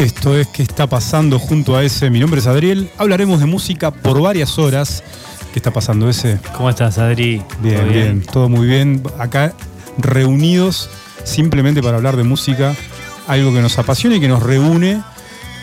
Esto 0.00 0.34
es 0.34 0.48
¿Qué 0.48 0.62
está 0.62 0.86
pasando 0.86 1.38
junto 1.38 1.76
a 1.76 1.84
ese? 1.84 2.08
Mi 2.08 2.20
nombre 2.20 2.40
es 2.40 2.46
Adriel. 2.46 2.88
Hablaremos 2.96 3.38
de 3.38 3.44
música 3.44 3.90
por 3.90 4.18
varias 4.22 4.58
horas. 4.58 5.04
¿Qué 5.52 5.58
está 5.58 5.74
pasando 5.74 6.08
ese? 6.08 6.38
¿Cómo 6.56 6.70
estás, 6.70 6.96
Adri? 6.96 7.42
Bien, 7.60 7.76
¿Todo 7.76 7.86
bien, 7.86 8.22
todo 8.22 8.48
muy 8.48 8.66
bien. 8.66 9.02
Acá 9.18 9.52
reunidos 9.98 10.88
simplemente 11.24 11.82
para 11.82 11.98
hablar 11.98 12.16
de 12.16 12.22
música, 12.22 12.74
algo 13.28 13.52
que 13.52 13.60
nos 13.60 13.78
apasiona 13.78 14.16
y 14.16 14.20
que 14.20 14.28
nos 14.28 14.42
reúne. 14.42 15.02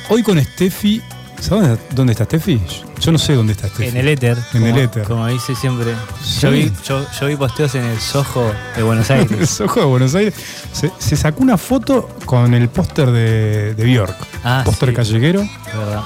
Hoy 0.08 0.22
con 0.22 0.40
Steffi. 0.40 1.02
¿Sabes 1.40 1.80
dónde 1.96 2.12
está 2.12 2.26
Steffi? 2.26 2.62
Yo 3.00 3.12
no 3.12 3.18
sé 3.18 3.34
dónde 3.36 3.54
está 3.54 3.68
Steffi. 3.68 3.90
En 3.90 3.98
el 3.98 4.08
éter. 4.08 4.38
En 4.54 4.64
el 4.66 4.78
éter. 4.78 5.04
Como 5.04 5.28
dice 5.28 5.56
siempre. 5.56 5.94
Sí. 6.24 6.40
Yo, 6.42 6.52
vi, 6.52 6.72
yo, 6.84 7.06
yo 7.20 7.28
vi 7.28 7.36
posteos 7.36 7.76
en 7.76 7.84
el 7.86 8.00
Soho 8.00 8.52
de 8.76 8.82
Buenos 8.84 9.10
el 9.12 9.20
Aires. 9.22 9.50
Soho 9.50 9.80
de 9.80 9.86
Buenos 9.86 10.16
Aires. 10.16 10.34
Se, 10.72 10.92
se 10.98 11.16
sacó 11.16 11.44
una 11.44 11.58
foto 11.58 12.10
con 12.26 12.54
el 12.54 12.70
póster 12.70 13.12
de, 13.12 13.76
de 13.76 13.84
Bjork. 13.86 14.16
Ah, 14.44 14.64
póster 14.66 14.90
sí. 14.90 14.96
callejero. 14.96 15.42
de 15.42 15.78
verdad. 15.78 16.02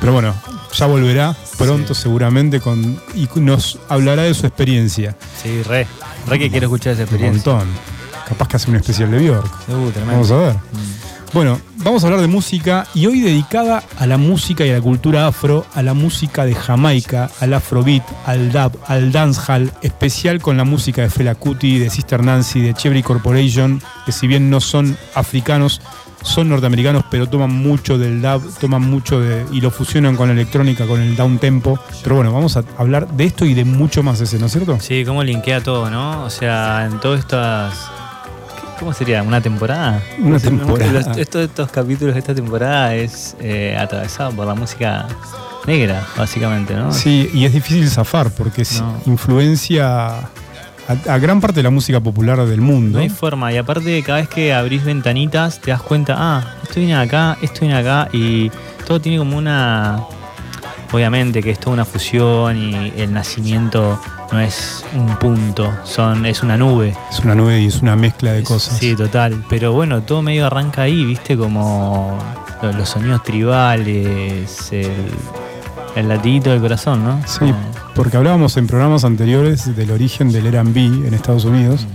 Pero 0.00 0.12
bueno, 0.12 0.34
ya 0.74 0.86
volverá 0.86 1.34
pronto 1.56 1.94
Sí. 1.94 2.02
seguramente 2.02 2.60
con, 2.60 3.00
y 3.14 3.26
nos 3.36 3.78
hablará 3.88 4.22
de 4.24 4.34
su 4.34 4.44
experiencia. 4.46 5.16
Sí, 5.42 5.62
re. 5.62 5.86
Re 6.28 6.38
que 6.38 6.50
quiero 6.50 6.66
escuchar 6.66 6.92
esa 6.92 7.02
Un 7.04 7.08
experiencia. 7.08 7.52
montón. 7.52 7.68
Capaz 8.28 8.48
que 8.48 8.56
hace 8.56 8.70
un 8.70 8.76
especial 8.76 9.10
de 9.10 9.18
Bjork. 9.18 9.46
Uh, 9.68 9.90
tremendo. 9.90 10.12
Vamos 10.12 10.30
a 10.30 10.36
ver. 10.36 10.54
Mm. 10.54 11.32
Bueno, 11.32 11.60
vamos 11.84 12.02
a 12.02 12.06
hablar 12.06 12.22
de 12.22 12.28
música 12.28 12.86
y 12.94 13.06
hoy 13.06 13.20
dedicada 13.20 13.82
a 13.98 14.06
la 14.06 14.16
música 14.16 14.64
y 14.64 14.70
a 14.70 14.74
la 14.74 14.80
cultura 14.80 15.26
afro, 15.26 15.66
a 15.74 15.82
la 15.82 15.92
música 15.92 16.46
de 16.46 16.54
Jamaica, 16.54 17.30
al 17.40 17.52
afrobeat, 17.52 18.02
al 18.24 18.50
dub, 18.50 18.78
al 18.86 19.12
dancehall, 19.12 19.70
especial 19.82 20.40
con 20.40 20.56
la 20.56 20.64
música 20.64 21.02
de 21.02 21.10
Fela 21.10 21.34
Kuti, 21.34 21.78
de 21.78 21.90
Sister 21.90 22.24
Nancy, 22.24 22.62
de 22.62 22.72
Chevry 22.72 23.02
Corporation, 23.02 23.82
que 24.06 24.12
si 24.12 24.26
bien 24.26 24.48
no 24.48 24.60
son 24.60 24.96
africanos, 25.14 25.82
son 26.22 26.48
norteamericanos, 26.48 27.04
pero 27.10 27.28
toman 27.28 27.50
mucho 27.50 27.98
del 27.98 28.22
dub, 28.22 28.50
toman 28.58 28.82
mucho 28.82 29.20
de 29.20 29.44
y 29.52 29.60
lo 29.60 29.70
fusionan 29.70 30.16
con 30.16 30.28
la 30.28 30.34
electrónica, 30.34 30.86
con 30.86 31.02
el 31.02 31.14
down 31.14 31.38
tempo. 31.38 31.78
Pero 32.02 32.16
bueno, 32.16 32.32
vamos 32.32 32.56
a 32.56 32.64
hablar 32.78 33.08
de 33.08 33.24
esto 33.24 33.44
y 33.44 33.52
de 33.52 33.66
mucho 33.66 34.02
más 34.02 34.20
ese, 34.22 34.38
¿no 34.38 34.46
es 34.46 34.52
cierto? 34.52 34.80
Sí, 34.80 35.04
cómo 35.04 35.22
linkea 35.22 35.62
todo, 35.62 35.90
¿no? 35.90 36.24
O 36.24 36.30
sea, 36.30 36.86
en 36.86 36.98
todas 36.98 37.20
estas. 37.20 37.93
¿Cómo 38.84 38.92
sería? 38.92 39.22
¿Una 39.22 39.40
temporada? 39.40 40.02
Una 40.18 40.38
temporada. 40.38 40.92
los- 40.92 41.16
estos, 41.16 41.40
estos 41.46 41.70
capítulos 41.70 42.12
de 42.12 42.18
esta 42.20 42.34
temporada 42.34 42.94
es 42.94 43.34
eh, 43.40 43.74
atravesado 43.80 44.30
por 44.32 44.46
la 44.46 44.54
música 44.54 45.06
negra, 45.66 46.06
básicamente, 46.18 46.74
¿no? 46.74 46.92
Sí, 46.92 47.30
y 47.32 47.46
es 47.46 47.54
difícil 47.54 47.88
zafar 47.88 48.30
porque 48.32 48.60
es- 48.60 48.82
No. 48.82 48.94
influencia 49.06 50.08
a, 50.08 50.28
a 51.08 51.16
gran 51.16 51.40
parte 51.40 51.60
de 51.60 51.62
la 51.62 51.70
música 51.70 51.98
popular 51.98 52.44
del 52.44 52.60
mundo. 52.60 52.98
No 52.98 53.02
hay 53.02 53.08
forma. 53.08 53.50
Y 53.54 53.56
aparte, 53.56 54.02
cada 54.02 54.18
vez 54.18 54.28
que 54.28 54.52
abrís 54.52 54.84
ventanitas, 54.84 55.58
te 55.62 55.70
das 55.70 55.80
cuenta, 55.80 56.14
ah, 56.18 56.56
esto 56.62 56.74
viene 56.80 56.94
acá, 56.94 57.38
esto 57.40 57.60
viene 57.60 57.76
acá. 57.78 58.10
Y 58.12 58.50
todo 58.86 59.00
tiene 59.00 59.16
como 59.16 59.38
una. 59.38 59.98
Obviamente 60.92 61.42
que 61.42 61.52
es 61.52 61.58
toda 61.58 61.72
una 61.72 61.86
fusión 61.86 62.54
y 62.58 62.92
el 62.98 63.14
nacimiento 63.14 63.98
no 64.34 64.40
es 64.40 64.84
un 64.96 65.06
punto, 65.18 65.72
son, 65.84 66.26
es 66.26 66.42
una 66.42 66.56
nube. 66.56 66.92
Es 67.08 67.20
una 67.20 67.36
nube 67.36 67.60
y 67.60 67.66
es 67.66 67.80
una 67.82 67.94
mezcla 67.94 68.32
de 68.32 68.42
cosas. 68.42 68.78
Sí, 68.78 68.96
total. 68.96 69.44
Pero 69.48 69.72
bueno, 69.72 70.02
todo 70.02 70.22
medio 70.22 70.46
arranca 70.46 70.82
ahí, 70.82 71.04
viste, 71.04 71.36
como 71.36 72.18
lo- 72.60 72.72
los, 72.72 72.88
sonidos 72.88 73.22
tribales, 73.22 74.72
el, 74.72 74.90
el 75.94 76.08
latidito 76.08 76.50
del 76.50 76.60
corazón, 76.60 77.04
¿no? 77.04 77.20
Sí, 77.26 77.38
Como- 77.38 77.54
porque 77.94 78.16
hablábamos 78.16 78.56
en 78.56 78.66
programas 78.66 79.04
anteriores 79.04 79.76
del 79.76 79.92
origen 79.92 80.32
del 80.32 80.46
R&B 80.48 80.80
en 81.06 81.14
Estados 81.14 81.44
Unidos 81.44 81.86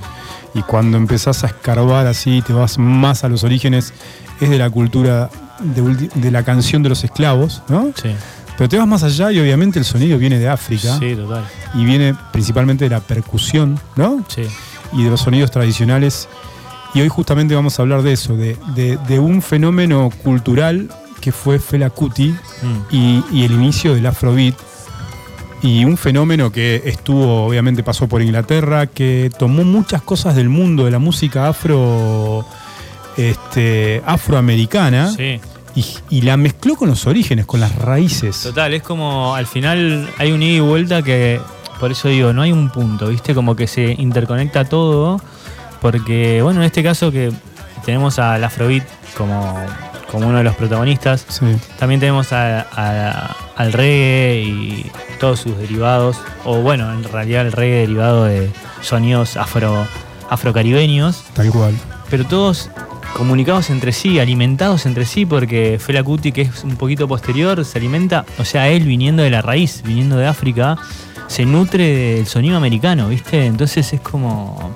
y 0.53 0.61
cuando 0.61 0.95
empezás 0.97 1.43
a 1.43 1.47
escarbar 1.47 2.07
así, 2.07 2.41
te 2.41 2.53
vas 2.53 2.77
más 2.77 3.25
a 3.25 3.29
los 3.29 3.43
orígenes, 3.43 3.93
es 4.39 4.49
de 4.49 4.57
la 4.57 4.69
cultura 4.69 5.29
de, 5.59 6.09
de 6.15 6.31
la 6.31 6.43
canción 6.43 6.83
de 6.83 6.89
los 6.89 7.03
esclavos, 7.03 7.63
¿no? 7.67 7.91
Sí, 8.01 8.15
Pero 8.59 8.69
te 8.69 8.77
vas 8.77 8.88
más 8.88 9.02
allá 9.03 9.31
y 9.31 9.39
obviamente 9.39 9.79
el 9.79 9.85
sonido 9.85 10.17
viene 10.19 10.38
de 10.38 10.47
África 10.49 10.99
sí, 10.99 11.15
total. 11.15 11.45
y 11.73 11.83
viene 11.85 12.13
principalmente 12.31 12.83
de 12.83 12.89
la 12.91 12.99
percusión, 12.99 13.79
¿no? 13.95 14.23
Sí. 14.28 14.44
y 14.94 15.03
de 15.03 15.09
los 15.09 15.22
sonidos 15.22 15.50
tradicionales. 15.50 16.28
Y 16.94 17.01
hoy 17.01 17.07
justamente 17.09 17.56
vamos 17.56 17.79
a 17.79 17.84
hablar 17.84 18.01
de 18.03 18.11
eso, 18.13 18.35
de, 18.35 18.57
de- 18.75 18.97
de 19.07 19.19
un 19.19 19.41
fenómeno 19.41 20.09
cultural 20.23 20.89
que 21.22 21.31
fue 21.31 21.57
Fela 21.59 21.89
Kuti 21.89 22.29
Mm. 22.61 22.78
y, 22.95 23.23
y 23.31 23.44
el 23.45 23.51
inicio 23.53 23.94
del 23.95 24.06
Afrobeat. 24.07 24.56
Y 25.61 25.84
un 25.85 25.97
fenómeno 25.97 26.51
que 26.51 26.81
estuvo, 26.85 27.45
obviamente 27.45 27.84
pasó 27.84 28.07
por 28.07 28.22
Inglaterra, 28.22 28.88
que 28.88 29.29
tomó 29.38 29.63
muchas 29.63 30.01
cosas 30.01 30.35
del 30.35 30.50
mundo 30.50 30.85
de 30.85 30.91
la 30.91 31.00
música 31.00 31.47
afro, 31.50 32.45
este, 33.17 34.01
afroamericana 34.05 35.11
Sí. 35.16 35.39
Y, 36.09 36.17
y 36.17 36.22
la 36.22 36.38
mezcló 36.38 36.75
con 36.75 36.90
los 36.90 37.06
orígenes, 37.07 37.45
con 37.45 37.59
las 37.59 37.75
raíces. 37.75 38.41
Total, 38.44 38.73
es 38.73 38.84
como 38.84 39.35
al 39.35 39.45
final 39.47 40.09
hay 40.17 40.31
un 40.31 40.41
ida 40.44 40.57
y 40.57 40.59
vuelta 40.59 41.01
que, 41.01 41.40
por 41.79 41.91
eso 41.91 42.07
digo, 42.09 42.34
no 42.34 42.41
hay 42.41 42.51
un 42.51 42.69
punto, 42.69 43.07
¿viste? 43.07 43.34
Como 43.35 43.56
que 43.56 43.67
se 43.67 43.95
interconecta 43.97 44.66
todo, 44.66 45.22
porque, 45.81 46.41
bueno, 46.41 46.59
en 46.62 46.66
este 46.66 46.84
caso 46.84 47.12
que 47.12 47.31
tenemos 47.85 48.19
al 48.19 48.44
Afrobeat 48.44 48.84
como, 49.17 49.56
como 50.12 50.28
uno 50.28 50.38
de 50.40 50.44
los 50.44 50.56
protagonistas, 50.56 51.25
Sí. 51.29 51.45
también 51.78 52.00
tenemos 52.00 52.34
a- 52.34 52.61
a- 52.75 53.35
al 53.56 53.73
reggae 53.73 54.41
y 54.44 54.91
todos 55.19 55.40
sus 55.41 55.57
derivados, 55.57 56.17
o 56.46 56.57
bueno, 56.61 56.91
en 56.94 57.03
realidad 57.03 57.46
el 57.46 57.51
reggae 57.51 57.81
derivado 57.81 58.25
de 58.25 58.50
sonidos 58.81 59.38
afro, 59.38 59.85
afrocaribeños, 60.29 61.23
Tal 61.34 61.50
cual. 61.51 61.73
pero 62.09 62.25
todos 62.25 62.69
comunicados 63.14 63.70
entre 63.70 63.92
sí, 63.92 64.20
alimentados 64.20 64.86
entre 64.86 65.06
sí, 65.06 65.25
porque 65.25 65.80
Fela 65.80 66.03
Kuti, 66.03 66.31
que 66.31 66.42
es 66.42 66.64
un 66.64 66.75
poquito 66.75 67.08
posterior, 67.08 67.64
se 67.66 67.78
alimenta, 67.78 68.25
o 68.38 68.46
sea, 68.46 68.70
él 68.70 68.84
viniendo 68.84 69.24
de 69.24 69.30
la 69.30 69.42
raíz, 69.42 69.81
viniendo 69.84 70.18
de 70.18 70.28
África, 70.28 70.78
se 71.28 71.46
nutre 71.46 72.16
del 72.16 72.28
sonido 72.28 72.58
americano, 72.58 73.09
¿viste? 73.09 73.46
Entonces 73.46 73.94
es 73.94 74.02
como. 74.02 74.75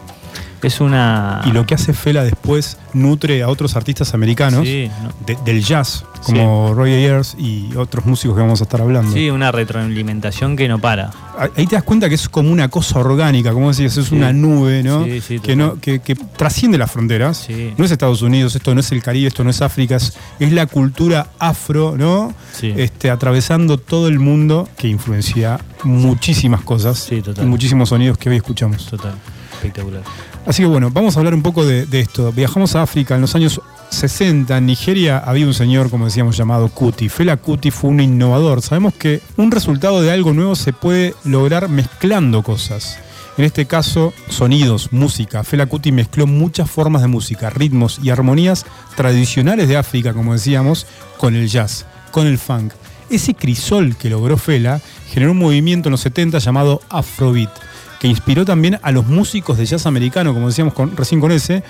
Es 0.64 0.80
una. 0.82 1.42
Y 1.46 1.52
lo 1.52 1.66
que 1.66 1.76
hace 1.76 1.94
Fela 1.94 2.24
después 2.24 2.78
nutre 2.94 3.44
a 3.44 3.50
otros 3.50 3.76
artistas 3.76 4.14
americanos. 4.14 4.66
Sí, 4.66 4.90
no- 5.04 5.12
de- 5.26 5.38
del 5.44 5.64
jazz, 5.64 6.06
como 6.26 6.74
Roy 6.74 6.94
Ayers 6.94 7.36
y 7.38 7.76
otros 7.76 8.06
músicos 8.06 8.36
que 8.38 8.42
vamos 8.42 8.62
a 8.62 8.64
estar 8.64 8.82
hablando. 8.82 9.12
sí, 9.12 9.30
una 9.30 9.52
retroalimentación 9.52 10.56
que 10.56 10.68
no 10.68 10.80
para. 10.80 11.12
Ahí 11.58 11.66
te 11.68 11.76
das 11.76 11.84
cuenta 11.84 12.08
que 12.10 12.16
es 12.16 12.30
como 12.30 12.52
una 12.52 12.70
cosa 12.70 13.00
orgánica, 13.00 13.52
como 13.54 13.70
decías, 13.70 13.98
es 13.98 14.08
Sí. 14.08 14.16
una 14.16 14.32
nube, 14.32 14.84
¿no? 14.84 15.04
Sí, 15.06 15.20
sí, 15.22 15.40
que, 15.40 15.56
no 15.56 15.80
que, 15.80 16.00
que 16.00 16.16
trasciende 16.16 16.78
las 16.78 16.92
fronteras. 16.92 17.48
No 17.78 17.84
es 17.86 17.92
Estados 17.92 18.22
Unidos, 18.22 18.56
esto 18.56 18.74
no 18.74 18.80
es 18.80 18.92
el 18.92 19.02
Caribe, 19.02 19.28
esto 19.28 19.44
no 19.44 19.50
es 19.50 19.62
África, 19.62 19.96
es, 19.96 20.14
es 20.40 20.52
la 20.54 20.66
cultura 20.68 21.28
afro, 21.40 21.96
¿no? 21.98 22.34
Sí. 22.54 22.74
Este, 22.78 23.10
atravesando 23.10 23.78
todo 23.78 24.08
el 24.08 24.20
mundo 24.20 24.70
que 24.78 24.88
influencia 24.88 25.60
muchísimas 25.84 26.62
cosas 26.62 27.10
y 27.12 27.22
muchísimos 27.46 27.90
sonidos 27.90 28.18
que 28.18 28.30
hoy 28.30 28.38
escuchamos. 28.38 28.86
Total. 28.86 29.16
Espectacular. 29.64 30.04
Así 30.46 30.62
que 30.62 30.68
bueno, 30.68 30.92
vamos 30.92 31.16
a 31.16 31.20
hablar 31.20 31.34
un 31.34 31.42
poco 31.42 31.66
de, 31.66 31.86
de 31.86 32.02
esto. 32.02 32.32
Viajamos 32.34 32.76
a 32.76 32.82
África 32.82 33.16
en 33.16 33.22
los 33.22 33.34
años 33.36 33.62
60. 33.90 34.58
En 34.58 34.66
Nigeria 34.66 35.20
había 35.20 35.46
un 35.46 35.54
señor, 35.54 35.90
como 35.90 36.06
decíamos, 36.06 36.36
llamado 36.36 36.68
Kuti. 36.68 37.08
Fela 37.10 37.38
Kuti 37.38 37.72
fue 37.72 37.92
un 37.92 38.02
innovador. 38.02 38.62
Sabemos 38.62 38.94
que 38.94 39.22
un 39.38 39.52
resultado 39.52 40.02
de 40.02 40.12
algo 40.12 40.34
nuevo 40.34 40.56
se 40.56 40.74
puede 40.74 41.16
lograr 41.24 41.70
mezclando 41.70 42.44
cosas. 42.44 42.98
En 43.38 43.46
este 43.46 43.66
caso, 43.66 44.14
sonidos, 44.30 44.92
música. 44.92 45.44
Fela 45.44 45.66
Kuti 45.66 45.92
mezcló 45.92 46.28
muchas 46.28 46.70
formas 46.70 47.02
de 47.02 47.08
música, 47.08 47.50
ritmos 47.50 48.00
y 48.04 48.10
armonías 48.10 48.66
tradicionales 48.96 49.68
de 49.68 49.78
África, 49.78 50.14
como 50.14 50.34
decíamos, 50.34 50.86
con 51.18 51.36
el 51.36 51.48
jazz, 51.48 51.86
con 52.12 52.28
el 52.28 52.38
funk. 52.38 52.74
Ese 53.10 53.34
crisol 53.34 53.96
que 53.96 54.10
logró 54.10 54.38
Fela 54.38 54.82
generó 55.10 55.32
un 55.32 55.40
movimiento 55.40 55.90
en 55.90 55.92
los 55.92 56.02
70 56.02 56.40
llamado 56.40 56.82
Afrobeat 56.90 57.73
que 58.04 58.10
inspiró 58.10 58.44
también 58.44 58.80
a 58.84 58.92
los 58.92 59.08
músicos 59.08 59.58
de 59.58 59.66
jazz 59.66 59.86
americano, 59.86 60.34
como 60.34 60.48
decíamos 60.50 60.74
con- 60.74 60.98
recién 60.98 61.22
con 61.22 61.32
ese, 61.32 61.64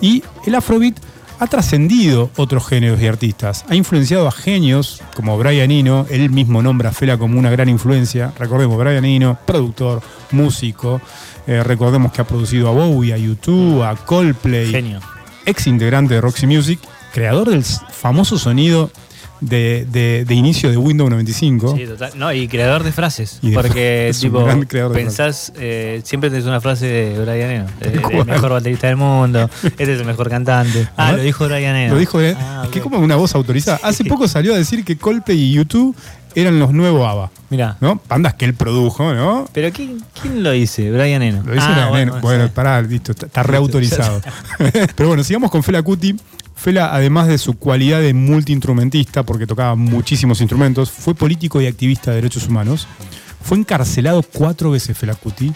y 0.00 0.22
el 0.46 0.54
afrobeat 0.54 0.94
ha 1.40 1.48
trascendido 1.48 2.30
otros 2.36 2.64
géneros 2.68 3.00
y 3.02 3.08
artistas. 3.08 3.64
Ha 3.68 3.74
influenciado 3.74 4.28
a 4.28 4.30
genios 4.30 5.02
como 5.16 5.36
Brian 5.36 5.72
Eno, 5.72 6.06
él 6.08 6.30
mismo 6.30 6.62
nombra 6.62 6.90
a 6.90 6.92
Fela 6.92 7.18
como 7.18 7.40
una 7.40 7.50
gran 7.50 7.68
influencia. 7.68 8.32
Recordemos, 8.38 8.78
Brian 8.78 9.04
Eno, 9.04 9.36
productor, 9.44 10.00
músico. 10.30 11.00
Eh, 11.48 11.64
recordemos 11.64 12.12
que 12.12 12.20
ha 12.20 12.24
producido 12.24 12.68
a 12.68 12.70
Bowie, 12.70 13.12
a 13.12 13.18
U2, 13.18 13.82
a 13.82 13.96
Coldplay, 13.96 14.70
Genio. 14.70 15.00
ex 15.44 15.66
integrante 15.66 16.14
de 16.14 16.20
Roxy 16.20 16.46
Music, 16.46 16.78
creador 17.12 17.50
del 17.50 17.64
famoso 17.64 18.38
sonido 18.38 18.92
de, 19.40 19.86
de- 19.90 20.24
de 20.26 20.34
inicio 20.34 20.70
de 20.70 20.76
Windows 20.76 21.08
95. 21.10 21.76
Sí, 21.76 21.84
total. 21.86 22.12
No, 22.16 22.32
y 22.32 22.46
creador 22.48 22.82
de 22.84 22.92
frases. 22.92 23.38
Y 23.42 23.50
de 23.50 23.54
porque, 23.56 24.10
frases, 24.12 24.20
tipo, 24.20 24.92
pensás, 24.92 25.52
eh, 25.56 26.00
siempre 26.04 26.30
tenés 26.30 26.46
una 26.46 26.60
frase 26.60 26.86
de 26.86 27.18
Brian 27.24 27.50
Eno. 27.50 27.66
el 27.80 28.26
mejor 28.26 28.50
baterista 28.50 28.86
del 28.88 28.96
mundo. 28.96 29.48
Este 29.62 29.82
es 29.94 30.00
el 30.00 30.04
mejor 30.06 30.28
cantante. 30.28 30.88
Ah, 30.96 31.12
lo 31.12 31.22
dijo 31.22 31.46
Brian 31.46 31.76
Eno. 31.76 31.94
Lo 31.94 32.00
dijo. 32.00 32.18
Ah, 32.36 32.62
es 32.64 32.70
que 32.70 32.80
como 32.80 32.98
una 32.98 33.16
voz 33.16 33.34
autorizada. 33.34 33.80
Hace 33.82 34.04
poco 34.04 34.28
salió 34.28 34.54
a 34.54 34.56
decir 34.58 34.84
que 34.84 34.96
Coldplay 34.96 35.38
y 35.38 35.52
YouTube 35.52 35.96
eran 36.36 36.60
los 36.60 36.72
nuevos 36.72 37.08
ABBA, 37.08 37.30
Mirá. 37.50 37.76
¿no? 37.80 38.00
Bandas 38.08 38.34
que 38.34 38.44
él 38.44 38.54
produjo, 38.54 39.12
¿no? 39.14 39.48
¿Pero 39.52 39.72
quién, 39.72 40.00
quién 40.22 40.44
lo 40.44 40.52
dice? 40.52 40.88
Brian 40.92 41.22
Eno. 41.22 41.42
Lo 41.44 41.52
dice 41.54 41.66
Ah, 41.68 41.76
la- 41.76 41.88
bueno, 42.20 42.46
sí. 42.46 42.52
pará, 42.54 42.80
listo, 42.82 43.10
está, 43.12 43.26
está 43.26 43.42
reautorizado. 43.42 44.20
Pero 44.94 45.08
bueno, 45.08 45.24
sigamos 45.24 45.50
con 45.50 45.62
Fela 45.64 45.82
Kuti. 45.82 46.14
Fela, 46.62 46.94
además 46.94 47.26
de 47.28 47.38
su 47.38 47.54
cualidad 47.54 48.00
de 48.00 48.12
multiinstrumentista, 48.12 49.22
porque 49.22 49.46
tocaba 49.46 49.74
muchísimos 49.76 50.40
instrumentos, 50.40 50.90
fue 50.90 51.14
político 51.14 51.60
y 51.60 51.66
activista 51.66 52.10
de 52.10 52.16
derechos 52.16 52.46
humanos. 52.48 52.86
Fue 53.42 53.56
encarcelado 53.56 54.22
cuatro 54.22 54.70
veces 54.70 54.96
Fela 54.98 55.14
Kuti. 55.14 55.52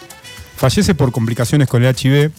Fallece 0.57 0.95
por 0.95 1.13
complicaciones 1.13 1.69
con 1.69 1.85
el 1.85 1.95
HIV. 1.95 2.31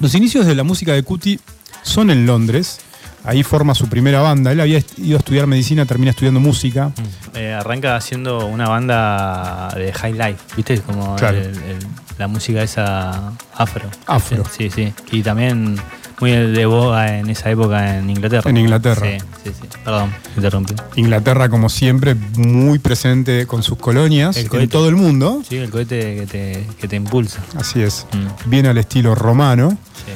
Los 0.00 0.14
inicios 0.14 0.44
de 0.44 0.54
la 0.54 0.62
música 0.62 0.92
de 0.92 1.02
Kuti 1.02 1.40
son 1.82 2.10
en 2.10 2.26
Londres. 2.26 2.80
Ahí 3.24 3.42
forma 3.42 3.74
su 3.74 3.88
primera 3.88 4.20
banda. 4.20 4.52
Él 4.52 4.60
había 4.60 4.80
ido 4.98 5.16
a 5.16 5.18
estudiar 5.20 5.46
medicina, 5.46 5.86
termina 5.86 6.10
estudiando 6.10 6.38
música. 6.38 6.92
Eh, 7.34 7.52
arranca 7.54 7.96
haciendo 7.96 8.46
una 8.46 8.68
banda 8.68 9.68
de 9.74 9.92
high 9.92 10.12
life, 10.12 10.38
¿viste? 10.56 10.78
Como 10.80 11.16
Claro. 11.16 11.38
el- 11.38 11.46
el- 11.46 11.86
la 12.18 12.28
música 12.28 12.62
esa 12.62 13.32
afro. 13.54 13.88
Afro. 14.06 14.44
Sí, 14.56 14.70
sí. 14.70 14.92
Y 15.10 15.22
también 15.22 15.76
muy 16.20 16.30
de 16.30 16.66
boga 16.66 17.18
en 17.18 17.28
esa 17.30 17.50
época 17.50 17.98
en 17.98 18.08
Inglaterra. 18.10 18.48
En 18.50 18.56
Inglaterra. 18.56 19.06
Sí, 19.06 19.18
sí, 19.44 19.50
sí. 19.60 19.68
Perdón, 19.84 20.12
interrumpí. 20.36 20.74
Inglaterra, 20.96 21.48
como 21.48 21.68
siempre, 21.68 22.14
muy 22.36 22.78
presente 22.78 23.46
con 23.46 23.62
sus 23.62 23.78
colonias 23.78 24.36
El 24.36 24.48
en 24.52 24.68
todo 24.68 24.88
el 24.88 24.96
mundo. 24.96 25.42
Sí, 25.48 25.56
el 25.56 25.70
cohete 25.70 26.16
que 26.16 26.26
te, 26.26 26.66
que 26.80 26.88
te 26.88 26.96
impulsa. 26.96 27.40
Así 27.56 27.82
es. 27.82 28.06
Mm, 28.12 28.50
Bien 28.50 28.66
al 28.66 28.78
estilo 28.78 29.14
romano. 29.14 29.76
sí. 30.04 30.12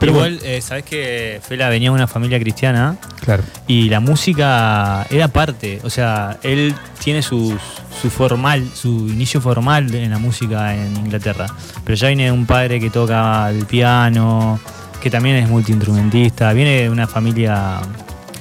Pero 0.00 0.12
Igual, 0.12 0.38
eh, 0.44 0.60
¿sabes 0.60 0.84
que 0.84 1.40
Fela 1.42 1.68
venía 1.68 1.90
de 1.90 1.96
una 1.96 2.06
familia 2.06 2.38
cristiana? 2.38 2.96
Claro. 3.24 3.42
Y 3.66 3.88
la 3.88 3.98
música 3.98 5.04
era 5.10 5.26
parte, 5.26 5.80
o 5.82 5.90
sea, 5.90 6.38
él 6.44 6.72
tiene 7.02 7.20
sus, 7.20 7.54
su 8.00 8.08
formal, 8.08 8.64
su 8.72 9.08
inicio 9.08 9.40
formal 9.40 9.92
en 9.92 10.12
la 10.12 10.18
música 10.18 10.72
en 10.76 10.96
Inglaterra. 10.98 11.46
Pero 11.84 11.96
ya 11.96 12.06
viene 12.06 12.26
de 12.26 12.30
un 12.30 12.46
padre 12.46 12.78
que 12.78 12.90
toca 12.90 13.50
el 13.50 13.66
piano, 13.66 14.60
que 15.00 15.10
también 15.10 15.36
es 15.36 15.48
multiinstrumentista, 15.48 16.52
viene 16.52 16.82
de 16.82 16.90
una 16.90 17.06
familia. 17.06 17.78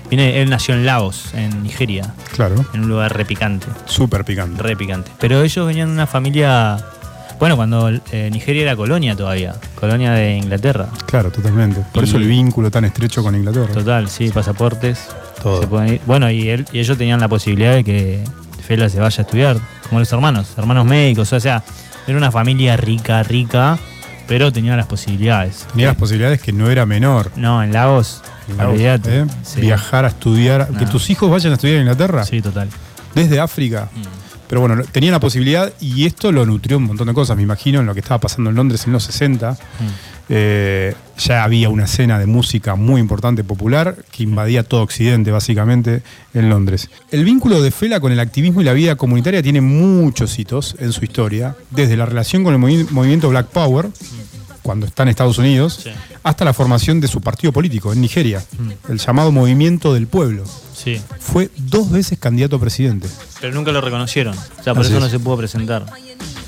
Viene, 0.10 0.42
él 0.42 0.50
nació 0.50 0.74
en 0.74 0.86
Laos, 0.86 1.34
en 1.34 1.64
Nigeria, 1.64 2.14
Claro. 2.34 2.66
en 2.74 2.82
un 2.82 2.88
lugar 2.90 3.16
re 3.16 3.26
picante, 3.26 3.68
Súper 3.86 4.24
picante. 4.24 4.62
re 4.64 4.76
picante. 4.78 5.12
Pero 5.20 5.42
ellos 5.44 5.68
venían 5.68 5.90
de 5.90 5.94
una 5.96 6.08
familia. 6.08 6.78
Bueno, 7.40 7.56
cuando 7.56 7.90
eh, 8.12 8.30
Nigeria 8.32 8.64
era 8.64 8.76
colonia 8.76 9.16
todavía, 9.16 9.56
colonia 9.76 10.12
de 10.14 10.38
Inglaterra. 10.38 10.88
Claro, 11.06 11.30
totalmente. 11.30 11.82
Por 11.94 12.04
Y- 12.04 12.08
eso 12.08 12.18
el 12.18 12.28
vínculo 12.28 12.72
tan 12.72 12.86
estrecho 12.86 13.22
con 13.22 13.36
Inglaterra. 13.36 13.68
Total, 13.74 14.10
sí, 14.10 14.30
pasaportes. 14.30 15.08
Todo. 15.44 15.68
Bueno, 16.08 16.32
y, 16.32 16.50
él, 16.50 16.66
y 16.72 16.80
ellos 16.80 16.98
tenían 16.98 17.20
la 17.20 17.28
posibilidad 17.28 17.74
de 17.76 17.84
que 17.84 18.24
Fela 18.66 18.90
se 18.90 19.00
vaya 19.00 19.20
a 19.20 19.22
estudiar, 19.22 19.58
como 19.88 20.00
los 20.00 20.12
hermanos, 20.12 20.54
hermanos 20.58 20.86
médicos. 20.86 21.32
O 21.34 21.40
sea, 21.40 21.64
era 22.08 22.18
una 22.18 22.32
familia 22.32 22.76
rica, 22.78 23.22
rica, 23.24 23.78
pero 24.28 24.52
tenía 24.52 24.76
las 24.76 24.86
posibilidades. 24.86 25.66
Tenía 25.72 25.88
las 25.88 25.96
posibilidades 25.96 26.42
que 26.42 26.52
no 26.52 26.70
era 26.70 26.86
menor. 26.86 27.32
No, 27.36 27.64
en 27.64 27.72
Lagos, 27.72 28.22
olvídate. 28.60 29.22
¿eh? 29.22 29.26
Sí. 29.44 29.62
Viajar 29.62 30.06
a 30.06 30.10
estudiar. 30.10 30.68
Que 30.78 30.86
tus 30.86 31.10
hijos 31.10 31.30
vayan 31.32 31.54
a 31.54 31.56
estudiar 31.56 31.78
a 31.78 31.82
Inglaterra. 31.82 32.26
Sí, 32.26 32.42
total. 32.42 32.70
Desde 33.16 33.40
África. 33.40 33.90
Mm. 33.94 34.28
Pero 34.48 34.62
bueno, 34.62 34.84
tenía 34.92 35.12
la 35.12 35.20
posibilidad 35.20 35.72
y 35.82 36.06
esto 36.06 36.32
lo 36.32 36.46
nutrió 36.46 36.78
un 36.78 36.84
montón 36.84 37.08
de 37.08 37.14
cosas, 37.14 37.36
me 37.36 37.44
imagino, 37.44 37.82
en 37.82 37.86
lo 37.86 37.94
que 37.94 38.00
estaba 38.00 38.20
pasando 38.20 38.50
en 38.50 38.56
Londres 38.56 38.86
en 38.88 38.94
los 38.94 39.04
60. 39.04 39.52
Mm. 39.52 39.56
Eh, 40.30 40.94
ya 41.18 41.44
había 41.44 41.70
una 41.70 41.86
escena 41.86 42.20
de 42.20 42.26
música 42.26 42.76
muy 42.76 43.00
importante, 43.02 43.44
popular, 43.44 43.96
que 44.12 44.24
invadía 44.24 44.64
todo 44.64 44.82
Occidente, 44.82 45.32
básicamente, 45.32 46.04
en 46.34 46.50
Londres. 46.50 46.90
El 47.12 47.24
vínculo 47.24 47.62
de 47.62 47.72
Fela 47.72 48.00
con 48.00 48.12
el 48.12 48.20
activismo 48.20 48.62
y 48.62 48.66
la 48.66 48.74
vida 48.74 48.96
comunitaria 48.96 49.42
tiene 49.42 49.62
muchos 49.62 50.38
hitos 50.38 50.76
en 50.80 50.92
su 50.92 51.06
historia, 51.06 51.56
desde 51.72 51.96
la 51.98 52.06
relación 52.06 52.44
con 52.44 52.54
el 52.54 52.60
movi- 52.60 52.90
movimiento 52.92 53.30
Black 53.30 53.48
Power, 53.48 53.88
cuando 54.62 54.86
está 54.86 55.04
en 55.04 55.10
Estados 55.10 55.38
Unidos, 55.38 55.80
Sí. 55.84 55.92
hasta 56.24 56.44
la 56.44 56.54
formación 56.54 57.00
de 57.00 57.08
su 57.08 57.22
partido 57.22 57.54
político 57.54 57.94
en 57.94 58.02
Nigeria, 58.02 58.44
el 58.90 58.98
llamado 59.00 59.32
Movimiento 59.32 59.94
del 59.94 60.08
Pueblo. 60.08 60.44
Sí, 60.76 61.02
Fue 61.20 61.50
dos 61.58 61.90
veces 61.90 62.20
candidato 62.20 62.58
a 62.58 62.60
presidente. 62.60 63.08
pero 63.40 63.54
nunca 63.54 63.72
lo 63.72 63.80
reconocieron. 63.82 64.36
O 64.38 64.64
sea, 64.64 64.74
por 64.74 64.84
Así 64.84 64.92
eso 64.92 65.00
no 65.00 65.08
se 65.10 65.20
pudo 65.20 65.38
presentar. 65.38 65.86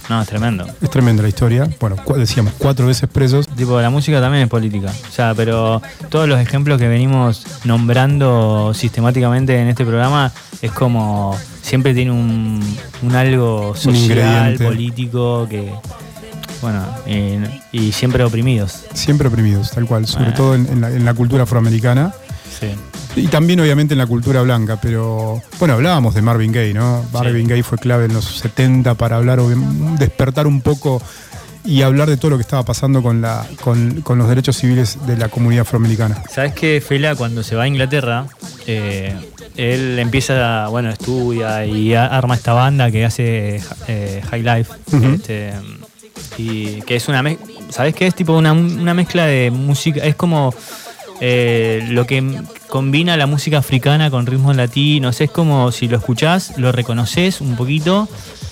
No, 0.10 0.22
es 0.22 0.28
tremendo. 0.28 0.66
Es 0.82 0.90
tremenda 0.90 1.22
la 1.22 1.30
historia. 1.30 1.70
Bueno, 1.80 1.96
cu- 2.04 2.16
decíamos, 2.16 2.54
cuatro 2.58 2.88
veces 2.88 3.08
presos. 3.08 3.48
Tipo, 3.48 3.80
la 3.80 3.90
música 3.92 4.20
también 4.20 4.44
es 4.44 4.50
política. 4.50 4.92
O 5.08 5.12
sea, 5.12 5.34
pero 5.36 5.82
todos 6.10 6.28
los 6.28 6.40
ejemplos 6.40 6.80
que 6.80 6.88
venimos 6.88 7.46
nombrando 7.64 8.74
sistemáticamente 8.74 9.60
en 9.62 9.68
este 9.68 9.86
programa 9.86 10.32
es 10.62 10.72
como 10.72 11.38
siempre 11.62 11.94
tiene 11.94 12.12
un, 12.12 12.60
un 13.04 13.16
algo 13.16 13.76
social, 13.76 14.56
político, 14.56 15.48
que. 15.50 15.72
Bueno, 16.62 16.84
y, 17.08 17.78
y 17.78 17.92
siempre 17.94 18.24
oprimidos. 18.24 18.84
Siempre 18.94 19.28
oprimidos, 19.30 19.72
tal 19.72 19.86
cual, 19.86 20.06
sobre 20.08 20.26
Bueno. 20.26 20.38
todo 20.38 20.56
en, 20.56 20.66
en 20.68 20.82
la, 20.82 20.90
en 20.90 21.06
la 21.06 21.14
cultura 21.14 21.44
afroamericana 21.44 22.12
Sí. 22.50 22.68
y 23.16 23.28
también 23.28 23.60
obviamente 23.60 23.94
en 23.94 23.98
la 23.98 24.08
cultura 24.08 24.42
blanca, 24.42 24.80
pero 24.82 25.42
bueno, 25.60 25.76
hablábamos 25.76 26.14
de 26.14 26.22
Marvin 26.22 26.52
Gaye, 26.52 26.74
¿no? 26.74 27.06
Marvin 27.14 27.48
Gaye 27.48 27.64
fue 27.64 27.78
clave 27.78 28.06
en 28.06 28.14
los 28.14 28.26
70 28.26 28.96
para 28.96 29.18
hablar, 29.18 29.40
despertar 29.98 30.48
un 30.48 30.62
poco 30.62 31.02
y 31.64 31.82
hablar 31.82 32.10
de 32.10 32.18
todo 32.18 32.32
lo 32.32 32.38
que 32.38 32.42
estaba 32.42 32.64
pasando 32.64 33.04
con, 33.04 33.22
la, 33.22 33.46
con, 33.62 34.02
con 34.02 34.18
los 34.18 34.28
derechos 34.28 34.58
civiles 34.58 34.98
de 35.06 35.18
la 35.18 35.30
comunidad 35.30 35.62
afroamericana. 35.62 36.24
¿Sabes 36.30 36.54
que 36.54 36.82
Fela 36.86 37.16
cuando 37.16 37.44
se 37.44 37.56
va 37.56 37.64
a 37.64 37.68
Inglaterra, 37.68 38.26
eh, 38.66 39.14
él 39.56 40.00
empieza, 40.00 40.68
bueno, 40.70 40.90
estudia 40.90 41.66
y 41.66 41.94
arma 41.94 42.36
esta 42.36 42.54
banda 42.54 42.90
que 42.92 43.06
hace 43.06 43.62
eh, 43.88 44.22
High 44.30 44.44
Life, 44.44 44.74
este, 45.14 45.54
y 46.38 46.82
que 46.84 46.96
es 46.96 47.08
una 47.08 47.22
mezcla, 47.22 47.46
¿sabes 47.70 47.94
qué? 47.94 48.08
Es 48.08 48.16
tipo 48.16 48.38
una, 48.38 48.54
una 48.54 48.94
mezcla 48.94 49.26
de 49.26 49.52
música, 49.52 50.02
es 50.02 50.16
como 50.16 50.54
eh, 51.22 51.86
lo 51.90 52.06
que 52.06 52.42
combina 52.68 53.18
la 53.18 53.26
música 53.28 53.58
africana 53.58 54.10
con 54.12 54.26
ritmos 54.26 54.56
latinos, 54.56 55.20
es 55.22 55.30
como 55.32 55.72
si 55.72 55.88
lo 55.88 55.98
escuchás, 55.98 56.58
lo 56.58 56.72
reconoces 56.72 57.42
un 57.42 57.56
poquito. 57.56 58.08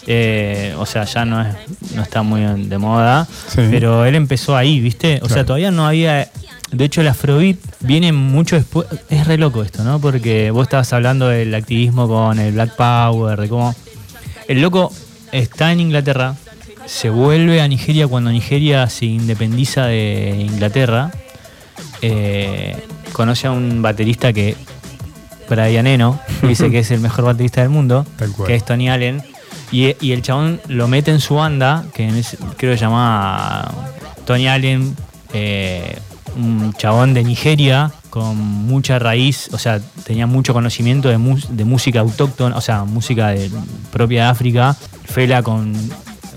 eh, 0.10 0.74
o 0.80 0.86
sea, 0.86 1.04
ya 1.04 1.26
no, 1.26 1.42
es, 1.42 1.54
no 1.94 2.02
está 2.02 2.24
muy 2.24 2.42
de 2.42 2.78
moda, 2.78 3.28
Sí. 3.50 3.62
pero 3.70 4.06
él 4.06 4.16
empezó 4.16 4.56
ahí, 4.56 4.80
¿viste? 4.80 5.20
O 5.22 5.28
sea, 5.30 5.46
todavía 5.46 5.70
no 5.72 5.86
había. 5.86 6.30
De 6.72 6.86
hecho, 6.86 7.02
el 7.02 7.08
Afrobeat 7.10 7.58
viene 7.82 8.12
mucho 8.14 8.56
después. 8.56 8.88
Es 9.10 9.28
re 9.28 9.38
loco 9.38 9.64
esto, 9.64 9.84
¿no? 9.84 10.00
Porque 10.00 10.50
vos 10.52 10.64
estabas 10.64 10.92
hablando 10.94 11.28
del 11.28 11.54
activismo 11.54 12.08
con 12.08 12.40
el 12.40 12.54
Black 12.54 12.76
Power, 12.76 13.40
de 13.40 13.50
cómo. 13.50 13.76
El 14.48 14.62
loco 14.62 14.94
está 15.34 15.74
en 15.74 15.82
Inglaterra, 15.82 16.36
se 16.86 17.10
vuelve 17.10 17.60
a 17.62 17.68
Nigeria 17.68 18.08
cuando 18.08 18.32
Nigeria 18.32 18.88
se 18.88 19.06
independiza 19.08 19.88
de 19.88 20.38
Inglaterra. 20.50 21.12
Eh, 22.02 22.78
conoce 23.14 23.48
a 23.48 23.52
un 23.52 23.82
baterista 23.82 24.34
que. 24.34 24.56
Brian 25.50 25.88
Eno, 25.88 26.20
dice 26.42 26.70
que 26.70 26.80
es 26.80 26.92
el 26.92 27.00
mejor 27.00 27.24
baterista 27.26 27.62
del 27.62 27.70
mundo, 27.70 28.06
que 28.48 28.56
es 28.56 28.66
Tony 28.66 28.90
Allen. 28.90 29.24
Y, 29.72 29.96
y 30.02 30.12
el 30.12 30.22
chabón 30.22 30.60
lo 30.68 30.88
mete 30.90 31.12
en 31.12 31.20
su 31.22 31.36
banda, 31.36 31.86
que 31.94 32.04
en 32.08 32.16
ese- 32.16 32.38
creo 32.58 32.72
que 32.74 32.78
se 32.78 32.82
llama 32.86 33.70
Tony 34.26 34.48
Allen, 34.48 34.96
eh, 35.34 35.98
un 36.36 36.74
chabón 36.74 37.14
de 37.14 37.24
Nigeria 37.24 37.92
con 38.10 38.38
mucha 38.38 39.00
raíz, 39.00 39.50
o 39.54 39.58
sea, 39.58 39.80
tenía 40.06 40.28
mucho 40.28 40.54
conocimiento 40.54 41.08
de, 41.10 41.18
música 41.18 42.00
autóctona, 42.02 42.56
o 42.58 42.62
sea, 42.62 42.84
música 42.84 43.30
de- 43.30 43.50
propia 43.92 44.24
de 44.24 44.30
África. 44.30 44.76
Fela 45.06 45.44
con 45.44 45.74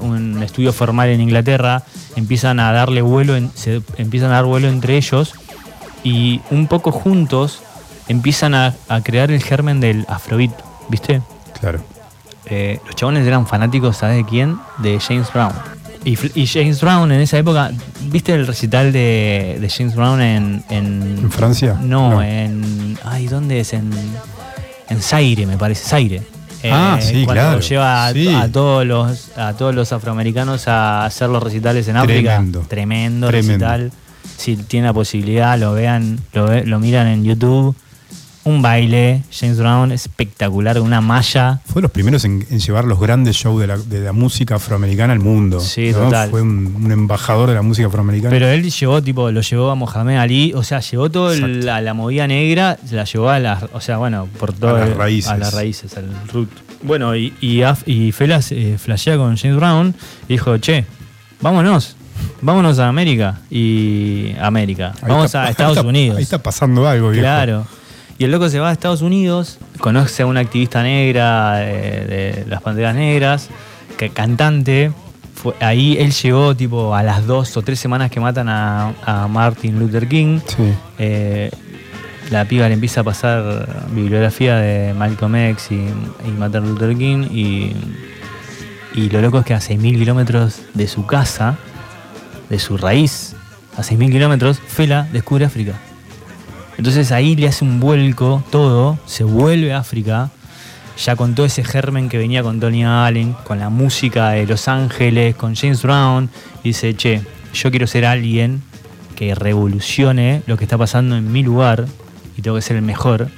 un 0.00 0.42
estudio 0.42 0.72
formal 0.72 1.08
en 1.10 1.20
Inglaterra, 1.20 1.82
empiezan 2.16 2.60
a 2.60 2.72
darle 2.72 3.02
vuelo, 3.02 3.36
en- 3.36 3.50
se 3.54 3.82
empiezan 3.96 4.30
a 4.30 4.34
dar 4.36 4.44
vuelo 4.44 4.68
entre 4.68 4.96
ellos 4.96 5.34
y 6.04 6.40
un 6.50 6.66
poco 6.66 6.92
juntos 6.92 7.62
empiezan 8.08 8.54
a, 8.54 8.74
a 8.88 9.00
crear 9.02 9.30
el 9.30 9.42
germen 9.42 9.80
del 9.80 10.04
afrobeat, 10.08 10.52
¿viste? 10.88 11.22
Claro. 11.60 11.80
Eh, 12.46 12.80
los 12.86 12.96
chabones 12.96 13.26
eran 13.26 13.46
fanáticos, 13.46 13.98
¿sabes 13.98 14.16
de 14.16 14.24
quién? 14.24 14.56
De 14.78 14.98
James 14.98 15.32
Brown. 15.32 15.52
Y, 16.02 16.16
James 16.46 16.80
Brown 16.80 17.12
en 17.12 17.20
esa 17.20 17.36
época, 17.36 17.70
¿viste 18.06 18.32
el 18.32 18.46
recital 18.46 18.90
de, 18.90 19.58
de 19.60 19.68
James 19.68 19.94
Brown 19.94 20.20
en, 20.22 20.64
en. 20.70 21.18
¿En 21.22 21.30
Francia? 21.30 21.76
No, 21.80 22.10
No. 22.12 22.22
en. 22.22 22.98
Ay, 23.04 23.26
¿dónde 23.26 23.60
es? 23.60 23.74
En. 23.74 23.90
En 24.88 25.02
Zaire, 25.02 25.46
me 25.46 25.58
parece, 25.58 25.86
Zaire. 25.86 26.22
Eh, 26.62 26.70
Ah, 26.72 26.98
sí, 27.00 27.24
cuando 27.24 27.32
claro. 27.42 27.60
lleva 27.60 28.06
a, 28.06 28.12
Sí. 28.14 28.28
a 28.34 28.50
todos 28.50 28.84
los 28.86 29.36
a 29.38 29.52
todos 29.54 29.74
los 29.74 29.92
afroamericanos 29.92 30.66
a 30.68 31.04
hacer 31.04 31.28
los 31.28 31.42
recitales 31.42 31.86
en 31.88 31.96
África. 31.98 32.30
Tremendo. 32.36 32.60
Tremendo, 32.66 33.26
Tremendo. 33.28 33.66
recital. 33.66 33.92
Si 34.36 34.56
tienen 34.56 34.86
la 34.86 34.92
posibilidad, 34.92 35.58
lo 35.58 35.72
vean, 35.74 36.18
lo, 36.32 36.46
ve- 36.46 36.64
lo 36.64 36.78
miran 36.80 37.06
en 37.06 37.24
YouTube. 37.24 37.74
Un 38.42 38.62
baile, 38.62 39.22
James 39.30 39.58
Brown 39.58 39.92
espectacular, 39.92 40.80
una 40.80 41.02
malla. 41.02 41.60
Fue 41.66 41.76
de 41.76 41.82
los 41.82 41.90
primeros 41.90 42.24
en, 42.24 42.44
en 42.50 42.58
llevar 42.58 42.86
los 42.86 42.98
grandes 42.98 43.36
shows 43.36 43.60
de 43.60 43.66
la, 43.66 43.76
de 43.76 44.00
la 44.00 44.12
música 44.12 44.54
afroamericana 44.54 45.12
al 45.12 45.18
mundo. 45.20 45.60
Sí, 45.60 45.90
¿no? 45.92 46.04
total. 46.04 46.30
Fue 46.30 46.40
un, 46.40 46.74
un 46.74 46.90
embajador 46.90 47.50
de 47.50 47.54
la 47.56 47.60
música 47.62 47.88
afroamericana. 47.88 48.30
Pero 48.30 48.48
él 48.48 48.70
llevó, 48.70 49.02
tipo, 49.02 49.30
lo 49.30 49.42
llevó 49.42 49.70
a 49.70 49.74
Mohamed 49.74 50.16
Ali, 50.16 50.54
o 50.54 50.62
sea, 50.62 50.80
llevó 50.80 51.10
toda 51.10 51.36
la, 51.36 51.82
la 51.82 51.92
movida 51.92 52.26
negra, 52.26 52.78
se 52.82 52.96
la 52.96 53.04
llevó 53.04 53.28
a 53.28 53.38
las, 53.38 53.64
o 53.74 53.80
sea, 53.82 53.98
bueno, 53.98 54.26
por 54.38 54.54
todo 54.54 54.78
las 54.78 54.96
raíces. 54.96 55.30
a 55.30 55.36
las 55.36 55.52
raíces, 55.52 55.94
al 55.98 56.08
root. 56.32 56.48
Bueno, 56.82 57.14
y, 57.14 57.34
y, 57.42 57.58
Af- 57.58 57.82
y 57.86 58.10
Fela 58.10 58.40
eh, 58.50 58.78
flashea 58.82 59.18
con 59.18 59.36
James 59.36 59.56
Brown 59.58 59.94
y 60.28 60.32
dijo, 60.32 60.56
che, 60.56 60.86
vámonos. 61.42 61.94
Vámonos 62.42 62.78
a 62.78 62.88
América 62.88 63.40
y 63.50 64.34
América. 64.40 64.92
Ahí 65.02 65.08
Vamos 65.08 65.26
está- 65.26 65.42
a 65.42 65.44
ahí 65.46 65.50
Estados 65.50 65.76
está- 65.76 65.88
Unidos. 65.88 66.16
Ahí 66.16 66.22
está 66.22 66.42
pasando 66.42 66.86
algo, 66.88 67.10
viejo. 67.10 67.22
Claro. 67.22 67.66
Y 68.18 68.24
el 68.24 68.30
loco 68.32 68.48
se 68.50 68.58
va 68.58 68.68
a 68.68 68.72
Estados 68.72 69.00
Unidos, 69.02 69.58
conoce 69.78 70.22
a 70.22 70.26
una 70.26 70.40
activista 70.40 70.82
negra 70.82 71.56
de, 71.56 71.72
de 71.72 72.44
las 72.48 72.60
Panteras 72.62 72.94
Negras, 72.94 73.48
que 73.96 74.10
cantante. 74.10 74.92
Fue- 75.34 75.54
ahí 75.60 75.96
él 75.98 76.12
llegó 76.12 76.54
tipo 76.54 76.94
a 76.94 77.02
las 77.02 77.26
dos 77.26 77.56
o 77.56 77.62
tres 77.62 77.80
semanas 77.80 78.10
que 78.10 78.20
matan 78.20 78.48
a, 78.50 78.92
a 79.06 79.26
Martin 79.26 79.78
Luther 79.78 80.06
King. 80.06 80.40
Sí. 80.46 80.74
Eh, 80.98 81.50
la 82.30 82.44
piba 82.44 82.68
le 82.68 82.74
empieza 82.74 83.00
a 83.00 83.04
pasar 83.04 83.86
bibliografía 83.90 84.56
de 84.56 84.92
Malcolm 84.94 85.34
X 85.36 85.68
y, 85.70 85.74
y 85.76 86.30
Martin 86.38 86.60
Luther 86.68 86.94
King 86.96 87.26
y, 87.32 87.72
y 88.94 89.08
lo 89.08 89.20
loco 89.22 89.38
es 89.38 89.44
que 89.46 89.54
a 89.54 89.58
6.000 89.60 89.98
kilómetros 89.98 90.60
de 90.74 90.86
su 90.88 91.06
casa, 91.06 91.56
de 92.50 92.58
su 92.58 92.76
raíz, 92.76 93.34
a 93.76 93.82
6.000 93.82 94.10
kilómetros, 94.12 94.58
Fela 94.58 95.08
descubre 95.12 95.44
África. 95.46 95.72
Entonces 96.76 97.12
ahí 97.12 97.36
le 97.36 97.48
hace 97.48 97.64
un 97.64 97.80
vuelco 97.80 98.42
todo, 98.50 98.98
se 99.06 99.24
vuelve 99.24 99.72
a 99.72 99.78
África, 99.78 100.30
ya 101.02 101.16
con 101.16 101.34
todo 101.34 101.46
ese 101.46 101.64
germen 101.64 102.08
que 102.08 102.18
venía 102.18 102.42
con 102.42 102.60
Tony 102.60 102.84
Allen, 102.84 103.34
con 103.44 103.58
la 103.58 103.70
música 103.70 104.30
de 104.30 104.46
Los 104.46 104.68
Ángeles, 104.68 105.34
con 105.36 105.54
James 105.54 105.82
Brown, 105.82 106.28
y 106.62 106.68
dice, 106.70 106.94
che, 106.94 107.22
yo 107.54 107.70
quiero 107.70 107.86
ser 107.86 108.04
alguien 108.04 108.62
que 109.16 109.34
revolucione 109.34 110.42
lo 110.46 110.56
que 110.56 110.64
está 110.64 110.76
pasando 110.78 111.16
en 111.16 111.30
mi 111.32 111.42
lugar 111.42 111.86
y 112.36 112.42
tengo 112.42 112.56
que 112.56 112.62
ser 112.62 112.76
el 112.76 112.82
mejor. 112.82 113.28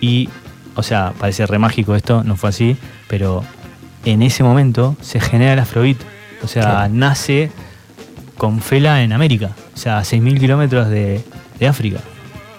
Y, 0.00 0.28
o 0.74 0.82
sea, 0.82 1.12
parece 1.18 1.46
re 1.46 1.58
mágico 1.58 1.94
esto, 1.94 2.24
no 2.24 2.36
fue 2.36 2.48
así, 2.50 2.76
pero 3.08 3.44
en 4.04 4.22
ese 4.22 4.42
momento 4.42 4.96
se 5.00 5.20
genera 5.20 5.52
el 5.52 5.58
Afrobeat. 5.58 5.98
O 6.42 6.48
sea, 6.48 6.62
Claro. 6.62 6.94
nace 6.94 7.50
con 8.36 8.60
Fela 8.60 9.02
en 9.02 9.12
América, 9.12 9.50
o 9.74 9.76
sea, 9.78 9.98
a 9.98 10.02
6.000 10.02 10.38
kilómetros 10.40 10.88
de, 10.88 11.24
de 11.58 11.66
África. 11.68 12.00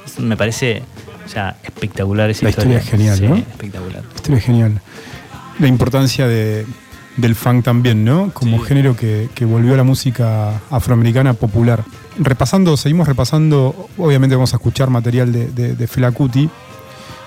Eso 0.05 0.21
me 0.21 0.37
parece, 0.37 0.83
o 1.25 1.29
sea, 1.29 1.57
espectacular 1.63 2.29
esa 2.29 2.43
La 2.45 2.49
historia 2.51 2.77
historia. 2.79 2.97
es 3.09 3.15
genial, 3.15 3.17
Sí, 3.17 3.27
¿no? 3.27 3.35
espectacular. 3.51 4.03
Esto 4.15 4.33
es 4.33 4.43
genial. 4.43 4.81
La 5.59 5.67
importancia 5.67 6.27
de, 6.27 6.65
del 7.17 7.35
funk 7.35 7.63
también, 7.63 8.03
¿no? 8.05 8.31
Como 8.33 8.57
Sí. 8.59 8.65
género 8.67 8.95
que, 8.95 9.29
que 9.33 9.45
volvió 9.45 9.73
a 9.73 9.77
la 9.77 9.83
música 9.83 10.61
afroamericana 10.69 11.33
popular. 11.33 11.83
Repasando, 12.17 12.77
seguimos 12.77 13.07
repasando, 13.07 13.89
obviamente 13.97 14.35
vamos 14.35 14.53
a 14.53 14.57
escuchar 14.57 14.89
material 14.89 15.31
de, 15.31 15.47
de, 15.47 15.75
de 15.75 15.87
Fela 15.87 16.11
Kuti. 16.11 16.49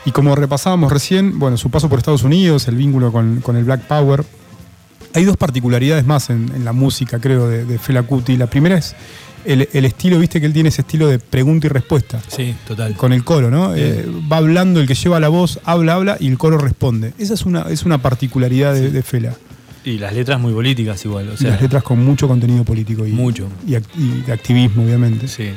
Y 0.05 0.11
como 0.13 0.35
repasábamos 0.35 0.91
recién, 0.91 1.39
bueno, 1.39 1.59
su 1.59 1.69
paso 1.71 1.89
por 1.91 1.99
Estados 1.99 2.23
Unidos, 2.23 2.67
el 2.69 2.77
vínculo 2.77 3.13
con, 3.13 3.41
con 3.43 3.57
el 3.57 3.65
Black 3.65 3.83
Power. 3.83 4.25
Hay 5.15 5.25
dos 5.25 5.37
particularidades 5.37 6.07
más 6.07 6.31
en, 6.31 6.51
en 6.55 6.65
la 6.65 6.73
música, 6.73 7.19
creo, 7.21 7.49
de, 7.49 7.65
de 7.65 7.79
Fela 7.79 8.03
Kuti. 8.03 8.37
La 8.37 8.47
primera 8.49 8.77
es 8.77 8.95
el, 9.45 9.69
el 9.73 9.85
estilo, 9.85 10.19
viste 10.19 10.41
que 10.41 10.47
él 10.47 10.53
tiene 10.53 10.69
ese 10.69 10.83
estilo 10.83 11.09
de 11.09 11.19
pregunta 11.19 11.67
y 11.67 11.71
respuesta 11.71 12.21
Sí, 12.29 12.55
total. 12.67 12.95
con 12.95 13.13
el 13.13 13.25
coro, 13.25 13.51
¿no? 13.51 13.75
Eh, 13.75 14.05
va 14.31 14.37
hablando 14.39 14.81
el 14.81 14.87
que 14.87 14.95
lleva 14.95 15.19
la 15.21 15.29
voz, 15.29 15.61
habla, 15.65 15.95
habla 15.95 16.17
y 16.21 16.29
el 16.29 16.37
coro 16.39 16.59
responde. 16.59 17.13
Esa 17.19 17.35
es 17.35 17.47
una, 17.47 17.63
es 17.63 17.85
una 17.85 17.99
particularidad 17.99 18.75
de, 18.75 18.91
de 18.91 19.03
Fela. 19.03 19.35
Y 19.85 19.97
las 19.99 20.13
letras 20.13 20.39
muy 20.41 20.53
políticas 20.53 21.03
igual, 21.07 21.31
o 21.31 21.37
sea, 21.37 21.51
las 21.53 21.63
letras 21.63 21.83
con 21.83 22.05
mucho 22.05 22.29
contenido 22.29 22.63
político 22.65 23.07
y, 23.07 23.13
Mucho. 23.13 23.49
y, 23.67 23.73
act- 23.73 23.87
y 23.97 24.21
de 24.27 24.33
activismo, 24.33 24.83
obviamente. 24.85 25.29
sí. 25.29 25.51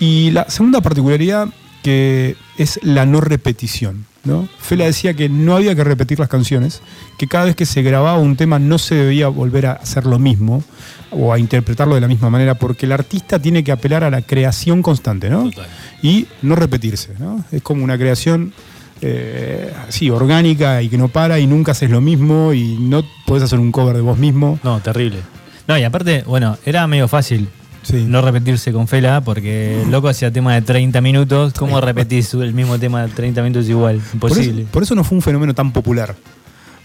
Y 0.00 0.30
la 0.30 0.48
segunda 0.48 0.80
particularidad 0.80 1.48
que 1.82 2.36
es 2.56 2.78
la 2.82 3.04
no 3.04 3.20
repetición. 3.20 4.06
¿No? 4.24 4.48
Fela 4.58 4.84
decía 4.84 5.14
que 5.14 5.28
no 5.28 5.56
había 5.56 5.74
que 5.74 5.84
repetir 5.84 6.18
las 6.18 6.28
canciones, 6.28 6.82
que 7.18 7.26
cada 7.26 7.46
vez 7.46 7.56
que 7.56 7.66
se 7.66 7.82
grababa 7.82 8.18
un 8.18 8.36
tema 8.36 8.58
no 8.58 8.78
se 8.78 8.94
debía 8.94 9.28
volver 9.28 9.66
a 9.66 9.72
hacer 9.72 10.06
lo 10.06 10.18
mismo 10.18 10.62
o 11.10 11.32
a 11.32 11.38
interpretarlo 11.38 11.94
de 11.94 12.00
la 12.00 12.08
misma 12.08 12.30
manera, 12.30 12.54
porque 12.54 12.86
el 12.86 12.92
artista 12.92 13.38
tiene 13.38 13.64
que 13.64 13.72
apelar 13.72 14.04
a 14.04 14.10
la 14.10 14.22
creación 14.22 14.82
constante, 14.82 15.30
¿no? 15.30 15.44
Total. 15.44 15.66
Y 16.02 16.26
no 16.42 16.54
repetirse, 16.54 17.14
¿no? 17.18 17.44
Es 17.50 17.62
como 17.62 17.84
una 17.84 17.96
creación 17.96 18.52
eh, 19.00 19.72
así, 19.88 20.10
orgánica 20.10 20.82
y 20.82 20.88
que 20.88 20.98
no 20.98 21.08
para 21.08 21.38
y 21.38 21.46
nunca 21.46 21.72
haces 21.72 21.90
lo 21.90 22.00
mismo 22.00 22.52
y 22.52 22.76
no 22.78 23.04
podés 23.26 23.44
hacer 23.44 23.58
un 23.58 23.72
cover 23.72 23.96
de 23.96 24.02
vos 24.02 24.18
mismo. 24.18 24.58
No, 24.62 24.80
terrible. 24.80 25.18
No, 25.66 25.78
y 25.78 25.84
aparte, 25.84 26.24
bueno, 26.26 26.58
era 26.64 26.86
medio 26.86 27.08
fácil 27.08 27.48
Sí. 27.88 28.04
no 28.08 28.20
repetirse 28.22 28.72
con 28.72 28.86
Fela, 28.88 29.20
porque 29.22 29.82
el 29.82 29.90
loco 29.90 30.08
hacía 30.08 30.30
tema 30.30 30.54
de 30.54 30.62
30 30.62 31.00
minutos. 31.00 31.52
¿Cómo 31.54 31.80
repetís 31.80 32.34
el 32.34 32.52
mismo 32.54 32.78
tema 32.78 33.02
de 33.06 33.08
30 33.12 33.42
minutos 33.42 33.68
igual? 33.68 33.96
Por 34.18 34.30
eso, 34.30 34.40
Imposible. 34.40 34.66
por 34.70 34.82
eso 34.82 34.94
no 34.94 35.04
fue 35.04 35.16
un 35.16 35.22
fenómeno 35.22 35.54
tan 35.54 35.72
popular. 35.72 36.14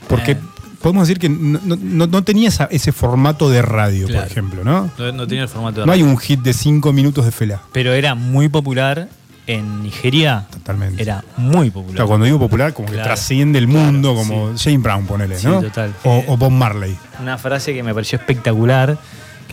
Porque 0.07 0.31
Eh. 0.33 0.37
podemos 0.81 1.07
decir 1.07 1.19
que 1.19 1.29
no, 1.29 1.59
no- 1.77 2.07
no 2.07 2.23
tenía 2.23 2.49
esa- 2.49 2.65
ese 2.71 2.91
formato 2.91 3.49
de 3.49 3.61
radio, 3.61 4.07
Claro. 4.07 4.23
por 4.23 4.31
ejemplo, 4.31 4.63
¿no? 4.63 4.89
No, 4.97 5.11
no 5.11 5.27
tenía 5.27 5.43
el 5.43 5.49
formato 5.49 5.81
de 5.81 5.85
No 5.85 5.91
hay 5.93 6.03
un 6.03 6.17
hit 6.17 6.41
de 6.41 6.53
cinco 6.53 6.91
minutos 6.93 7.25
de 7.25 7.31
Fela. 7.31 7.61
Pero 7.71 7.93
era 7.93 8.15
muy 8.15 8.49
popular 8.49 9.07
en 9.47 9.83
Nigeria. 9.83 10.45
Totalmente. 10.51 11.01
Era 11.01 11.23
muy 11.37 11.67
O 11.69 11.73
popular. 11.73 11.97
sea, 11.97 12.05
cuando 12.05 12.25
digo 12.25 12.39
popular, 12.39 12.73
como 12.73 12.89
que 12.89 12.97
trasciende 12.97 13.59
el 13.59 13.67
mundo, 13.67 14.13
Claro, 14.13 14.27
como 14.29 14.57
Jane 14.57 14.77
Brown, 14.77 15.05
ponele, 15.05 15.37
Sí, 15.37 15.47
¿no? 15.47 15.61
total. 15.61 15.93
O, 16.03 16.23
o 16.27 16.37
Bob 16.37 16.51
Marley. 16.51 16.95
Una 17.21 17.37
frase 17.37 17.73
que 17.73 17.83
me 17.83 17.93
pareció 17.93 18.17
espectacular, 18.19 18.97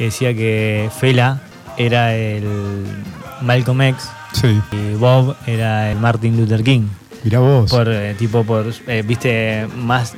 que 0.00 0.04
decía 0.07 0.33
que 0.33 0.88
Fela 0.99 1.42
era 1.76 2.14
el 2.14 2.42
Malcolm 3.42 3.83
X 3.83 4.09
Sí. 4.33 4.59
y 4.73 4.95
Bob 4.95 5.37
era 5.47 5.90
el 5.90 5.99
Martin 5.99 6.38
Luther 6.38 6.62
King. 6.64 6.85
Mirá 7.23 7.40
vos. 7.40 7.71
Por, 7.71 7.87
eh, 7.92 8.14
tipo, 8.19 8.42
por, 8.45 8.64
eh, 8.87 9.04
viste, 9.07 9.69
más 9.76 10.14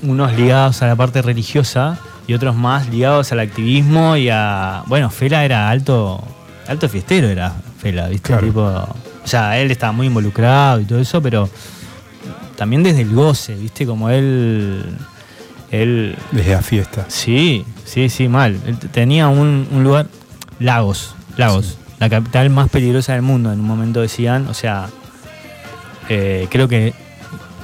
unos 0.00 0.32
ligados 0.34 0.80
a 0.80 0.86
la 0.86 0.96
parte 0.96 1.20
religiosa 1.20 1.98
y 2.26 2.32
otros 2.32 2.56
más 2.56 2.88
ligados 2.88 3.30
al 3.32 3.40
activismo 3.40 4.16
y 4.16 4.30
a. 4.30 4.82
Bueno, 4.86 5.10
Fela 5.10 5.44
era 5.44 5.68
alto, 5.68 6.24
alto 6.66 6.88
fiestero, 6.88 7.28
era 7.28 7.52
Fela, 7.82 8.08
viste, 8.08 8.28
Claro. 8.28 8.46
tipo. 8.46 8.62
O 8.62 9.26
sea, 9.26 9.58
él 9.58 9.70
estaba 9.70 9.92
muy 9.92 10.06
involucrado 10.06 10.80
y 10.80 10.84
todo 10.86 11.00
eso, 11.00 11.20
pero 11.20 11.50
también 12.56 12.82
desde 12.82 13.02
el 13.02 13.14
goce, 13.14 13.54
viste, 13.56 13.84
como 13.84 14.08
él. 14.08 14.86
Él. 15.70 16.16
Desde 16.32 16.52
la 16.52 16.62
fiesta. 16.62 17.04
Sí, 17.08 17.64
sí, 17.84 18.08
sí, 18.08 18.28
mal. 18.28 18.58
Él 18.66 18.78
tenía 18.78 19.28
un, 19.28 19.66
un 19.70 19.84
lugar. 19.84 20.06
Lagos, 20.58 21.14
Lagos. 21.36 21.78
La 22.00 22.08
capital 22.08 22.50
más 22.50 22.68
peligrosa 22.68 23.12
del 23.12 23.22
mundo, 23.22 23.52
en 23.52 23.60
un 23.60 23.66
momento 23.66 24.00
decían. 24.00 24.46
O 24.48 24.54
sea, 24.54 24.88
eh, 26.08 26.46
creo 26.50 26.68
que. 26.68 26.94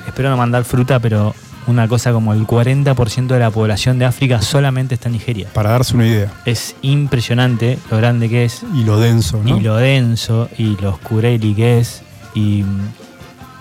Espero 0.06 0.28
no 0.28 0.36
mandar 0.36 0.64
fruta, 0.64 0.98
pero 1.00 1.34
una 1.66 1.88
cosa 1.88 2.12
como 2.12 2.32
el 2.34 2.46
40% 2.46 3.26
de 3.26 3.38
la 3.38 3.50
población 3.50 3.98
de 3.98 4.04
África 4.04 4.42
solamente 4.42 4.94
está 4.94 5.08
en 5.08 5.14
Nigeria. 5.14 5.48
Para 5.52 5.70
darse 5.70 5.94
una 5.94 6.06
idea. 6.06 6.30
Es 6.44 6.76
impresionante 6.82 7.78
lo 7.90 7.96
grande 7.96 8.28
que 8.28 8.44
es, 8.44 8.62
Y 8.74 8.84
lo 8.84 8.98
denso, 9.00 9.40
¿no? 9.42 9.56
y 9.56 9.60
lo 9.60 9.76
denso, 9.76 10.48
y 10.58 10.76
lo 10.80 10.90
oscureli 10.90 11.54
que 11.54 11.78
es. 11.78 12.02
Y 12.34 12.64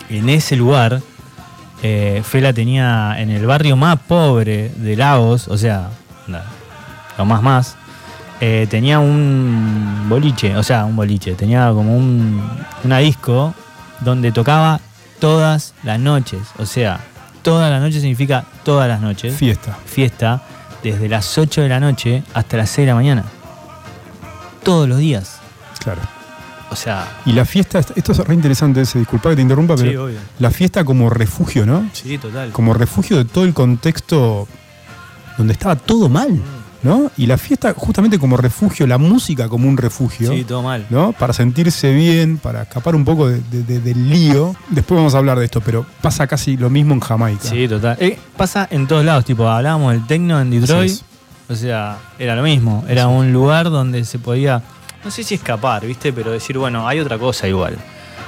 en 0.09 0.29
ese 0.29 0.55
lugar, 0.55 1.01
eh, 1.83 2.23
Fela 2.23 2.53
tenía 2.53 3.15
en 3.19 3.29
el 3.29 3.45
barrio 3.45 3.75
más 3.75 3.99
pobre 3.99 4.71
de 4.77 4.95
Lagos, 4.95 5.49
o 5.49 5.57
sea, 5.57 5.89
lo 7.17 7.25
más 7.25 7.43
más, 7.43 7.75
eh, 8.39 8.67
tenía 8.69 8.99
un 8.99 10.05
boliche, 10.07 10.55
o 10.55 10.63
sea, 10.63 10.85
un 10.85 10.95
boliche, 10.95 11.33
tenía 11.33 11.69
como 11.73 11.95
un, 11.95 12.41
una 12.85 12.97
disco 12.99 13.53
donde 13.99 14.31
tocaba 14.31 14.79
todas 15.19 15.73
las 15.83 15.99
noches, 15.99 16.41
o 16.57 16.65
sea, 16.65 17.01
todas 17.41 17.69
las 17.69 17.81
noches 17.81 18.01
significa 18.01 18.45
todas 18.63 18.87
las 18.87 19.01
noches, 19.01 19.35
Fiesta. 19.35 19.77
fiesta, 19.85 20.41
desde 20.81 21.09
las 21.09 21.37
8 21.37 21.61
de 21.61 21.69
la 21.69 21.79
noche 21.81 22.23
hasta 22.33 22.57
las 22.57 22.69
6 22.69 22.85
de 22.85 22.91
la 22.91 22.95
mañana, 22.95 23.25
todos 24.63 24.87
los 24.87 24.97
días, 24.99 25.39
Claro. 25.79 25.99
O 26.73 26.75
sea, 26.75 27.07
Y 27.25 27.31
la 27.33 27.45
fiesta, 27.45 27.79
esto 27.79 28.11
es 28.11 28.17
re 28.19 28.33
interesante 28.33 28.81
ese, 28.81 28.99
disculpa 28.99 29.29
que 29.29 29.37
te 29.37 29.41
interrumpa, 29.41 29.77
sí, 29.77 29.83
pero 29.85 30.05
obvio. 30.05 30.17
la 30.39 30.51
fiesta 30.51 30.83
como 30.83 31.09
refugio, 31.09 31.65
¿no? 31.65 31.89
Sí, 31.93 32.17
total. 32.17 32.51
Como 32.51 32.73
refugio 32.73 33.17
de 33.17 33.25
todo 33.25 33.45
el 33.45 33.53
contexto 33.53 34.47
donde 35.37 35.53
estaba 35.53 35.75
todo 35.75 36.09
mal, 36.09 36.39
¿no? 36.83 37.09
Y 37.17 37.25
la 37.27 37.37
fiesta 37.37 37.73
justamente 37.75 38.19
como 38.19 38.35
refugio, 38.37 38.85
la 38.85 38.97
música 38.97 39.47
como 39.47 39.67
un 39.69 39.77
refugio. 39.77 40.31
Sí, 40.33 40.43
todo 40.43 40.61
mal. 40.63 40.85
¿no? 40.89 41.13
Para 41.13 41.31
sentirse 41.33 41.93
bien, 41.93 42.37
para 42.37 42.63
escapar 42.63 42.95
un 42.95 43.05
poco 43.05 43.29
de- 43.29 43.39
de- 43.49 43.63
de- 43.63 43.79
del 43.79 44.09
lío. 44.09 44.53
Después 44.69 44.97
vamos 44.97 45.15
a 45.15 45.19
hablar 45.19 45.39
de 45.39 45.45
esto, 45.45 45.61
pero 45.61 45.85
pasa 46.01 46.27
casi 46.27 46.57
lo 46.57 46.69
mismo 46.69 46.93
en 46.93 46.99
Jamaica. 46.99 47.47
Sí, 47.49 47.67
total. 47.67 47.95
Eh, 47.99 48.19
pasa 48.37 48.67
en 48.69 48.85
todos 48.87 49.05
lados, 49.05 49.23
tipo, 49.25 49.47
hablábamos 49.47 49.93
del 49.93 50.05
tecno 50.05 50.39
en 50.41 50.49
Detroit. 50.51 50.91
O 51.49 51.55
sea, 51.55 51.97
era 52.19 52.35
lo 52.35 52.43
mismo. 52.43 52.83
Era 52.87 53.07
un 53.07 53.31
lugar 53.33 53.69
donde 53.69 54.05
se 54.05 54.17
podía, 54.19 54.61
no 55.03 55.11
sé 55.11 55.23
si 55.23 55.35
escapar, 55.35 55.85
¿viste? 55.85 56.13
Pero 56.13 56.31
decir, 56.31 56.57
bueno, 56.57 56.87
hay 56.87 56.99
otra 56.99 57.17
cosa 57.17 57.47
igual. 57.47 57.77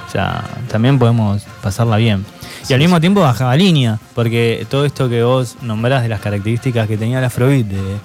O 0.06 0.10
sea, 0.10 0.44
también 0.68 0.98
podemos 0.98 1.42
pasarla 1.62 1.96
bien. 1.96 2.24
Y 2.68 2.72
al 2.72 2.80
mismo 2.80 3.00
tiempo 3.00 3.20
bajaba 3.20 3.56
línea, 3.56 3.98
porque 4.14 4.66
todo 4.68 4.84
esto 4.84 5.08
que 5.08 5.22
vos 5.22 5.56
nombrás 5.62 6.02
de 6.02 6.08
las 6.08 6.20
características 6.20 6.88
que 6.88 6.96
tenía 6.96 7.18
el 7.18 7.24
Afrobeat, 7.24 7.66
de, 7.66 7.96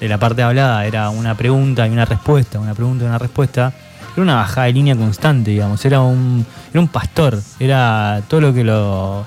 de 0.00 0.08
la 0.08 0.18
parte 0.18 0.42
hablada, 0.42 0.86
era 0.86 1.10
una 1.10 1.34
pregunta 1.34 1.86
y 1.86 1.90
una 1.90 2.04
respuesta, 2.04 2.58
una 2.58 2.74
pregunta 2.74 3.04
y 3.04 3.08
una 3.08 3.18
respuesta. 3.18 3.72
Era 4.14 4.22
una 4.22 4.34
bajada 4.36 4.66
de 4.66 4.72
línea 4.72 4.96
constante, 4.96 5.52
digamos. 5.52 5.84
Era 5.84 6.00
un, 6.00 6.44
era 6.70 6.80
un 6.80 6.88
pastor. 6.88 7.40
Era 7.60 8.22
todo 8.28 8.40
lo 8.40 8.54
que 8.54 8.64
lo 8.64 9.26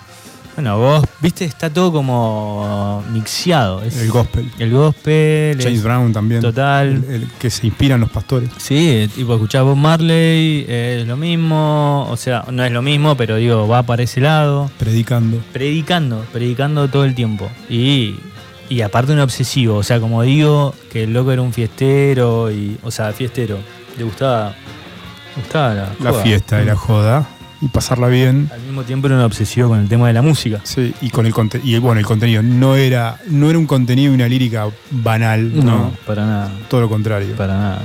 Bueno, 0.56 0.78
vos, 0.78 1.06
viste, 1.22 1.46
está 1.46 1.70
todo 1.72 1.92
como 1.94 3.04
mixeado. 3.12 3.82
Es 3.84 3.98
El 3.98 4.12
gospel. 4.12 4.52
El 4.60 4.72
gospel. 4.72 5.58
James 5.58 5.78
es- 5.78 5.84
Brown 5.84 6.12
también. 6.12 6.42
Total. 6.42 6.88
El, 6.90 7.04
el 7.24 7.28
que 7.40 7.50
se 7.50 7.68
inspiran 7.68 8.02
los 8.02 8.10
pastores. 8.12 8.50
Sí, 8.58 9.10
tipo 9.16 9.34
escuchás 9.36 9.64
Bob 9.64 9.78
Marley, 9.78 10.66
es 10.68 11.08
lo 11.08 11.16
mismo, 11.18 12.06
o 12.10 12.18
sea, 12.18 12.44
no 12.52 12.64
es 12.66 12.72
lo 12.72 12.82
mismo, 12.82 13.16
pero 13.16 13.38
digo, 13.38 13.68
va 13.68 13.84
para 13.84 14.04
ese 14.04 14.20
lado. 14.20 14.70
Predicando. 14.78 15.38
Predicando, 15.54 16.26
predicando 16.34 16.88
todo 16.90 17.06
el 17.06 17.16
tiempo. 17.16 17.50
Y, 17.70 18.16
y 18.70 18.82
aparte 18.82 19.14
un 19.14 19.20
obsesivo, 19.20 19.78
o 19.78 19.84
sea, 19.84 20.00
como 20.02 20.22
digo, 20.24 20.76
que 20.92 21.04
el 21.04 21.14
loco 21.14 21.32
era 21.32 21.42
un 21.42 21.54
fiestero, 21.54 22.52
y, 22.52 22.78
o 22.84 22.92
sea, 22.92 23.14
fiestero, 23.14 23.58
le 23.98 24.04
gustaba, 24.04 24.50
le 25.36 25.42
gustaba 25.42 25.74
la, 25.74 25.90
La 26.02 26.12
joda. 26.12 26.24
fiesta 26.24 26.62
y 26.62 26.66
la 26.66 26.76
joda. 26.76 27.28
Y 27.62 27.68
pasarla 27.68 28.08
bien. 28.08 28.50
Al 28.52 28.62
mismo 28.62 28.84
tiempo 28.84 29.06
era 29.08 29.18
un 29.18 29.22
obsesivo 29.22 29.70
con 29.70 29.80
el 29.80 29.88
tema 29.88 30.08
de 30.08 30.14
la 30.14 30.22
música. 30.24 30.60
Sí, 30.64 30.94
y 31.02 31.10
con 31.12 31.26
el 31.28 31.34
y 31.64 31.78
bueno, 31.78 32.00
el 32.00 32.06
contenido 32.06 32.42
no 32.42 32.76
era 32.76 33.18
no 33.30 33.50
era 33.50 33.60
un 33.60 33.68
contenido 33.68 34.12
y 34.12 34.16
una 34.16 34.28
lírica 34.28 34.68
banal, 34.90 35.56
no, 35.56 35.64
No, 35.64 35.94
para 36.08 36.26
nada, 36.26 36.52
todo 36.70 36.82
lo 36.82 36.90
contrario. 36.90 37.36
para 37.36 37.54
nada. 37.58 37.82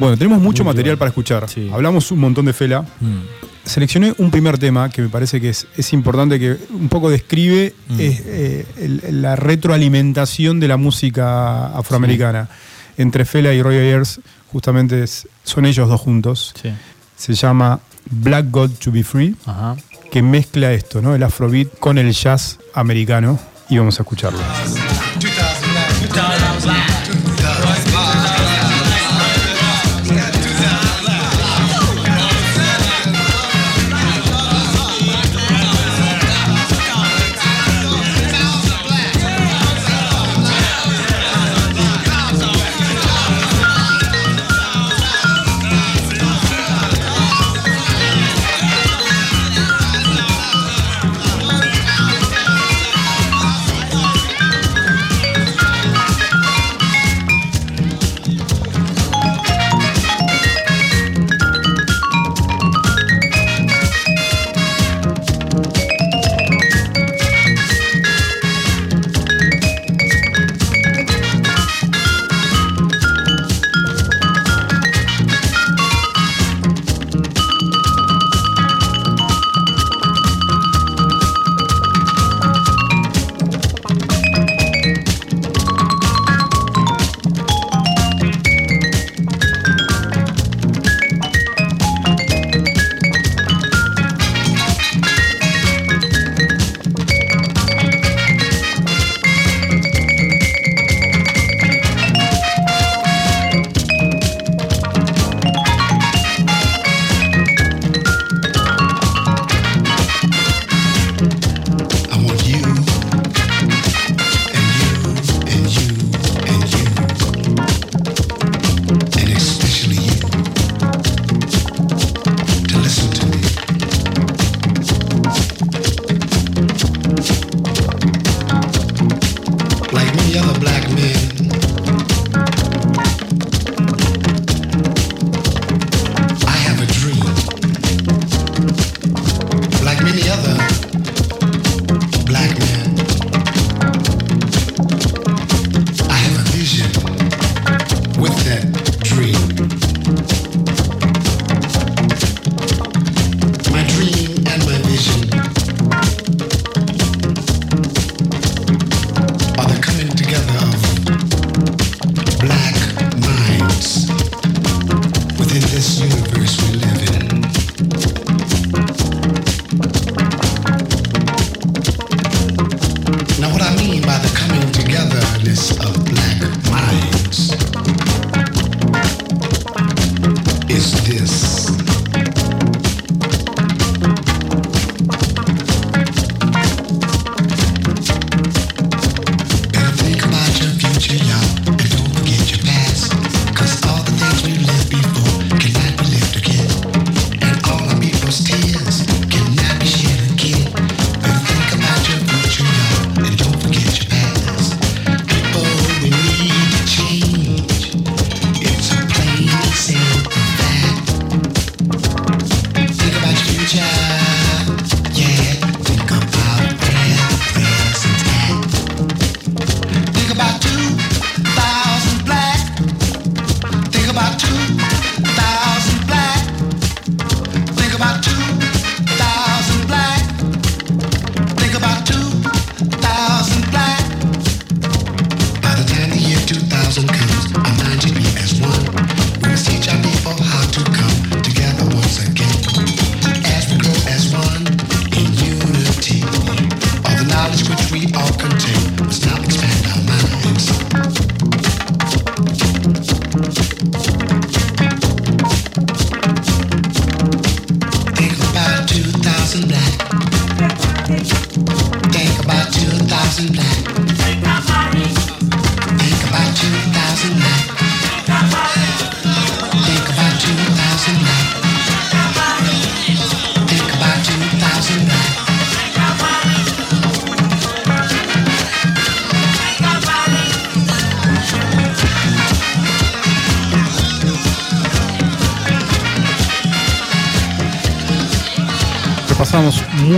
Bueno, 0.00 0.16
tenemos 0.16 0.40
mucho 0.42 0.64
Muy 0.64 0.72
material 0.72 0.98
para 0.98 1.10
escuchar. 1.10 1.48
Sí. 1.48 1.70
Hablamos 1.72 2.10
un 2.10 2.18
montón 2.18 2.44
de 2.46 2.52
Fela. 2.52 2.82
Mm. 2.82 3.20
Seleccioné 3.64 4.12
un 4.18 4.30
primer 4.32 4.58
tema 4.58 4.90
que 4.90 5.00
me 5.00 5.08
parece 5.08 5.40
que 5.40 5.50
es, 5.50 5.66
es 5.76 5.92
importante, 5.92 6.38
que 6.40 6.56
un 6.70 6.88
poco 6.88 7.08
describe 7.08 7.72
Mm. 7.88 8.00
eh, 8.00 8.22
eh, 8.26 8.66
el- 9.08 9.22
la 9.22 9.36
retroalimentación 9.36 10.58
de 10.60 10.68
la 10.68 10.76
música 10.76 11.66
afroamericana. 11.68 12.48
Entre 12.96 13.24
Fela 13.24 13.52
y 13.54 13.62
Roy 13.62 13.76
Ayers, 13.76 14.20
justamente 14.52 15.04
es- 15.04 15.28
son 15.44 15.66
ellos 15.66 15.88
dos 15.88 16.00
juntos. 16.00 16.52
Sí. 16.60 16.70
Se 17.16 17.34
llama 17.34 17.78
Black 18.10 18.46
God 18.50 18.70
to 18.78 18.90
Be 18.92 19.02
Free, 19.02 19.34
Ajá. 19.46 19.76
que 20.10 20.22
mezcla 20.22 20.72
esto, 20.72 21.00
¿no? 21.02 21.14
El 21.14 21.22
afrobeat 21.22 21.68
con 21.78 21.98
el 21.98 22.12
jazz 22.12 22.58
americano. 22.74 23.38
Y 23.68 23.78
vamos 23.78 23.98
a 23.98 24.02
escucharlo. 24.02 24.38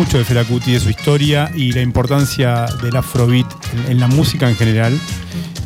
Mucho 0.07 0.19
de 0.19 0.25
Fela 0.25 0.45
Kuti, 0.45 0.73
de 0.73 0.79
su 0.81 0.88
historia 0.88 1.51
y 1.57 1.73
la 1.73 1.83
importancia 1.83 2.66
del 2.81 2.95
afrobeat 2.97 3.47
en, 3.75 3.90
en 3.92 4.01
la 4.01 4.07
música 4.07 4.49
en 4.49 4.55
general 4.55 4.97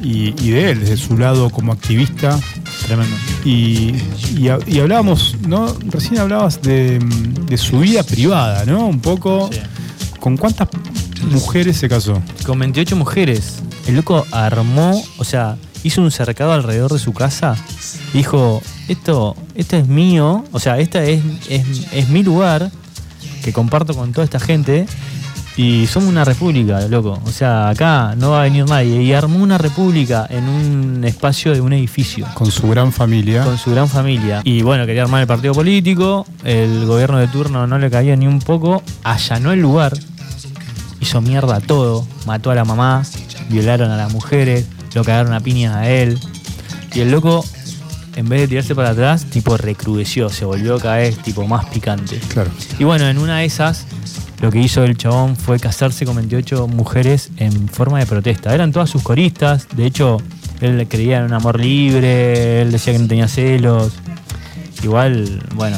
y, 0.02 0.28
y 0.42 0.50
de 0.50 0.70
él, 0.70 0.80
desde 0.80 0.96
su 0.96 1.18
lado 1.18 1.50
como 1.50 1.72
activista. 1.72 2.40
Tremendo. 2.86 3.14
Y, 3.44 3.94
y 4.38 4.48
ha- 4.48 4.58
y 4.66 4.80
hablábamos, 4.80 5.36
¿no? 5.46 5.76
Recién 5.90 6.20
hablabas 6.20 6.62
de, 6.62 6.98
de 7.46 7.58
su 7.58 7.80
vida 7.80 8.02
privada, 8.02 8.64
¿no? 8.64 8.86
Un 8.86 9.00
poco. 9.00 9.50
Sí. 9.52 9.60
¿Con 10.18 10.38
cuántas 10.38 10.68
mujeres 11.30 11.76
se 11.76 11.88
casó? 11.90 12.22
Con 12.46 12.58
28 12.58 12.96
mujeres. 12.96 13.56
El 13.86 13.96
loco 13.96 14.26
armó, 14.32 15.02
o 15.18 15.24
sea, 15.24 15.56
hizo 15.84 16.00
un 16.00 16.10
cercado 16.10 16.52
alrededor 16.54 16.92
de 16.94 16.98
su 16.98 17.12
casa. 17.12 17.56
Dijo, 18.14 18.62
esto, 18.88 19.36
esto 19.54 19.76
es 19.76 19.86
mío, 19.86 20.44
o 20.52 20.58
sea, 20.60 20.78
esta 20.78 21.04
es, 21.04 21.20
es, 21.50 21.62
es 21.92 22.08
mi 22.08 22.22
lugar 22.22 22.70
que 23.42 23.52
comparto 23.52 23.94
con 23.94 24.12
toda 24.12 24.24
esta 24.24 24.40
gente. 24.40 24.86
Y 25.56 25.86
somos 25.88 26.08
una 26.08 26.24
república, 26.24 26.80
loco. 26.88 27.20
O 27.24 27.30
sea, 27.30 27.68
acá 27.68 28.14
no 28.16 28.30
va 28.30 28.40
a 28.40 28.42
venir 28.44 28.64
nadie. 28.66 29.02
Y 29.02 29.12
armó 29.12 29.40
una 29.40 29.58
república 29.58 30.26
en 30.30 30.48
un 30.48 31.04
espacio 31.04 31.52
de 31.52 31.60
un 31.60 31.72
edificio. 31.72 32.26
Con 32.34 32.50
su 32.50 32.68
gran 32.68 32.92
familia. 32.92 33.44
Con 33.44 33.58
su 33.58 33.70
gran 33.70 33.88
familia. 33.88 34.40
Y 34.44 34.62
bueno, 34.62 34.86
quería 34.86 35.02
armar 35.02 35.20
el 35.20 35.26
partido 35.26 35.52
político. 35.52 36.26
El 36.44 36.86
gobierno 36.86 37.18
de 37.18 37.28
turno 37.28 37.66
no 37.66 37.78
le 37.78 37.90
caía 37.90 38.16
ni 38.16 38.26
un 38.26 38.38
poco. 38.38 38.82
Allanó 39.02 39.52
el 39.52 39.60
lugar. 39.60 39.92
Hizo 41.00 41.20
mierda 41.20 41.60
todo. 41.60 42.06
Mató 42.26 42.50
a 42.50 42.54
la 42.54 42.64
mamá. 42.64 43.02
Violaron 43.50 43.90
a 43.90 43.96
las 43.96 44.12
mujeres. 44.12 44.66
Lo 44.94 45.04
cagaron 45.04 45.34
a 45.34 45.40
piñas 45.40 45.76
a 45.76 45.90
él. 45.90 46.18
Y 46.94 47.00
el 47.00 47.10
loco, 47.10 47.44
vez 48.30 48.40
de 48.40 48.48
tirarse 48.48 48.74
para 48.74 48.90
atrás, 48.90 49.26
tipo 49.26 49.56
recrudeció. 49.56 50.30
Se 50.30 50.44
volvió 50.44 50.76
a 50.76 50.80
caer, 50.80 51.14
tipo 51.16 51.46
más 51.46 51.66
picante. 51.66 52.18
Claro. 52.28 52.50
Y 52.78 52.84
bueno, 52.84 53.06
en 53.08 53.18
una 53.18 53.38
de 53.38 53.44
esas, 53.44 53.86
lo 54.40 54.50
que 54.50 54.58
hizo 54.60 54.84
el 54.84 54.96
chabón 54.96 55.36
fue 55.36 55.58
casarse 55.58 56.06
con 56.06 56.16
28 56.16 56.66
mujeres 56.68 57.30
en 57.36 57.68
forma 57.68 57.98
de 57.98 58.06
protesta. 58.06 58.54
Eran 58.54 58.72
todas 58.72 58.88
sus 58.88 59.02
coristas. 59.02 59.66
De 59.76 59.84
hecho, 59.84 60.18
él 60.60 60.86
creía 60.88 61.18
en 61.18 61.24
un 61.24 61.34
amor 61.34 61.60
libre, 61.60 62.62
él 62.62 62.72
decía 62.72 62.92
que 62.92 62.98
no 62.98 63.08
tenía 63.08 63.28
celos. 63.28 63.92
Igual, 64.82 65.42
bueno, 65.54 65.76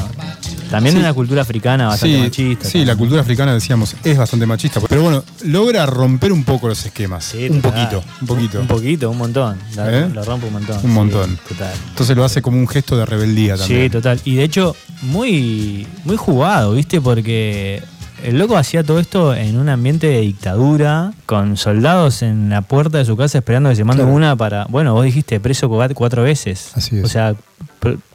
también 0.73 0.93
Sí. 0.93 0.99
en 0.99 1.05
una 1.05 1.13
cultura 1.13 1.43
africana 1.43 1.87
bastante 1.87 2.15
Sí, 2.17 2.21
machista. 2.23 2.67
sí, 2.67 2.83
la 2.83 2.95
cultura 2.95 3.21
africana, 3.21 3.53
decíamos, 3.53 3.95
es 4.03 4.17
bastante 4.17 4.47
machista. 4.47 4.81
Pero 4.89 5.03
bueno, 5.03 5.23
logra 5.45 5.85
romper 5.85 6.31
un 6.31 6.43
poco 6.43 6.67
los 6.67 6.83
esquemas. 6.83 7.25
Sí, 7.25 7.47
un 7.47 7.61
total. 7.61 7.87
poquito, 7.89 8.03
un 8.21 8.27
poquito. 8.27 8.59
Un 8.61 8.67
poquito, 8.67 9.11
un 9.11 9.17
montón. 9.19 9.57
La- 9.75 9.99
¿Eh? 9.99 10.09
Lo 10.11 10.23
rompe 10.23 10.47
un 10.47 10.53
montón. 10.53 10.79
Un 10.83 10.91
montón. 10.93 11.37
Total. 11.47 11.73
Entonces 11.89 12.17
lo 12.17 12.25
hace 12.25 12.41
como 12.41 12.57
un 12.57 12.67
gesto 12.67 12.97
de 12.97 13.05
rebeldía 13.05 13.55
también. 13.55 13.83
Sí, 13.83 13.89
total. 13.91 14.19
Y 14.25 14.33
de 14.35 14.43
hecho, 14.43 14.75
muy, 15.03 15.85
muy 16.05 16.17
jugado, 16.17 16.73
¿viste? 16.73 16.99
Porque 16.99 17.83
el 18.23 18.39
loco 18.39 18.57
hacía 18.57 18.83
todo 18.83 18.99
esto 18.99 19.35
en 19.35 19.57
un 19.59 19.69
ambiente 19.69 20.07
de 20.07 20.21
dictadura, 20.21 21.13
con 21.27 21.55
soldados 21.55 22.23
en 22.23 22.49
la 22.49 22.61
puerta 22.63 22.97
de 22.97 23.05
su 23.05 23.15
casa 23.15 23.37
esperando 23.37 23.69
que 23.69 23.75
se 23.75 23.83
mande 23.83 24.01
Claro. 24.01 24.15
una 24.15 24.35
para. 24.35 24.65
Bueno, 24.69 24.93
vos 24.93 25.05
dijiste 25.05 25.39
preso 25.39 25.69
cu- 25.69 25.79
cuatro 25.93 26.23
veces. 26.23 26.71
Así 26.73 26.97
es. 26.97 27.03
O 27.03 27.07
sea, 27.07 27.35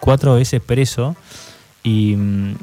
cuatro 0.00 0.34
veces 0.34 0.60
preso. 0.60 1.14
Y, 1.88 2.12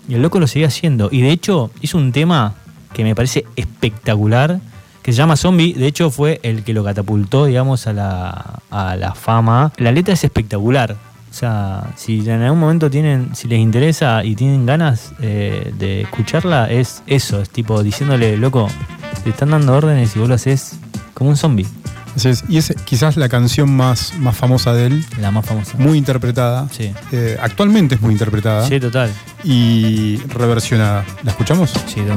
el 0.09 0.21
loco 0.21 0.39
lo 0.39 0.47
seguía 0.47 0.67
haciendo. 0.67 1.09
Y 1.11 1.21
de 1.21 1.31
hecho, 1.31 1.71
hizo 1.81 1.97
un 1.97 2.11
tema 2.11 2.55
que 2.93 3.03
me 3.03 3.15
parece 3.15 3.45
espectacular. 3.55 4.59
Que 5.01 5.11
se 5.11 5.19
llama 5.19 5.35
Zombie, 5.35 5.73
de 5.73 5.85
hecho 5.85 6.09
fue 6.09 6.39
el 6.41 6.63
que 6.63 6.73
lo 6.73 6.83
catapultó, 6.83 7.45
digamos, 7.45 7.85
a 7.85 7.93
la, 7.93 8.59
a 8.71 8.95
la 8.95 9.13
fama. 9.13 9.71
La 9.77 9.91
letra 9.91 10.15
es 10.15 10.23
espectacular. 10.23 10.95
O 11.29 11.33
sea, 11.38 11.91
si 11.95 12.27
en 12.27 12.41
algún 12.41 12.59
momento 12.59 12.89
tienen, 12.89 13.35
si 13.35 13.47
les 13.47 13.59
interesa 13.59 14.23
y 14.23 14.35
tienen 14.35 14.65
ganas 14.65 15.13
eh, 15.21 15.73
de 15.77 16.01
escucharla, 16.01 16.71
es 16.71 17.03
eso, 17.07 17.41
es 17.41 17.49
tipo 17.49 17.83
diciéndole, 17.83 18.38
loco, 18.38 18.67
te 19.23 19.31
están 19.31 19.51
dando 19.51 19.75
órdenes 19.75 20.15
y 20.15 20.19
vos 20.19 20.29
lo 20.29 20.35
haces 20.35 20.79
como 21.13 21.29
un 21.29 21.38
zombie. 21.38 21.67
Así 22.15 22.30
es. 22.30 22.43
Y 22.47 22.58
es 22.58 22.73
quizás 22.86 23.17
la 23.17 23.28
canción 23.30 23.75
más, 23.75 24.13
más 24.19 24.36
famosa 24.38 24.73
de 24.73 24.88
él, 24.88 25.06
La 25.19 25.32
más 25.32 25.45
famosa. 25.45 25.73
muy 25.78 25.97
interpretada. 25.97 26.67
Sí. 26.71 26.93
Eh, 27.12 27.38
actualmente 27.41 27.95
es 27.95 28.01
muy 28.01 28.13
interpretada 28.13 28.67
Sí, 28.67 28.80
total. 28.80 29.12
y 29.43 30.17
reversionada. 30.30 31.04
¿La 31.23 31.32
escuchamos? 31.32 31.73
Sí, 31.93 32.01
de 32.01 32.15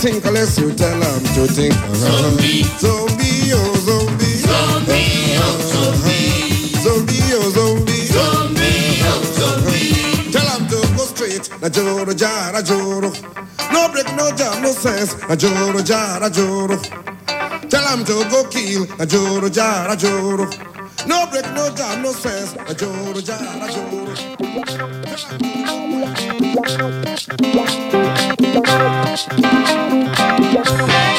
think 0.00 0.24
unless 0.24 0.58
you 0.58 0.72
tell 0.74 0.94
him 1.00 1.20
to 1.34 1.46
think. 1.52 1.74
Zombie. 1.94 2.62
Zombie, 2.78 3.52
oh 3.52 3.74
zombie. 3.86 4.38
zombie, 4.46 5.36
oh 5.38 5.58
zombie. 5.72 6.78
Zombie, 6.84 7.34
oh 7.34 7.50
zombie. 7.50 8.06
Zombie, 8.06 9.02
oh 9.02 9.22
zombie. 9.38 10.32
Tell 10.32 10.46
him 10.56 10.66
to 10.68 10.96
go 10.96 11.04
straight. 11.04 11.50
Na 11.60 11.68
joro, 11.68 12.12
jara, 12.14 12.62
joro. 12.62 13.10
No 13.72 13.88
break, 13.92 14.06
no 14.16 14.30
jam, 14.36 14.62
no 14.62 14.72
sense. 14.72 15.16
Na 15.28 15.34
joro, 15.36 15.82
jara, 15.82 16.30
joro. 16.30 16.76
Tell 17.68 17.86
him 17.96 18.04
to 18.04 18.24
go 18.30 18.44
kill. 18.48 18.86
Na 18.98 19.04
joro, 19.04 19.48
jara, 19.48 19.96
joro. 19.96 20.46
No 21.06 21.26
break, 21.30 21.46
no 21.54 21.70
jam, 21.76 22.02
no 22.02 22.12
sense. 22.12 22.56
A 22.66 22.74
joro, 22.74 23.20
a. 23.20 23.38
Thank 30.68 31.17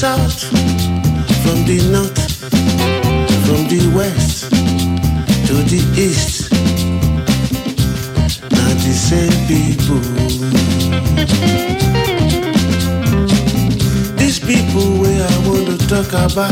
south, 0.00 0.44
from 1.42 1.58
the 1.66 1.78
north, 1.92 2.18
from 3.44 3.68
the 3.68 3.82
west 3.94 4.48
to 5.46 5.54
the 5.68 5.82
east. 5.94 6.50
Now 8.50 8.72
the 8.80 8.94
same 8.96 9.36
people. 9.46 10.00
These 14.16 14.38
people 14.40 14.88
where 15.02 15.20
I 15.22 15.36
want 15.46 15.66
to 15.68 15.76
talk 15.86 16.08
about 16.14 16.50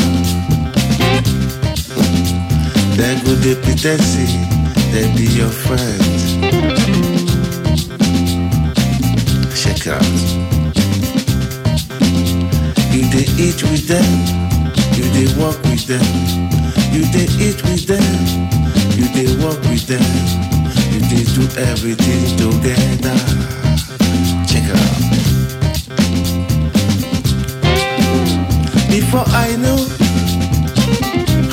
They 2.99 3.15
go 3.25 3.33
they 3.45 3.55
pretend 3.63 4.03
say 4.03 4.29
they 4.93 5.07
be 5.17 5.25
your 5.25 5.49
friends 5.49 6.35
Check 9.63 9.87
out 9.87 10.38
eat 13.39 13.63
with 13.63 13.87
them. 13.87 14.11
You 14.99 15.05
they 15.15 15.29
walk 15.41 15.63
with 15.71 15.87
them. 15.87 16.03
You 16.93 17.07
they 17.15 17.27
eat 17.39 17.63
with 17.63 17.87
them. 17.87 18.03
You 18.99 19.07
they 19.15 19.31
walk 19.45 19.61
with 19.71 19.87
them. 19.87 20.03
You 20.91 21.01
they 21.07 21.23
do 21.37 21.45
everything 21.71 22.37
together. 22.37 23.19
Check 24.51 24.67
out. 24.75 24.99
Before 28.91 29.27
I 29.29 29.55
know, 29.63 29.79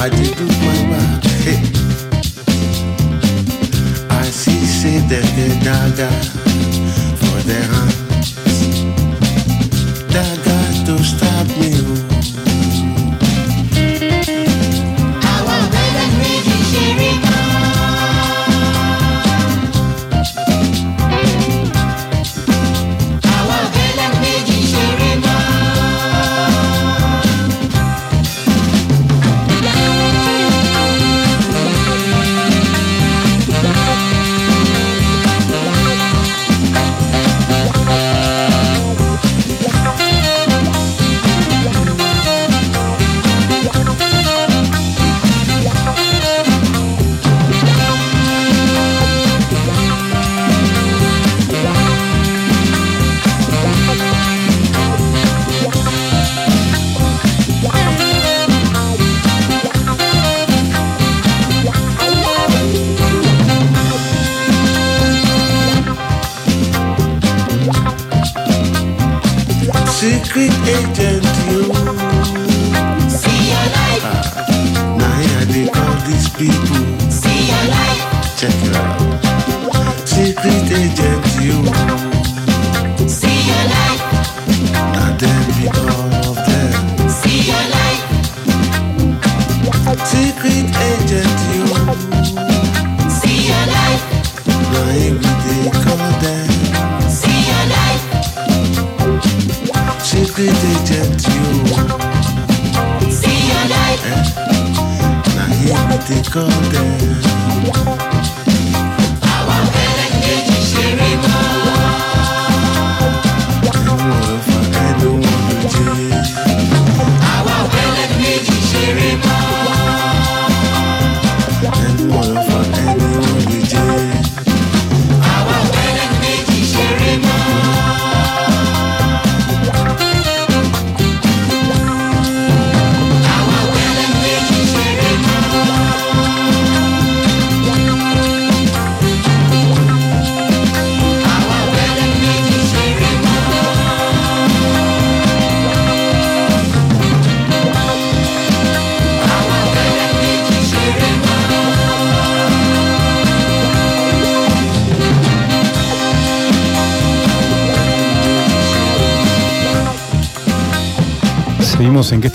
I 0.01 0.09
did 0.09 0.35
do 0.37 0.47
my 0.65 0.77
work. 0.89 1.23
Hey. 1.45 1.61
I 4.09 4.23
see, 4.25 4.65
say 4.65 4.97
them 5.07 5.25
get 5.35 5.63
dagger. 5.63 6.13
For 7.21 7.39
their 7.47 7.63
hands. 7.63 8.33
Dagger 10.11 10.54
to 11.13 11.84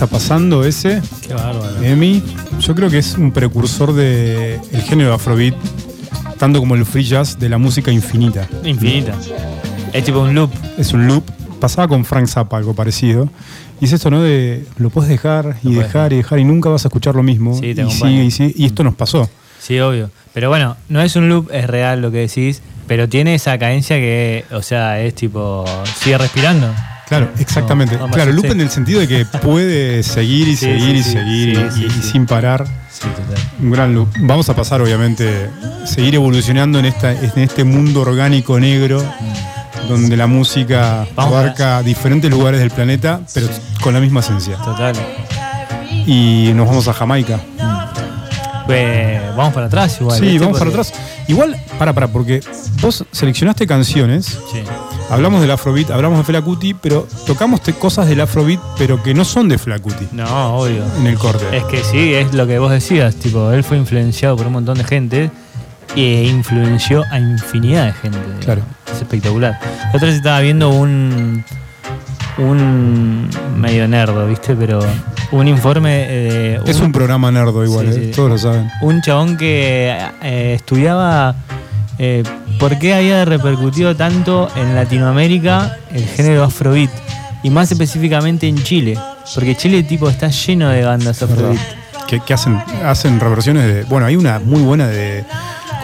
está 0.01 0.11
pasando 0.11 0.65
ese. 0.65 1.03
Qué 1.21 1.35
bárbaro. 1.35 1.83
Emi, 1.83 2.23
yo 2.59 2.75
creo 2.75 2.89
que 2.89 2.97
es 2.97 3.19
un 3.19 3.33
precursor 3.33 3.93
del 3.93 4.59
el 4.73 4.81
género 4.81 5.13
afrobeat, 5.13 5.55
tanto 6.39 6.59
como 6.59 6.75
el 6.75 6.87
free 6.87 7.05
jazz 7.05 7.39
de 7.39 7.51
la 7.51 7.59
música 7.59 7.93
infinita. 7.93 8.49
Infinita. 8.65 9.13
Es 9.93 10.03
tipo 10.03 10.21
un 10.21 10.35
loop. 10.35 10.51
Es 10.79 10.95
un 10.95 11.07
loop. 11.07 11.23
Pasaba 11.61 11.87
con 11.87 12.07
Frank 12.07 12.29
Zappa 12.29 12.57
algo 12.57 12.73
parecido. 12.75 13.29
Y 13.79 13.85
es 13.85 13.93
esto, 13.93 14.09
¿no? 14.11 14.23
De 14.23 14.65
lo 14.79 14.89
puedes 14.89 15.11
dejar 15.11 15.59
y 15.63 15.75
dejar 15.75 16.15
y 16.15 16.17
dejar 16.17 16.39
y 16.39 16.45
nunca 16.45 16.71
vas 16.71 16.87
a 16.87 16.89
escuchar 16.89 17.15
lo 17.15 17.23
mismo. 17.23 17.55
Sí, 17.61 17.75
te 17.75 17.83
y 17.83 17.91
sigue 17.91 18.25
y 18.25 18.31
sigue. 18.31 18.55
Y 18.57 18.65
esto 18.65 18.83
nos 18.83 18.95
pasó. 18.95 19.29
Sí, 19.59 19.79
obvio. 19.81 20.11
Pero 20.33 20.49
bueno, 20.49 20.79
no 20.89 21.03
es 21.03 21.15
un 21.15 21.29
loop, 21.29 21.51
es 21.53 21.67
real 21.67 22.01
lo 22.01 22.11
que 22.11 22.21
decís, 22.21 22.63
pero 22.87 23.07
tiene 23.07 23.35
esa 23.35 23.59
cadencia 23.59 23.97
que, 23.97 24.47
o 24.51 24.63
sea, 24.63 24.99
es 25.03 25.15
tipo, 25.15 25.67
sigue 25.99 26.17
respirando. 26.17 26.73
Claro, 27.11 27.29
exactamente. 27.41 27.97
No, 27.97 28.03
no 28.03 28.09
me 28.09 28.15
claro, 28.15 28.33
loop 28.33 28.47
en 28.47 28.61
el 28.61 28.71
sentido 28.71 29.01
de 29.01 29.09
que 29.09 29.25
puede 29.25 30.03
seguir 30.05 30.47
y 30.47 30.55
Sí, 30.57 30.67
seguir 30.67 30.95
y 30.95 31.03
seguir 31.03 31.71
y, 31.77 31.91
sin 32.03 32.25
parar. 32.25 32.65
Sí, 32.89 33.09
total. 33.09 33.45
Un 33.61 33.71
gran 33.73 33.93
loop. 33.93 34.11
Vamos 34.21 34.49
a 34.49 34.55
pasar, 34.55 34.81
obviamente, 34.81 35.51
seguir 35.85 36.15
evolucionando 36.15 36.79
en, 36.79 36.85
esta, 36.85 37.11
en 37.11 37.33
este 37.41 37.65
mundo 37.65 38.03
orgánico 38.03 38.61
negro, 38.61 39.03
donde 39.89 40.17
la 40.17 40.29
música 40.29 41.05
Vamos 41.17 41.35
abarca 41.35 41.83
diferentes 41.83 42.31
lugares 42.31 42.61
del 42.61 42.71
planeta, 42.71 43.21
pero 43.35 43.49
con 43.83 43.93
la 43.93 43.99
misma 43.99 44.21
esencia. 44.21 44.57
Total. 44.59 44.95
Y 46.07 46.53
nos 46.55 46.69
vamos 46.69 46.87
a 46.87 46.93
Jamaica. 46.93 47.41
Pues, 48.67 49.21
vamos 49.35 49.53
para 49.53 49.67
atrás 49.67 50.01
igual. 50.01 50.17
sí, 50.17 50.27
¿viste? 50.27 50.39
vamos 50.39 50.59
para 50.61 50.71
atrás. 50.71 50.93
Igual, 51.27 51.57
para, 51.77 51.93
para, 51.93 52.07
porque 52.07 52.41
vos 52.81 53.05
seleccionaste 53.11 53.67
canciones, 53.67 54.27
Sí. 54.53 54.63
Hablamos 55.11 55.41
del 55.41 55.51
Afrobeat, 55.51 55.91
hablamos 55.91 56.19
de 56.19 56.25
Fela 56.25 56.43
Kuti, 56.43 56.75
pero 56.75 57.07
tocamos 57.27 57.61
cosas 57.79 58.07
del 58.09 58.21
Afrobeat, 58.21 58.61
pero 58.79 59.03
que 59.03 59.13
no 59.15 59.25
son 59.25 59.49
de 59.49 59.59
Fela 59.59 59.79
Kuti 59.79 60.09
No, 60.13 60.57
obvio. 60.59 60.85
en 60.99 61.07
el 61.07 61.19
corte. 61.19 61.45
Es 61.57 61.65
que 61.65 61.83
sí, 61.85 62.15
es 62.15 62.33
lo 62.35 62.47
que 62.47 62.59
vos 62.59 62.71
decías, 62.71 63.15
tipo, 63.17 63.51
él 63.53 63.65
fue 63.65 63.77
influenciado 63.77 64.37
por 64.37 64.47
un 64.47 64.53
montón 64.55 64.79
de 64.79 64.85
gente 64.85 65.31
e 65.97 66.25
influenció 66.29 67.03
a 67.11 67.19
infinidad 67.19 67.87
de 67.87 67.93
gente. 67.95 68.19
Claro. 68.45 68.63
Es 68.93 68.99
espectacular. 69.03 69.59
La 69.63 69.91
otra 69.97 70.07
vez 70.09 70.17
estaba 70.17 70.41
viendo 70.41 70.71
un 70.71 71.45
un 72.39 73.29
medio 73.57 73.87
nerdo, 73.87 74.27
¿viste? 74.27 74.55
Pero 74.57 74.81
un 75.33 75.47
informe 75.49 75.91
de 76.09 76.61
Es 76.67 76.81
un 76.81 76.91
programa 76.93 77.31
nerdo 77.31 77.63
igual, 77.65 77.93
Sí, 77.93 78.01
¿eh? 78.01 78.05
sí. 78.07 78.11
todos 78.13 78.31
lo 78.31 78.39
saben. 78.39 78.71
un 78.81 79.03
chabón 79.03 79.37
que 79.37 79.95
eh, 80.23 80.55
estudiaba 80.55 81.35
eh, 82.03 82.23
por 82.59 82.79
qué 82.79 82.95
había 82.95 83.27
repercutido 83.27 83.95
tanto 83.95 84.49
en 84.57 84.75
Latinoamérica 84.75 85.77
el 85.93 86.07
género 86.07 86.45
afrobeat 86.45 86.91
y 87.43 87.51
más 87.51 87.71
específicamente 87.71 88.49
en 88.49 88.57
Chile, 88.63 88.99
porque 89.35 89.55
Chile 89.55 89.83
tipo 89.83 90.09
está 90.09 90.29
lleno 90.29 90.71
de 90.71 90.83
bandas 90.83 91.23
afrobeat. 91.23 91.61
Que, 92.09 92.21
que 92.21 92.33
hacen, 92.33 92.57
hacen 92.85 93.21
reversiones 93.21 93.67
de. 93.67 93.85
Bueno, 93.85 94.07
hay 94.07 94.17
una 94.17 94.39
muy 94.39 94.63
buena 94.63 94.89
de. 94.89 95.25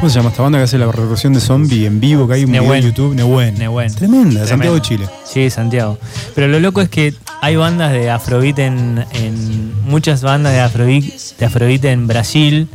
¿Cómo 0.00 0.08
se 0.08 0.16
llama 0.16 0.30
esta 0.30 0.42
banda 0.42 0.58
que 0.58 0.64
hace 0.64 0.78
la 0.78 0.90
reversión 0.90 1.34
de 1.34 1.40
Zombie 1.40 1.86
en 1.86 2.00
vivo? 2.00 2.26
Que 2.26 2.34
hay 2.34 2.44
un 2.44 2.50
video 2.50 2.62
Nehuen. 2.64 2.82
en 2.82 2.90
YouTube. 2.90 3.14
Nehuen. 3.14 3.54
Nehuen. 3.58 3.94
Tremenda, 3.94 4.40
de 4.40 4.46
Santiago 4.46 4.74
de. 4.76 4.82
Chile. 4.82 5.06
Sí, 5.24 5.50
Santiago. 5.50 5.98
Pero 6.34 6.48
lo 6.48 6.60
loco 6.60 6.80
es 6.80 6.88
que 6.88 7.14
hay 7.42 7.56
bandas 7.56 7.92
de 7.92 8.10
afrobeat 8.10 8.58
en, 8.58 9.04
en 9.12 9.84
muchas 9.84 10.22
bandas 10.22 10.54
de 10.54 10.60
afrobeat, 10.60 11.04
de 11.38 11.46
afrobeat 11.46 11.84
en 11.84 12.06
Brasil. 12.06 12.68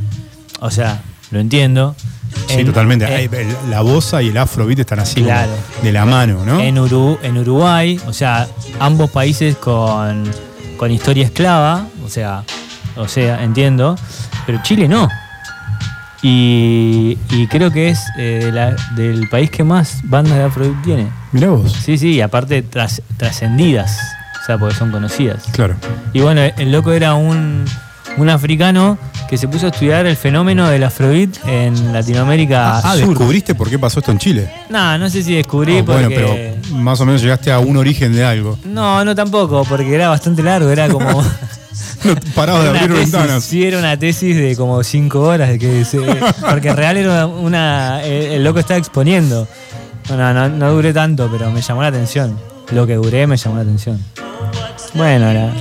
O 0.60 0.70
sea, 0.72 1.02
lo 1.32 1.40
entiendo. 1.40 1.96
Sí, 2.48 2.60
En- 2.60 2.66
totalmente. 2.66 3.06
en- 3.24 3.70
la 3.70 3.82
bossa 3.82 4.22
y 4.22 4.30
el 4.30 4.38
afrobeat 4.38 4.80
están 4.80 5.00
así 5.00 5.22
Claro. 5.22 5.52
de 5.84 5.92
la 5.92 6.06
mano, 6.06 6.46
¿no? 6.46 6.60
en, 6.60 6.78
Uru- 6.78 7.18
en 7.24 7.38
Uruguay, 7.38 8.00
o 8.08 8.14
sea, 8.14 8.48
ambos 8.80 9.10
países 9.12 9.56
con, 9.58 10.24
con 10.78 10.92
historia 10.92 11.26
esclava, 11.26 11.86
o 12.06 12.10
sea, 12.10 12.44
o 12.96 13.08
sea, 13.08 13.44
entiendo, 13.44 13.98
pero 14.46 14.60
Chile 14.64 14.88
no. 14.88 15.08
Y, 16.24 17.18
y 17.32 17.48
creo 17.48 17.72
que 17.72 17.90
es 17.90 18.00
eh, 18.18 18.42
de 18.46 18.52
la- 18.52 18.76
del 18.96 19.28
país 19.30 19.50
que 19.50 19.64
más 19.64 20.02
bandas 20.04 20.38
de 20.38 20.44
Afrobeat 20.44 20.82
tiene. 20.84 21.08
Mirá 21.32 21.50
vos. 21.50 21.72
Sí, 21.72 21.98
sí, 21.98 22.12
y 22.14 22.22
aparte 22.22 22.62
tras- 22.64 23.02
trascendidas, 23.18 23.98
o 24.42 24.46
sea, 24.46 24.58
porque 24.60 24.76
son 24.76 24.92
conocidas. 24.92 25.44
Claro. 25.52 25.76
Y 26.14 26.20
bueno, 26.22 26.42
el 26.42 26.72
loco 26.72 26.92
era 26.92 27.16
un, 27.16 27.66
un 28.18 28.30
africano 28.30 28.98
que 29.30 29.38
se 29.38 29.48
puso 29.48 29.68
a 29.68 29.70
estudiar 29.70 30.06
el 30.06 30.18
fenómeno 30.18 30.68
del 30.68 30.84
Afrobeat 30.84 31.38
en 31.48 31.94
Latinoamérica 31.94 32.78
Ah, 32.80 32.96
Sur. 32.98 33.08
descubriste 33.10 33.56
por 33.56 33.70
qué 33.70 33.80
pasó 33.80 34.00
esto 34.00 34.12
en 34.12 34.18
Chile. 34.20 34.52
No, 34.70 34.98
no 34.98 35.10
sé 35.10 35.24
si 35.24 35.34
descubrí 35.36 35.78
Ah, 35.80 35.84
porque... 35.86 36.04
bueno, 36.08 36.16
pero 36.16 36.76
más 36.76 37.00
o 37.00 37.06
menos 37.06 37.22
llegaste 37.22 37.52
a 37.52 37.60
un 37.60 37.78
origen 37.78 38.14
de 38.14 38.26
algo. 38.26 38.58
No, 38.66 39.06
no 39.06 39.16
tampoco, 39.16 39.64
porque 39.68 39.94
era 39.96 40.10
bastante 40.10 40.44
largo, 40.44 40.70
era 40.70 40.90
como. 40.90 41.24
No 42.04 42.16
parabas 42.34 42.64
de 42.64 42.70
era 42.72 42.80
abrir 42.82 42.96
tesis, 42.98 43.12
ventanas. 43.14 43.44
Sí, 43.44 43.64
era 43.64 43.78
una 43.78 43.96
tesis 43.98 44.36
de 44.36 44.56
como 44.56 44.84
cinco 44.84 45.22
horas, 45.22 45.50
de 45.50 45.60
que 45.60 45.86
se- 45.86 46.00
porque 46.50 46.70
en 46.70 46.76
real 46.78 46.98
era 46.98 47.28
una. 47.28 48.04
el, 48.04 48.24
el 48.34 48.44
loco 48.44 48.60
estaba 48.60 48.80
exponiendo. 48.80 49.48
No, 50.10 50.34
no, 50.34 50.50
no 50.50 50.72
duré 50.74 50.94
tanto, 50.94 51.30
pero 51.32 51.52
me 51.52 51.62
llamó 51.62 51.84
la 51.84 51.90
atención. 51.90 52.38
Lo 52.72 52.88
que 52.88 52.96
duré 52.96 53.28
me 53.28 53.38
llamó 53.38 53.58
la 53.58 53.62
atención. 53.62 54.04
Bueno, 54.96 55.32
la, 55.32 55.52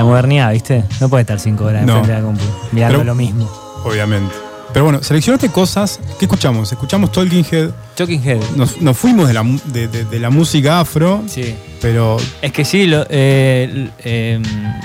la 0.00 0.04
modernidad, 0.04 0.52
¿viste? 0.52 0.84
No 1.00 1.08
puede 1.08 1.22
estar 1.22 1.38
cinco 1.38 1.64
horas 1.64 1.84
No. 1.84 1.98
enfrente 1.98 2.12
de 2.12 2.18
la 2.20 2.24
compu, 2.26 2.44
mirando 2.72 2.98
Pero- 2.98 3.04
lo 3.04 3.14
mismo. 3.14 3.50
Obviamente. 3.84 4.34
Pero 4.72 4.84
bueno, 4.84 5.02
seleccionaste 5.02 5.48
cosas. 5.48 5.98
¿Qué 6.18 6.26
escuchamos? 6.26 6.70
Escuchamos 6.70 7.10
Talking 7.10 7.44
Head. 7.50 7.70
Talking 7.96 8.22
Head. 8.24 8.40
Nos, 8.54 8.80
nos 8.80 8.96
fuimos 8.96 9.26
de 9.26 9.34
la, 9.34 9.42
de, 9.64 9.88
de- 9.88 10.04
de 10.04 10.20
la 10.20 10.30
música 10.30 10.78
afro, 10.78 11.24
Sí. 11.26 11.56
pero 11.82 12.18
Es 12.40 12.52
que 12.52 12.64
sí, 12.64 12.86
lo, 12.86 13.04
eh, 13.10 13.90
eh, 14.04 14.40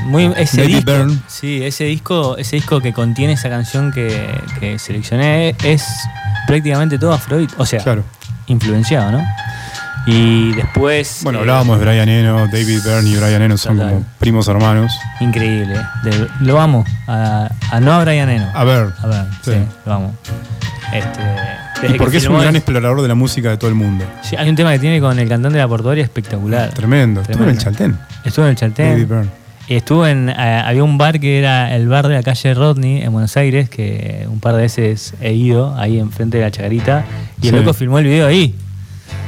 muy, 0.06 0.32
ese 0.38 0.62
Baby 0.62 0.74
disco, 0.76 0.92
Burn. 0.92 1.24
sí, 1.28 1.64
ese 1.64 1.84
disco, 1.84 2.36
ese 2.36 2.56
disco 2.56 2.82
que 2.82 2.94
contiene 2.94 3.34
esa 3.34 3.48
canción 3.50 3.92
que, 3.92 4.28
que 4.60 4.80
seleccioné 4.80 5.56
es 5.64 5.86
prácticamente 6.48 6.98
todo 6.98 7.14
Afrobeat, 7.14 7.52
o 7.60 7.66
sea, 7.68 7.84
claro. 7.84 8.04
influenciado, 8.48 9.12
¿no? 9.12 9.24
Y 10.08 10.52
después, 10.54 11.22
Bueno, 11.24 11.40
eh, 11.40 11.42
hablábamos 11.42 11.80
de 11.80 11.86
Brian 11.86 12.08
Eno, 12.10 12.48
David 12.48 12.80
Byrne 12.86 13.10
y 13.10 13.16
Brian 13.16 13.42
Eno 13.42 13.58
son 13.58 13.78
Total. 13.78 13.90
como 13.94 14.06
primos 14.20 14.48
hermanos. 14.48 14.92
increíble, 15.20 15.80
de- 16.04 16.28
lo 16.42 16.60
amo, 16.62 16.86
a, 17.08 17.50
a 17.72 17.80
no 17.80 17.92
a 17.94 18.04
Brian 18.04 18.30
Eno, 18.30 18.48
A 18.54 18.64
ver, 18.64 18.90
a 19.02 19.08
ver, 19.08 19.26
sí, 19.44 19.52
Sí. 19.52 19.58
lo 19.86 19.94
amo. 19.94 20.16
Este, 20.94 21.94
y 21.94 21.98
porque 21.98 22.12
que 22.14 22.18
es 22.18 22.24
un 22.26 22.30
filmó 22.30 22.42
gran 22.42 22.56
explorador 22.56 23.02
de 23.02 23.08
la 23.08 23.16
música 23.16 23.50
de 23.50 23.58
todo 23.58 23.70
el 23.70 23.76
mundo. 23.76 24.06
sí, 24.22 24.36
hay 24.38 24.48
un 24.48 24.56
tema 24.56 24.72
que 24.74 24.80
tiene 24.80 25.00
con 25.02 25.18
el 25.18 25.28
cantante 25.28 25.58
de 25.58 25.64
la 25.64 25.68
portuaria 25.68 26.04
espectacular. 26.04 26.70
Tremendo. 26.74 27.22
Estuvo 27.22 27.44
en 27.44 27.50
el 27.50 27.58
Tremendo. 27.58 27.64
Chaltén. 27.98 28.00
Estuvo 28.24 28.46
en 28.46 28.52
el 28.52 28.56
Chaltén. 28.58 28.90
David 28.92 29.08
Byrne. 29.08 29.30
Y 29.68 29.76
estuvo 29.76 30.06
en. 30.06 30.30
eh, 30.30 30.62
había 30.64 30.84
un 30.84 30.98
bar 31.00 31.20
que 31.20 31.40
era 31.40 31.76
el 31.76 31.88
bar 31.88 32.08
de 32.08 32.14
la 32.14 32.22
calle 32.24 32.54
Rodney 32.54 33.02
en 33.02 33.12
Buenos 33.12 33.36
Aires, 33.36 33.68
que 33.70 34.28
un 34.30 34.40
par 34.40 34.54
de 34.56 34.62
veces 34.62 35.16
he 35.20 35.34
ido 35.34 35.76
ahí 35.76 36.00
enfrente 36.00 36.38
de 36.38 36.44
la 36.44 36.52
chacarita. 36.52 37.04
Y 37.42 37.48
el 37.48 37.56
Sí. 37.56 37.60
loco 37.60 37.74
filmó 37.74 37.98
el 37.98 38.06
video 38.06 38.28
ahí. 38.28 38.56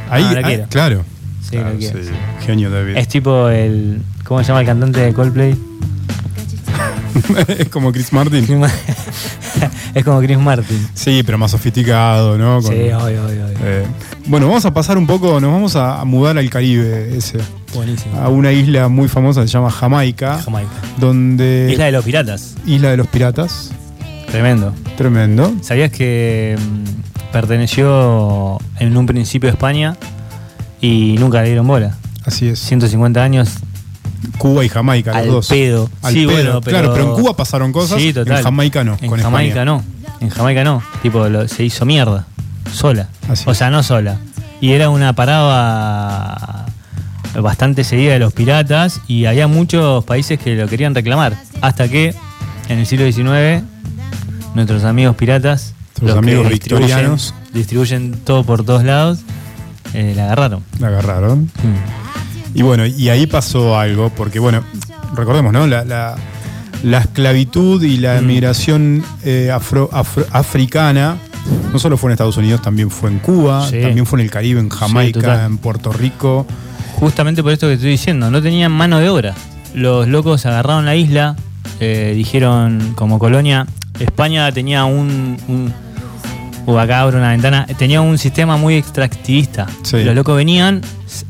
Ahí, 0.10 0.24
Ah, 0.26 0.32
lo 0.34 0.38
ahí- 0.40 0.44
quiero. 0.44 0.66
claro. 0.70 1.06
Sí, 1.44 1.52
Claro, 1.52 1.74
lo 1.74 1.78
quiero. 1.80 2.04
sí. 2.04 2.10
Genio 2.46 2.70
David. 2.70 2.98
Es 2.98 3.08
tipo 3.08 3.50
el. 3.50 4.02
¿Cómo 4.26 4.42
se 4.42 4.48
llama 4.50 4.62
el 4.62 4.66
cantante 4.68 5.00
de 5.00 5.14
Coldplay? 5.14 5.56
es 7.48 7.70
como 7.70 7.92
Chris 7.92 8.12
Martin. 8.14 8.46
es 9.96 10.04
como 10.04 10.20
Chris 10.20 10.38
Martin. 10.38 10.88
Sí, 10.94 11.24
pero 11.26 11.38
más 11.38 11.52
sofisticado, 11.52 12.38
¿no? 12.38 12.62
Con- 12.62 12.72
Sí, 12.72 12.80
obvio, 12.92 13.00
obvio, 13.26 13.46
obvio. 13.46 13.58
eh, 13.64 13.86
bueno, 14.28 14.48
vamos 14.48 14.66
a 14.66 14.74
pasar 14.74 14.98
un 14.98 15.08
poco, 15.08 15.40
nos 15.40 15.52
vamos 15.52 15.76
a, 15.76 16.02
a 16.02 16.06
mudar 16.06 16.38
al 16.38 16.50
Caribe, 16.50 17.16
ese, 17.18 17.38
Buenísimo. 17.74 18.20
a 18.20 18.28
una 18.30 18.52
isla 18.52 18.88
muy 18.90 19.08
famosa 19.08 19.42
que 19.42 19.48
se 19.48 19.54
llama 19.54 19.72
Jamaica, 19.72 20.40
Jamaica. 20.44 20.70
donde 21.00 21.70
Isla 21.72 21.86
de 21.86 21.92
los 21.94 22.04
Piratas. 22.06 22.56
Isla 22.66 22.92
de 22.92 22.98
los 22.98 23.08
Piratas, 23.08 23.72
Tremendo. 24.30 24.74
tremendo. 24.98 25.54
¿Sabías 25.62 25.92
que 25.92 26.58
mm, 26.60 27.17
perteneció 27.32 28.58
en 28.80 28.96
un 28.98 29.06
principio 29.06 29.50
a 29.50 29.54
España 29.54 29.96
y 30.82 31.16
nunca 31.20 31.42
le 31.42 31.48
dieron 31.50 31.68
bola? 31.68 31.96
Así 32.26 32.50
es. 32.50 32.60
150 32.60 33.24
años 33.24 33.50
Cuba 34.38 34.66
y 34.66 34.70
Jamaica, 34.70 35.12
los 35.14 35.22
al 35.22 35.28
dos. 35.30 35.48
pedo. 35.48 35.90
Al 36.02 36.14
sí, 36.14 36.26
pedo. 36.26 36.32
bueno, 36.34 36.62
pero... 36.62 36.78
Claro, 36.80 36.94
pero 36.94 37.06
en 37.16 37.22
Cuba 37.22 37.36
pasaron 37.36 37.72
cosas, 37.72 38.02
Sí, 38.02 38.14
total. 38.14 38.38
en 38.40 38.44
Jamaica 38.44 38.84
no. 38.84 38.98
En 39.02 39.10
con 39.10 39.20
Jamaica 39.22 39.50
España. 39.62 39.66
no. 39.66 39.84
En 40.20 40.30
Jamaica 40.30 40.64
no. 40.64 40.82
Tipo, 41.02 41.28
lo- 41.30 41.48
se 41.48 41.64
hizo 41.64 41.86
mierda. 41.86 42.26
Sola. 42.72 43.08
Así 43.30 43.44
o 43.48 43.54
sea, 43.54 43.70
no 43.70 43.82
sola. 43.84 44.18
Y 44.60 44.72
era 44.72 44.90
una 44.90 45.14
parada 45.14 46.66
bastante 47.40 47.84
seguida 47.84 48.14
de 48.14 48.20
los 48.20 48.34
piratas 48.34 49.00
y 49.08 49.26
había 49.26 49.48
muchos 49.48 50.04
países 50.04 50.40
que 50.40 50.56
lo 50.56 50.68
querían 50.68 50.96
reclamar. 50.96 51.36
Hasta 51.62 51.88
que 51.88 52.16
en 52.68 52.80
el 52.80 52.86
siglo 52.88 53.06
XIX 53.12 53.64
nuestros 54.56 54.84
amigos 54.84 55.16
piratas, 55.16 55.74
Los 56.02 56.14
que 56.14 56.20
amigos 56.20 56.48
distribuyen- 56.48 56.52
victorianos. 56.80 57.34
distribuyen 57.54 58.12
todo 58.24 58.44
por 58.44 58.64
todos 58.64 58.84
lados, 58.84 59.20
eh, 59.94 60.14
la 60.16 60.26
agarraron. 60.26 60.64
La 60.80 60.88
agarraron. 60.88 61.44
Mm. 61.44 62.58
Y 62.58 62.62
bueno, 62.64 62.86
y 62.86 63.10
ahí 63.10 63.28
pasó 63.28 63.78
algo, 63.78 64.10
porque 64.10 64.40
bueno, 64.40 64.64
recordemos, 65.16 65.54
¿no? 65.54 65.68
La, 65.68 65.84
la- 65.86 66.16
la 66.84 67.00
esclavitud 67.00 67.82
y 67.84 67.98
la 67.98 68.22
Mm. 68.22 68.26
migración 68.28 69.04
eh, 69.24 69.50
afro- 69.52 69.90
afro- 69.92 70.26
africana 70.32 71.18
no 71.72 71.80
solo 71.80 71.98
fue 71.98 72.10
en 72.10 72.14
Estados 72.14 72.38
Unidos, 72.38 72.62
también 72.62 72.90
fue 72.92 73.10
en 73.10 73.20
Cuba, 73.20 73.68
Sí. 73.70 73.80
también 73.82 74.06
fue 74.06 74.20
en 74.20 74.26
el 74.26 74.32
Caribe, 74.32 74.60
en 74.60 74.70
Jamaica, 74.70 75.46
en 75.46 75.58
Puerto 75.58 75.92
Rico. 75.94 76.46
Justamente 76.96 77.42
por 77.44 77.52
esto 77.54 77.68
que 77.68 77.74
estoy 77.74 77.92
diciendo, 77.92 78.30
no 78.32 78.42
tenían 78.42 78.72
mano 78.72 79.00
de 79.00 79.10
obra. 79.10 79.34
los 79.74 80.08
locos 80.08 80.46
agarraron 80.48 80.86
la 80.86 80.96
isla, 80.96 81.36
eh, 81.80 82.14
dijeron 82.16 82.94
como 82.96 83.20
colonia, 83.20 83.68
España 84.00 84.52
tenía 84.52 84.86
un... 84.86 85.38
un 85.48 85.74
uh, 86.68 86.78
acá 86.78 87.02
abro 87.02 87.18
una 87.18 87.32
ventana, 87.32 87.66
tenía 87.78 88.02
un 88.02 88.18
sistema 88.18 88.58
muy 88.58 88.76
extractivista. 88.76 89.66
Sí. 89.82 90.04
Los 90.04 90.14
locos 90.14 90.36
venían, 90.36 90.82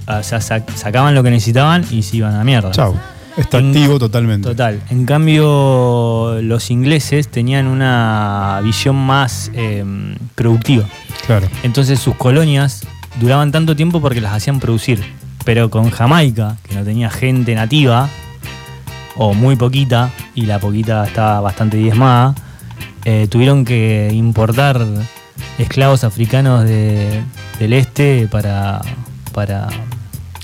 o 0.08 0.24
sea, 0.24 0.42
sacaban 0.42 1.16
lo 1.16 1.24
que 1.24 1.32
necesitaban 1.32 1.86
y 1.90 2.04
se 2.04 2.18
iban 2.18 2.34
a 2.34 2.40
la 2.40 2.44
mierda. 2.44 2.72
Chau. 2.72 2.94
Extractivo 3.38 4.00
totalmente. 4.00 4.50
Total. 4.50 4.82
En 4.90 5.06
cambio, 5.06 6.40
los 6.42 6.72
ingleses 6.72 7.30
tenían 7.30 7.68
una 7.68 8.60
visión 8.64 8.96
más 8.96 9.52
eh, 9.54 9.86
productiva. 10.34 10.86
Claro. 11.28 11.48
Entonces 11.62 12.00
sus 12.00 12.16
colonias 12.16 12.88
duraban 13.20 13.52
tanto 13.52 13.76
tiempo 13.76 14.02
porque 14.02 14.22
las 14.22 14.34
hacían 14.34 14.60
producir. 14.60 15.04
Pero 15.46 15.70
con 15.70 15.92
Jamaica, 15.92 16.58
que 16.68 16.74
no 16.74 16.84
tenía 16.84 17.12
gente 17.12 17.54
nativa, 17.54 18.10
o 19.16 19.34
muy 19.36 19.56
poquita, 19.56 20.10
y 20.34 20.48
la 20.48 20.60
poquita 20.60 21.06
estaba 21.06 21.40
bastante 21.40 21.78
diezmada, 21.78 22.34
eh, 23.06 23.28
tuvieron 23.30 23.66
que 23.66 24.10
importar 24.12 24.86
esclavos 25.58 26.04
africanos 26.04 26.64
de- 26.66 27.22
del 27.60 27.74
este 27.74 28.28
para, 28.32 28.82
para, 29.34 29.68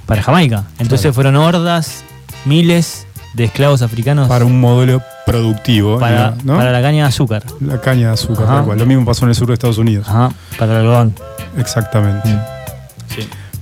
para 0.05 0.22
Jamaica. 0.24 0.66
Entonces 0.80 1.01
Claro. 1.01 1.14
fueron 1.14 1.36
hordas, 1.36 2.03
miles 2.45 3.05
de 3.34 3.45
esclavos 3.45 3.82
africanos 3.82 4.28
Para 4.28 4.45
un 4.45 4.59
modelo 4.59 5.01
productivo. 5.26 5.97
para, 5.99 6.36
¿no? 6.43 6.57
para 6.57 6.72
la 6.72 6.82
caña 6.82 7.03
de 7.03 7.09
azúcar. 7.09 7.43
La 7.61 7.80
caña 7.82 8.07
de 8.07 8.14
azúcar, 8.14 8.45
Ajá. 8.45 8.55
tal 8.57 8.66
cual. 8.66 8.80
Lo 8.80 8.86
mismo 8.86 9.05
pasó 9.05 9.26
en 9.26 9.30
el 9.30 9.36
sur 9.36 9.47
de 9.47 9.53
Estados 9.53 9.78
Unidos. 9.78 10.07
Ajá, 10.07 10.32
para 10.59 10.74
el 10.74 10.78
algodón. 10.80 11.16
Exactamente. 11.57 12.30
Mm. 12.30 12.39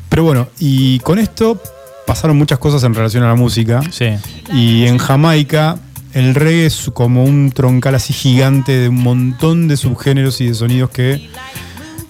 Pero 0.09 0.23
bueno, 0.23 0.47
y 0.59 0.99
con 0.99 1.19
esto 1.19 1.61
pasaron 2.05 2.37
muchas 2.37 2.59
cosas 2.59 2.83
en 2.83 2.93
relación 2.93 3.23
a 3.23 3.27
la 3.27 3.35
música. 3.35 3.81
Sí. 3.91 4.07
Y 4.53 4.85
en 4.87 4.97
Jamaica, 4.97 5.77
el 6.13 6.35
reggae 6.35 6.65
es 6.65 6.91
como 6.93 7.23
un 7.23 7.51
troncal 7.51 7.95
así 7.95 8.13
gigante 8.13 8.71
de 8.73 8.89
un 8.89 9.01
montón 9.01 9.67
de 9.67 9.77
subgéneros 9.77 10.41
y 10.41 10.47
de 10.47 10.53
sonidos 10.53 10.89
que, 10.89 11.29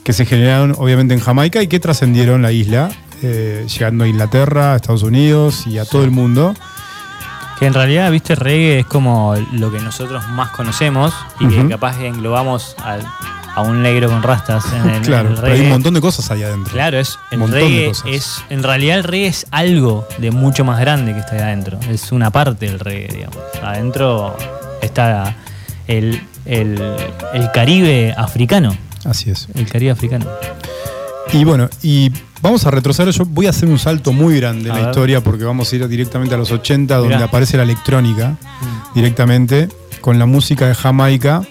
que 0.03 0.13
se 0.13 0.25
generaron 0.25 0.75
obviamente 0.77 1.13
en 1.13 1.19
Jamaica 1.19 1.61
y 1.61 1.67
que 1.67 1.79
trascendieron 1.79 2.41
la 2.41 2.51
isla, 2.51 2.91
eh, 3.21 3.65
llegando 3.71 4.03
a 4.03 4.07
Inglaterra, 4.07 4.73
a 4.73 4.75
Estados 4.77 5.03
Unidos 5.03 5.65
y 5.67 5.77
a 5.77 5.85
todo 5.85 6.03
el 6.03 6.11
mundo. 6.11 6.55
Que 7.59 7.67
en 7.67 7.73
realidad, 7.75 8.09
viste, 8.11 8.33
reggae 8.33 8.79
es 8.79 8.85
como 8.87 9.35
lo 9.53 9.71
que 9.71 9.79
nosotros 9.79 10.27
más 10.29 10.49
conocemos 10.49 11.13
y 11.39 11.45
Ujú. 11.45 11.55
que 11.55 11.69
capaz 11.69 12.01
englobamos 12.01 12.75
al- 12.83 13.05
a 13.55 13.61
un 13.61 13.81
negro 13.83 14.09
con 14.09 14.23
rastas 14.23 14.63
en 14.73 14.89
el, 14.89 14.95
en 14.97 15.03
claro, 15.03 15.29
pero 15.39 15.53
hay 15.53 15.61
un 15.61 15.69
montón 15.69 15.93
de 15.93 16.01
cosas 16.01 16.29
ahí 16.31 16.43
adentro. 16.43 16.73
Claro, 16.73 16.99
es 16.99 17.17
el 17.31 17.47
reggae 17.49 17.91
es 18.05 18.43
en 18.49 18.63
realidad 18.63 18.97
el 18.97 19.03
reggae 19.03 19.27
es 19.27 19.45
algo 19.51 20.07
de 20.17 20.31
mucho 20.31 20.63
más 20.63 20.79
grande 20.79 21.13
que 21.13 21.19
está 21.19 21.33
ahí 21.35 21.41
adentro. 21.41 21.79
Es 21.89 22.11
una 22.11 22.29
parte 22.31 22.65
del 22.67 22.79
reggae, 22.79 23.07
digamos. 23.15 23.37
Adentro 23.61 24.35
está 24.81 25.35
el, 25.87 26.21
el, 26.45 26.81
el 27.33 27.51
Caribe 27.51 28.13
africano. 28.17 28.75
Así 29.05 29.29
es. 29.31 29.47
El 29.53 29.67
Caribe 29.67 29.91
africano. 29.91 30.25
Y 31.33 31.43
bueno, 31.45 31.69
y 31.81 32.11
vamos 32.41 32.65
a 32.65 32.71
retroceder. 32.71 33.13
Yo 33.13 33.25
voy 33.25 33.47
a 33.47 33.51
hacer 33.51 33.69
un 33.69 33.79
salto 33.79 34.11
muy 34.11 34.37
grande 34.39 34.63
en 34.69 34.75
la 34.75 34.81
ver. 34.81 34.89
historia 34.89 35.21
porque 35.21 35.43
vamos 35.43 35.71
a 35.71 35.75
ir 35.75 35.87
directamente 35.87 36.35
a 36.35 36.37
los 36.37 36.51
80, 36.51 36.95
donde 36.97 37.15
Mirá. 37.15 37.25
aparece 37.27 37.57
la 37.57 37.63
electrónica 37.63 38.35
directamente 38.93 39.69
con 40.01 40.19
la 40.19 40.25
música 40.25 40.67
de 40.67 40.75
Jamaica, 40.75 41.41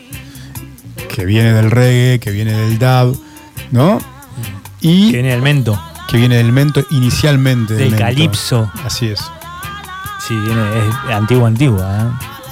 que 1.09 1.25
viene 1.25 1.53
del 1.53 1.71
reggae, 1.71 2.19
que 2.21 2.31
viene 2.31 2.53
del 2.53 2.79
dub, 2.79 3.21
¿no? 3.71 3.99
Y 4.81 5.07
Que 5.11 5.17
viene 5.19 5.31
del 5.31 5.43
mento. 5.43 5.81
que 6.09 6.17
viene 6.17 6.37
del 6.37 6.53
mento 6.53 6.83
inicialmente. 6.91 7.75
Del 7.75 7.91
mento. 7.91 7.99
calipso. 8.05 8.71
Así 8.85 9.07
es. 9.09 9.21
Sí, 10.27 10.35
viene, 10.35 10.63
es 11.09 11.15
antiguo, 11.15 11.47
antiguo. 11.47 11.81
¿eh? 11.81 12.05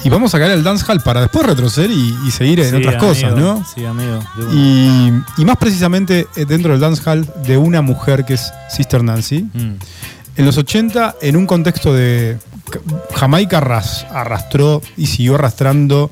Y 0.03 0.09
vamos 0.09 0.33
a 0.33 0.39
caer 0.39 0.51
al 0.53 0.63
dancehall 0.63 1.01
para 1.01 1.21
después 1.21 1.45
retroceder 1.45 1.91
y, 1.91 2.17
y 2.25 2.31
seguir 2.31 2.59
en 2.61 2.69
Sí, 2.69 2.75
otras 2.77 2.95
amigo, 2.95 3.07
cosas, 3.07 3.35
¿no? 3.35 3.65
Sí, 3.75 3.85
amigo. 3.85 4.19
Y, 4.53 5.11
y 5.41 5.45
más 5.45 5.57
precisamente 5.57 6.27
eh, 6.35 6.45
dentro 6.45 6.71
del 6.71 6.79
dancehall 6.79 7.27
de 7.45 7.57
una 7.57 7.81
mujer 7.81 8.25
que 8.25 8.35
es 8.35 8.51
Sister 8.69 9.03
Nancy. 9.03 9.41
Mm. 9.53 9.73
En 10.37 10.45
los 10.45 10.57
80, 10.57 11.15
en 11.21 11.35
un 11.35 11.45
contexto 11.45 11.93
de 11.93 12.37
Jamaica 13.15 13.57
arras- 13.59 14.05
arrastró 14.11 14.81
y 14.95 15.07
siguió 15.07 15.35
arrastrando 15.35 16.09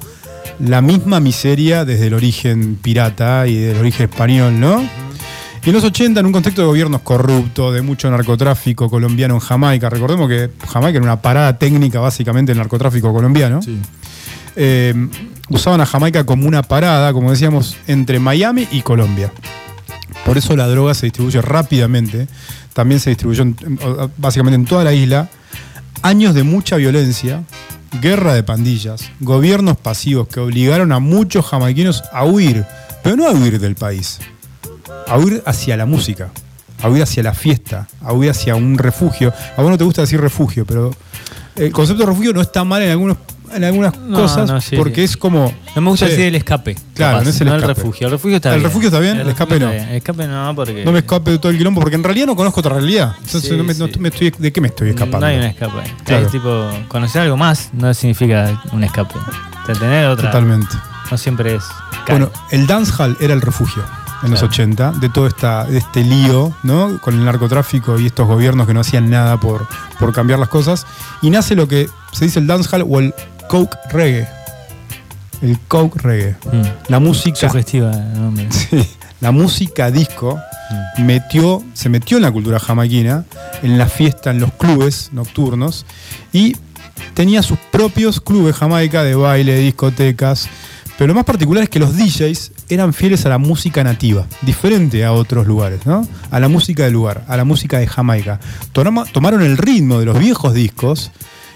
la 0.59 0.81
misma 0.81 1.19
miseria 1.19 1.85
desde 1.85 2.07
el 2.07 2.13
origen 2.13 2.75
pirata 2.81 3.47
y 3.47 3.55
del 3.55 3.77
origen 3.77 4.09
español, 4.09 4.59
¿no? 4.59 4.81
Y 5.63 5.69
en 5.69 5.75
los 5.75 5.83
80, 5.83 6.19
en 6.21 6.25
un 6.25 6.31
contexto 6.31 6.61
de 6.61 6.67
gobiernos 6.67 7.01
corruptos, 7.01 7.73
de 7.73 7.81
mucho 7.81 8.09
narcotráfico 8.09 8.89
colombiano 8.89 9.33
en 9.33 9.39
Jamaica, 9.41 9.89
recordemos 9.89 10.29
que 10.29 10.49
Jamaica 10.67 10.97
era 10.97 11.03
una 11.03 11.21
parada 11.21 11.57
técnica 11.57 11.99
básicamente 11.99 12.51
del 12.51 12.59
narcotráfico 12.59 13.11
colombiano, 13.11 13.59
eh, 14.55 14.93
usaban 15.49 15.81
a 15.81 15.85
Jamaica 15.85 16.25
como 16.25 16.47
una 16.47 16.63
parada, 16.63 17.11
como 17.13 17.31
decíamos, 17.31 17.75
entre 17.87 18.19
Miami 18.19 18.67
y 18.71 18.81
Colombia. 18.81 19.31
Por 20.25 20.37
eso 20.37 20.55
la 20.55 20.67
droga 20.67 20.93
se 20.93 21.05
distribuye 21.07 21.41
rápidamente. 21.41 22.27
También 22.73 22.99
se 22.99 23.09
distribuyó 23.11 23.43
en- 23.43 23.55
básicamente 24.17 24.55
en 24.55 24.65
toda 24.65 24.83
la 24.83 24.93
isla. 24.93 25.29
Años 26.01 26.33
de 26.33 26.43
mucha 26.43 26.75
violencia, 26.77 27.43
guerra 28.01 28.33
de 28.33 28.43
pandillas, 28.43 29.09
gobiernos 29.19 29.77
pasivos 29.77 30.27
que 30.27 30.39
obligaron 30.39 30.91
a 30.91 30.99
muchos 30.99 31.45
jamaiquinos 31.45 32.03
a 32.11 32.25
huir, 32.25 32.65
pero 33.03 33.15
no 33.15 33.27
a 33.27 33.31
huir 33.31 33.59
del 33.59 33.75
país, 33.75 34.19
a 35.07 35.17
huir 35.17 35.41
hacia 35.45 35.77
la 35.77 35.85
música, 35.85 36.29
a 36.81 36.89
huir 36.89 37.03
hacia 37.03 37.23
la 37.23 37.33
fiesta, 37.33 37.88
a 38.01 38.13
huir 38.13 38.31
hacia 38.31 38.55
un 38.55 38.77
refugio. 38.77 39.33
A 39.55 39.61
vos 39.61 39.71
no 39.71 39.77
te 39.77 39.83
gusta 39.83 40.01
decir 40.01 40.19
refugio, 40.21 40.65
pero 40.65 40.91
el 41.55 41.71
concepto 41.71 42.03
de 42.03 42.09
refugio 42.09 42.33
no 42.33 42.41
está 42.41 42.63
mal 42.63 42.81
en, 42.81 42.91
algunos, 42.91 43.17
en 43.53 43.63
algunas 43.63 43.97
No, 43.99 44.17
cosas 44.21 44.49
no, 44.49 44.59
sí, 44.61 44.75
porque 44.75 44.95
sí. 44.95 45.01
es 45.03 45.17
como... 45.17 45.53
No 45.75 45.81
me 45.81 45.89
gusta 45.89 46.05
che, 46.05 46.11
decir 46.11 46.25
el 46.27 46.35
escape. 46.35 46.75
Claro, 46.95 47.13
capaz, 47.17 47.23
no 47.23 47.29
es 47.29 47.41
el 47.41 47.47
no 47.47 47.55
escape. 47.55 47.71
el 47.71 47.75
refugio. 47.77 48.07
El 48.07 48.11
refugio 48.11 48.35
está 48.37 48.49
¿El 48.49 48.55
bien. 48.55 48.63
refugio 48.69 48.87
está 48.89 48.99
bien? 48.99 49.19
El 49.19 49.27
escape 49.29 49.53
refugio 49.55 49.67
no. 49.67 49.71
está 49.73 49.77
bien. 49.85 49.89
El 49.91 49.97
escape 49.97 50.27
no, 50.27 50.55
porque. 50.55 50.85
No 50.85 50.91
me 50.91 50.99
escape 50.99 51.31
de 51.31 51.37
todo 51.39 51.51
el 51.51 51.57
quilombo 51.57 51.79
porque 51.81 51.95
en 51.95 52.03
realidad 52.03 52.25
no 52.27 52.35
conozco 52.35 52.59
otra 52.59 52.73
realidad. 52.75 53.13
Entonces 53.23 53.49
Sí, 53.49 53.57
no 53.57 53.63
me, 53.63 53.73
no 53.73 53.87
sí. 53.87 53.99
me 53.99 54.09
estoy, 54.09 54.33
¿de 54.37 54.51
qué 54.53 54.61
me 54.61 54.67
estoy 54.69 54.89
escapando? 54.89 55.19
No 55.19 55.25
hay 55.27 55.37
un 55.37 55.43
escape. 55.43 55.93
Claro. 56.05 56.25
Es 56.25 56.31
tipo, 56.31 56.69
conocer 56.87 57.21
algo 57.23 57.37
más 57.37 57.69
no 57.73 57.93
significa 57.93 58.61
un 58.71 58.83
escape. 58.83 59.15
O 59.17 59.65
sea, 59.65 59.75
tener 59.75 60.07
otra. 60.07 60.31
Totalmente. 60.31 60.75
No 61.11 61.17
siempre 61.17 61.55
es. 61.55 61.63
Bueno, 62.09 62.29
el 62.51 62.67
dancehall 62.67 63.17
era 63.19 63.33
el 63.33 63.41
refugio 63.41 63.83
en 64.23 64.31
los 64.31 64.39
Claro. 64.39 64.51
80 64.53 64.91
de 64.93 65.09
todo 65.09 65.27
esta, 65.27 65.65
de 65.65 65.77
este 65.77 66.03
lío, 66.03 66.51
¿no? 66.63 66.99
Con 67.01 67.13
el 67.13 67.23
narcotráfico 67.23 67.99
y 67.99 68.07
estos 68.07 68.25
gobiernos 68.27 68.65
que 68.65 68.73
no 68.73 68.79
hacían 68.79 69.09
nada 69.11 69.37
por, 69.39 69.67
por 69.99 70.11
cambiar 70.11 70.39
las 70.39 70.49
cosas. 70.49 70.85
Y 71.21 71.29
nace 71.29 71.55
lo 71.55 71.67
que 71.67 71.87
se 72.13 72.25
dice 72.25 72.39
el 72.39 72.47
dancehall 72.47 72.83
o 72.89 72.99
el 72.99 73.13
coke 73.47 73.75
reggae. 73.91 74.27
El 75.41 75.57
coke 75.67 75.99
reggae. 76.01 76.35
Mm. 76.51 76.61
La 76.89 76.99
música, 76.99 77.47
Sugestiva 77.49 77.91
sí, 78.49 78.85
la 79.21 79.31
música 79.31 79.91
disco 79.91 80.39
metió, 80.97 81.63
se 81.73 81.89
metió 81.89 82.17
en 82.17 82.23
la 82.23 82.31
cultura 82.31 82.59
jamaiquina, 82.59 83.23
en 83.63 83.77
la 83.77 83.87
fiesta, 83.87 84.31
en 84.31 84.39
los 84.39 84.51
clubes 84.53 85.09
nocturnos 85.13 85.85
y 86.33 86.55
tenía 87.13 87.41
sus 87.43 87.57
propios 87.71 88.19
clubes 88.19 88.55
jamaica 88.55 89.03
de 89.03 89.15
baile, 89.15 89.57
discotecas. 89.59 90.49
Pero 90.97 91.09
lo 91.09 91.13
más 91.13 91.25
particular 91.25 91.63
es 91.63 91.69
que 91.69 91.77
los 91.79 91.95
DJs 91.95 92.51
eran 92.69 92.91
fieles 92.91 93.23
a 93.27 93.29
la 93.29 93.37
música 93.37 93.83
nativa, 93.83 94.25
diferente 94.41 95.05
a 95.05 95.13
otros 95.13 95.45
lugares, 95.45 95.85
¿no? 95.85 96.07
A 96.31 96.39
la 96.39 96.47
música 96.47 96.85
del 96.85 96.93
lugar, 96.93 97.23
a 97.27 97.37
la 97.37 97.43
música 97.43 97.77
de 97.77 97.85
Jamaica. 97.85 98.39
Toma- 98.71 99.05
Tomaron 99.05 99.43
el 99.43 99.57
ritmo 99.57 99.99
de 99.99 100.05
los 100.05 100.17
viejos 100.17 100.55
discos, 100.55 101.11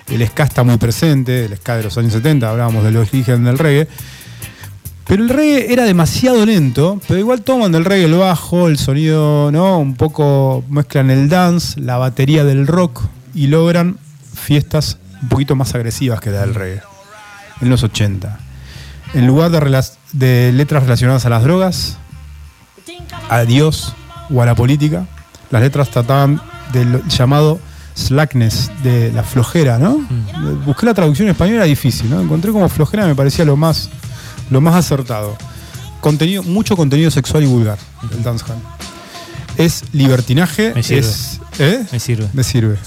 el 0.08 0.28
ska 0.28 0.44
está 0.44 0.64
muy 0.64 0.78
presente, 0.78 1.46
el 1.46 1.56
ska 1.58 1.78
de 1.78 1.84
los 1.84 1.98
años 1.98 2.14
70, 2.14 2.50
hablábamos 2.50 2.84
de 2.84 2.92
los 2.92 3.10
orígenes 3.10 3.46
del 3.46 3.58
reggae, 3.58 3.88
pero 5.06 5.24
el 5.24 5.30
reggae 5.30 5.74
era 5.74 5.84
demasiado 5.84 6.46
lento, 6.46 7.02
pero 7.08 7.20
igual 7.20 7.42
toman 7.42 7.72
del 7.72 7.86
reggae 7.86 8.06
el 8.06 8.16
bajo, 8.16 8.68
el 8.68 8.78
sonido, 8.78 9.52
¿no? 9.52 9.78
Un 9.78 9.96
poco 9.96 10.64
mezclan 10.70 11.10
el 11.10 11.28
dance, 11.28 11.80
la 11.80 11.98
batería 11.98 12.44
del 12.46 12.68
rock 12.68 13.02
y 13.34 13.48
logran 13.48 13.98
fiestas 14.34 14.98
un 15.22 15.30
poquito 15.30 15.56
más 15.56 15.76
agresivas 15.76 16.22
que 16.22 16.30
la 16.30 16.42
del 16.42 16.56
reggae. 16.56 16.82
En 17.62 17.70
los 17.70 17.84
80. 17.84 18.40
En 19.14 19.28
lugar 19.28 19.52
de 19.52 20.52
letras 20.54 20.84
relacionadas 20.84 21.26
a 21.26 21.30
las 21.30 21.44
drogas, 21.44 21.98
a 23.30 23.42
Dios 23.42 23.94
o 24.34 24.42
a 24.42 24.46
la 24.46 24.56
política, 24.56 25.06
las 25.50 25.62
letras 25.62 25.90
trataban 25.90 26.42
del 26.72 27.06
llamado 27.08 27.60
slackness, 27.96 28.72
de 28.84 29.12
la 29.12 29.24
flojera, 29.24 29.78
¿no? 29.78 30.00
Busqué 30.66 30.86
la 30.86 30.94
traducción 30.94 31.28
en 31.28 31.32
español, 31.34 31.56
era 31.58 31.66
difícil, 31.66 32.10
¿no? 32.10 32.20
Encontré 32.22 32.52
como 32.52 32.68
flojera, 32.70 33.06
me 33.06 33.16
parecía 33.16 33.46
lo 33.46 33.56
más, 33.58 33.90
lo 34.50 34.62
más 34.62 34.76
acertado. 34.76 35.36
Contenido, 36.00 36.44
mucho 36.44 36.76
contenido 36.76 37.12
sexual 37.12 37.44
y 37.44 37.46
vulgar, 37.48 37.78
el 38.12 38.24
dancehall. 38.24 38.58
Es 39.58 39.84
libertinaje, 39.94 40.74
Me 40.74 40.82
sirve. 40.84 41.00
es. 41.02 41.40
¿eh? 41.60 41.84
Me 41.92 42.00
sirve. 42.00 42.28
Me 42.34 42.44
sirve. 42.44 42.78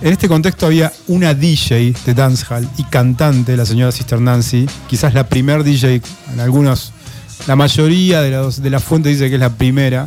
En 0.00 0.12
este 0.12 0.28
contexto 0.28 0.66
había 0.66 0.92
una 1.06 1.32
DJ 1.34 1.94
de 2.04 2.14
dancehall 2.14 2.68
y 2.76 2.84
cantante, 2.84 3.56
la 3.56 3.64
señora 3.64 3.92
Sister 3.92 4.20
Nancy, 4.20 4.66
quizás 4.88 5.14
la 5.14 5.28
primer 5.28 5.62
DJ, 5.62 6.02
en 6.32 6.40
algunos, 6.40 6.92
la 7.46 7.54
mayoría 7.56 8.20
de, 8.20 8.30
los, 8.32 8.60
de 8.62 8.70
la 8.70 8.80
fuente 8.80 9.08
dice 9.08 9.28
que 9.28 9.34
es 9.36 9.40
la 9.40 9.50
primera, 9.50 10.06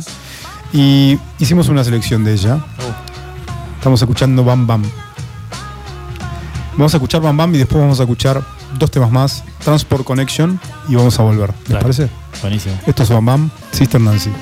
y 0.72 1.18
hicimos 1.38 1.68
una 1.68 1.82
selección 1.82 2.22
de 2.24 2.34
ella. 2.34 2.64
Estamos 3.78 4.02
escuchando 4.02 4.42
Bam 4.42 4.66
Bam. 4.66 4.82
Vamos 6.72 6.92
a 6.92 6.96
escuchar 6.96 7.20
Bam 7.20 7.36
Bam 7.36 7.54
y 7.54 7.58
después 7.58 7.80
vamos 7.80 8.00
a 8.00 8.02
escuchar 8.02 8.42
dos 8.76 8.90
temas 8.90 9.10
más, 9.12 9.44
Transport 9.62 10.04
Connection, 10.04 10.60
y 10.88 10.96
vamos 10.96 11.18
a 11.20 11.22
volver. 11.22 11.50
¿Les 11.60 11.68
Dale. 11.68 11.82
parece? 11.82 12.10
Buenísimo. 12.42 12.76
Esto 12.86 13.04
es 13.04 13.08
Bam 13.08 13.24
Bam, 13.24 13.50
Sister 13.70 14.00
Nancy. 14.00 14.32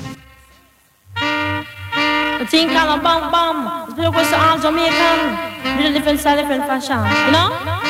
Different 5.93 6.19
style, 6.19 6.37
different 6.37 6.65
fashion. 6.65 6.97
You 7.27 7.31
know? 7.31 7.86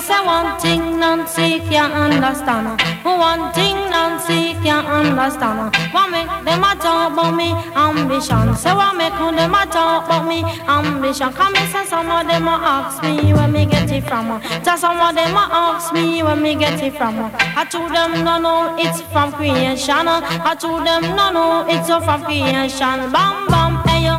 Say 0.00 0.24
one 0.24 0.58
thing 0.60 0.98
Nancy 1.00 1.58
can't 1.68 1.92
understand. 1.92 2.80
One 3.04 3.52
thing 3.52 3.76
Nancy 3.90 4.54
can't 4.62 4.86
understand. 4.86 5.74
What 5.92 6.10
make 6.10 6.28
them 6.44 6.62
a 6.64 6.74
talk 6.76 7.12
about 7.12 7.34
me 7.34 7.52
ambition? 7.74 8.54
Say 8.56 8.72
what 8.72 8.96
make 8.96 9.12
them 9.12 9.54
a 9.54 9.66
talk 9.66 10.06
about 10.06 10.26
me 10.26 10.44
ambition? 10.68 11.32
Come 11.32 11.56
and 11.56 11.70
say 11.72 11.84
some 11.84 12.10
of 12.10 12.26
them 12.26 12.46
a 12.46 12.50
ask 12.50 13.02
me 13.02 13.34
where 13.34 13.48
me 13.48 13.66
get 13.66 13.90
it 13.90 14.04
from. 14.04 14.40
Tell 14.62 14.78
some 14.78 14.98
of 15.00 15.14
them 15.14 15.34
a 15.34 15.48
ask 15.50 15.92
me 15.92 16.22
where 16.22 16.36
me 16.36 16.54
get 16.54 16.80
it 16.82 16.94
from. 16.96 17.30
I 17.34 17.66
told 17.70 17.92
them 17.92 18.24
no 18.24 18.38
no 18.38 18.76
it's 18.78 19.02
from 19.12 19.32
creation. 19.32 20.06
I 20.08 20.54
told 20.54 20.86
them 20.86 21.02
no 21.16 21.32
no 21.32 21.66
it's 21.68 21.88
from 21.88 22.22
creation. 22.22 23.10
Bam 23.12 23.46
bam 23.48 23.82
hey 23.88 24.04
yo. 24.06 24.18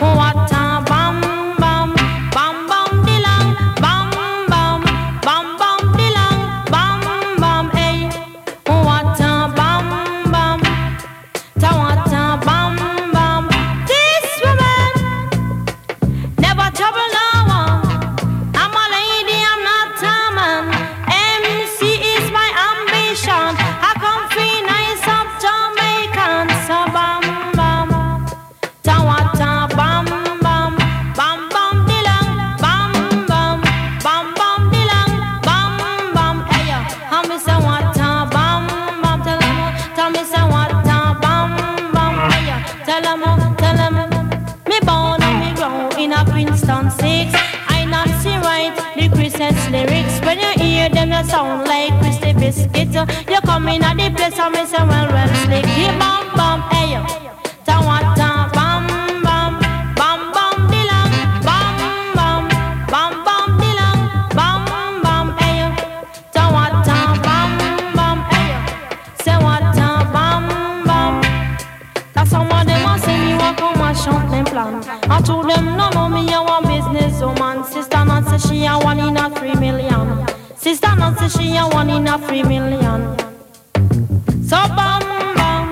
What 0.00 0.52
a 0.52 0.77
tell 43.02 43.22
'em 43.22 43.54
tell 43.56 43.80
'em 43.80 43.94
me 44.66 44.78
born 44.80 45.22
and 45.22 45.40
me 45.40 45.52
grow 45.54 45.88
in 46.02 46.12
a 46.12 46.24
Princeton 46.24 46.90
six. 46.90 47.32
I 47.68 47.84
not 47.84 48.08
see 48.20 48.36
right 48.38 48.72
the 48.96 49.08
Christmas 49.08 49.58
lyrics 49.70 50.20
when 50.24 50.38
you 50.40 50.52
hear 50.62 50.88
them 50.88 51.12
you 51.12 51.24
sound 51.24 51.66
like 51.68 51.92
Christy 52.00 52.32
Biscuit. 52.32 52.94
You 53.28 53.40
come 53.42 53.68
in 53.68 53.84
at 53.84 53.96
the 53.96 54.10
place 54.10 54.38
and 54.38 54.54
me 54.54 54.64
say 54.66 54.84
well 54.84 55.08
well 55.14 55.28
slick. 55.44 55.66
Hey, 55.66 55.90
bam 55.98 56.24
bam 56.36 56.60
hey 56.70 56.92
yo. 56.94 57.17
Shop 74.68 75.10
I 75.10 75.20
told 75.22 75.48
them 75.48 75.76
no 75.76 75.88
no 75.90 76.08
me 76.08 76.32
a 76.32 76.42
one 76.42 76.64
business 76.64 77.20
oh, 77.22 77.28
woman 77.28 77.64
Sister 77.64 78.04
not 78.04 78.24
say 78.28 78.38
she 78.48 78.66
a 78.66 78.78
one 78.78 78.98
in 78.98 79.16
a 79.16 79.30
three 79.30 79.54
million 79.54 80.26
Sister 80.56 80.94
not 80.96 81.18
say 81.18 81.28
she 81.28 81.56
a 81.56 81.66
one 81.68 81.90
in 81.90 82.06
a 82.06 82.18
three 82.26 82.42
million 82.42 83.16
So 84.44 84.56
bam 84.76 85.02
bam 85.36 85.70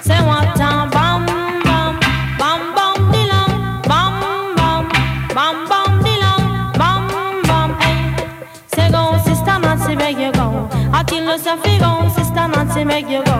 Say 0.00 0.20
what 0.28 0.56
a 0.56 0.88
bam 0.94 1.26
bam 1.66 2.00
bam 2.40 2.60
bam 2.76 2.96
dilang 3.12 3.82
bam 3.90 4.12
bam 4.56 4.88
bam 5.34 5.56
bam 5.68 5.90
dilang 6.04 6.72
bam 6.78 7.02
bam 7.48 7.70
hey. 7.80 7.98
Say 8.74 8.90
go 8.90 9.18
sister 9.24 9.58
Nancy 9.58 9.96
make 9.96 10.18
you 10.18 10.32
go. 10.32 10.68
I 10.92 11.02
tell 11.06 11.24
you 11.24 11.38
say 11.38 11.56
fi 11.56 12.08
sister 12.10 12.48
Nancy 12.48 12.84
make 12.84 13.08
you 13.08 13.24
go. 13.24 13.38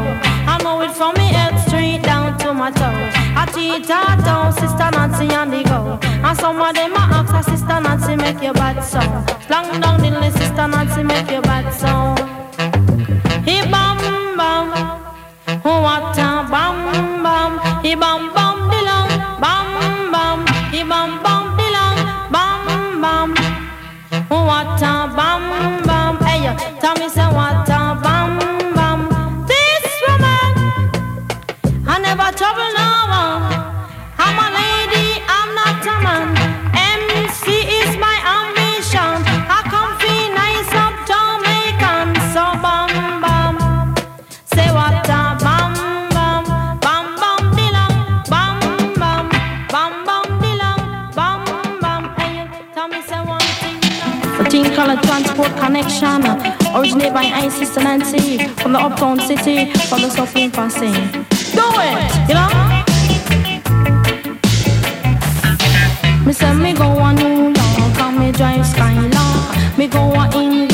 I 0.52 0.58
know 0.62 0.80
it 0.82 0.92
from 0.92 1.14
me 1.14 1.28
head 1.32 1.56
straight 1.66 2.02
down 2.02 2.38
to 2.38 2.52
my 2.54 2.70
toe. 2.70 3.15
I 3.46 3.52
teach 3.52 3.88
her 3.88 4.52
sister 4.52 4.90
Nancy 4.90 5.34
on 5.34 5.50
the 5.50 5.62
go. 5.62 5.98
And 6.02 6.38
some 6.38 6.60
of 6.60 6.74
them 6.74 6.92
a 6.92 6.98
ask 6.98 7.32
her 7.32 7.42
sister 7.42 7.80
Nancy 7.80 8.16
make 8.16 8.42
you 8.42 8.52
bad 8.52 8.80
so. 8.80 8.98
Long 9.48 9.80
down 9.80 10.00
the 10.00 10.30
sister 10.30 10.66
Nancy 10.66 11.02
make 11.02 11.30
you 11.30 11.42
bad 11.42 11.70
so. 11.72 12.14
He 13.44 13.60
bam 13.70 14.36
bam. 14.36 14.72
Oh, 15.64 15.80
what 15.82 16.18
a 16.18 16.46
bam 16.50 17.22
bam, 17.22 17.84
he 17.84 17.94
bam 17.94 18.34
bam 18.34 18.55
Originated 56.96 57.14
by 57.14 57.24
I 57.24 57.48
Sister 57.50 57.82
Nancy 57.82 58.38
From 58.62 58.72
the 58.72 58.78
uptown 58.78 59.20
city 59.20 59.70
From 59.88 60.00
the 60.00 60.08
suffering 60.08 60.50
fancy 60.50 60.92
Do 61.52 61.66
it, 61.76 62.28
you 62.28 62.34
know? 62.34 62.48
Me 66.24 66.32
say 66.32 66.54
me 66.54 66.72
go 66.72 66.98
a 66.98 67.12
New 67.12 67.52
York 67.52 68.00
and 68.00 68.18
me 68.18 68.32
drive 68.32 68.66
Skylark. 68.66 69.76
Me 69.76 69.86
go 69.88 70.10
a 70.14 70.24
England 70.40 70.65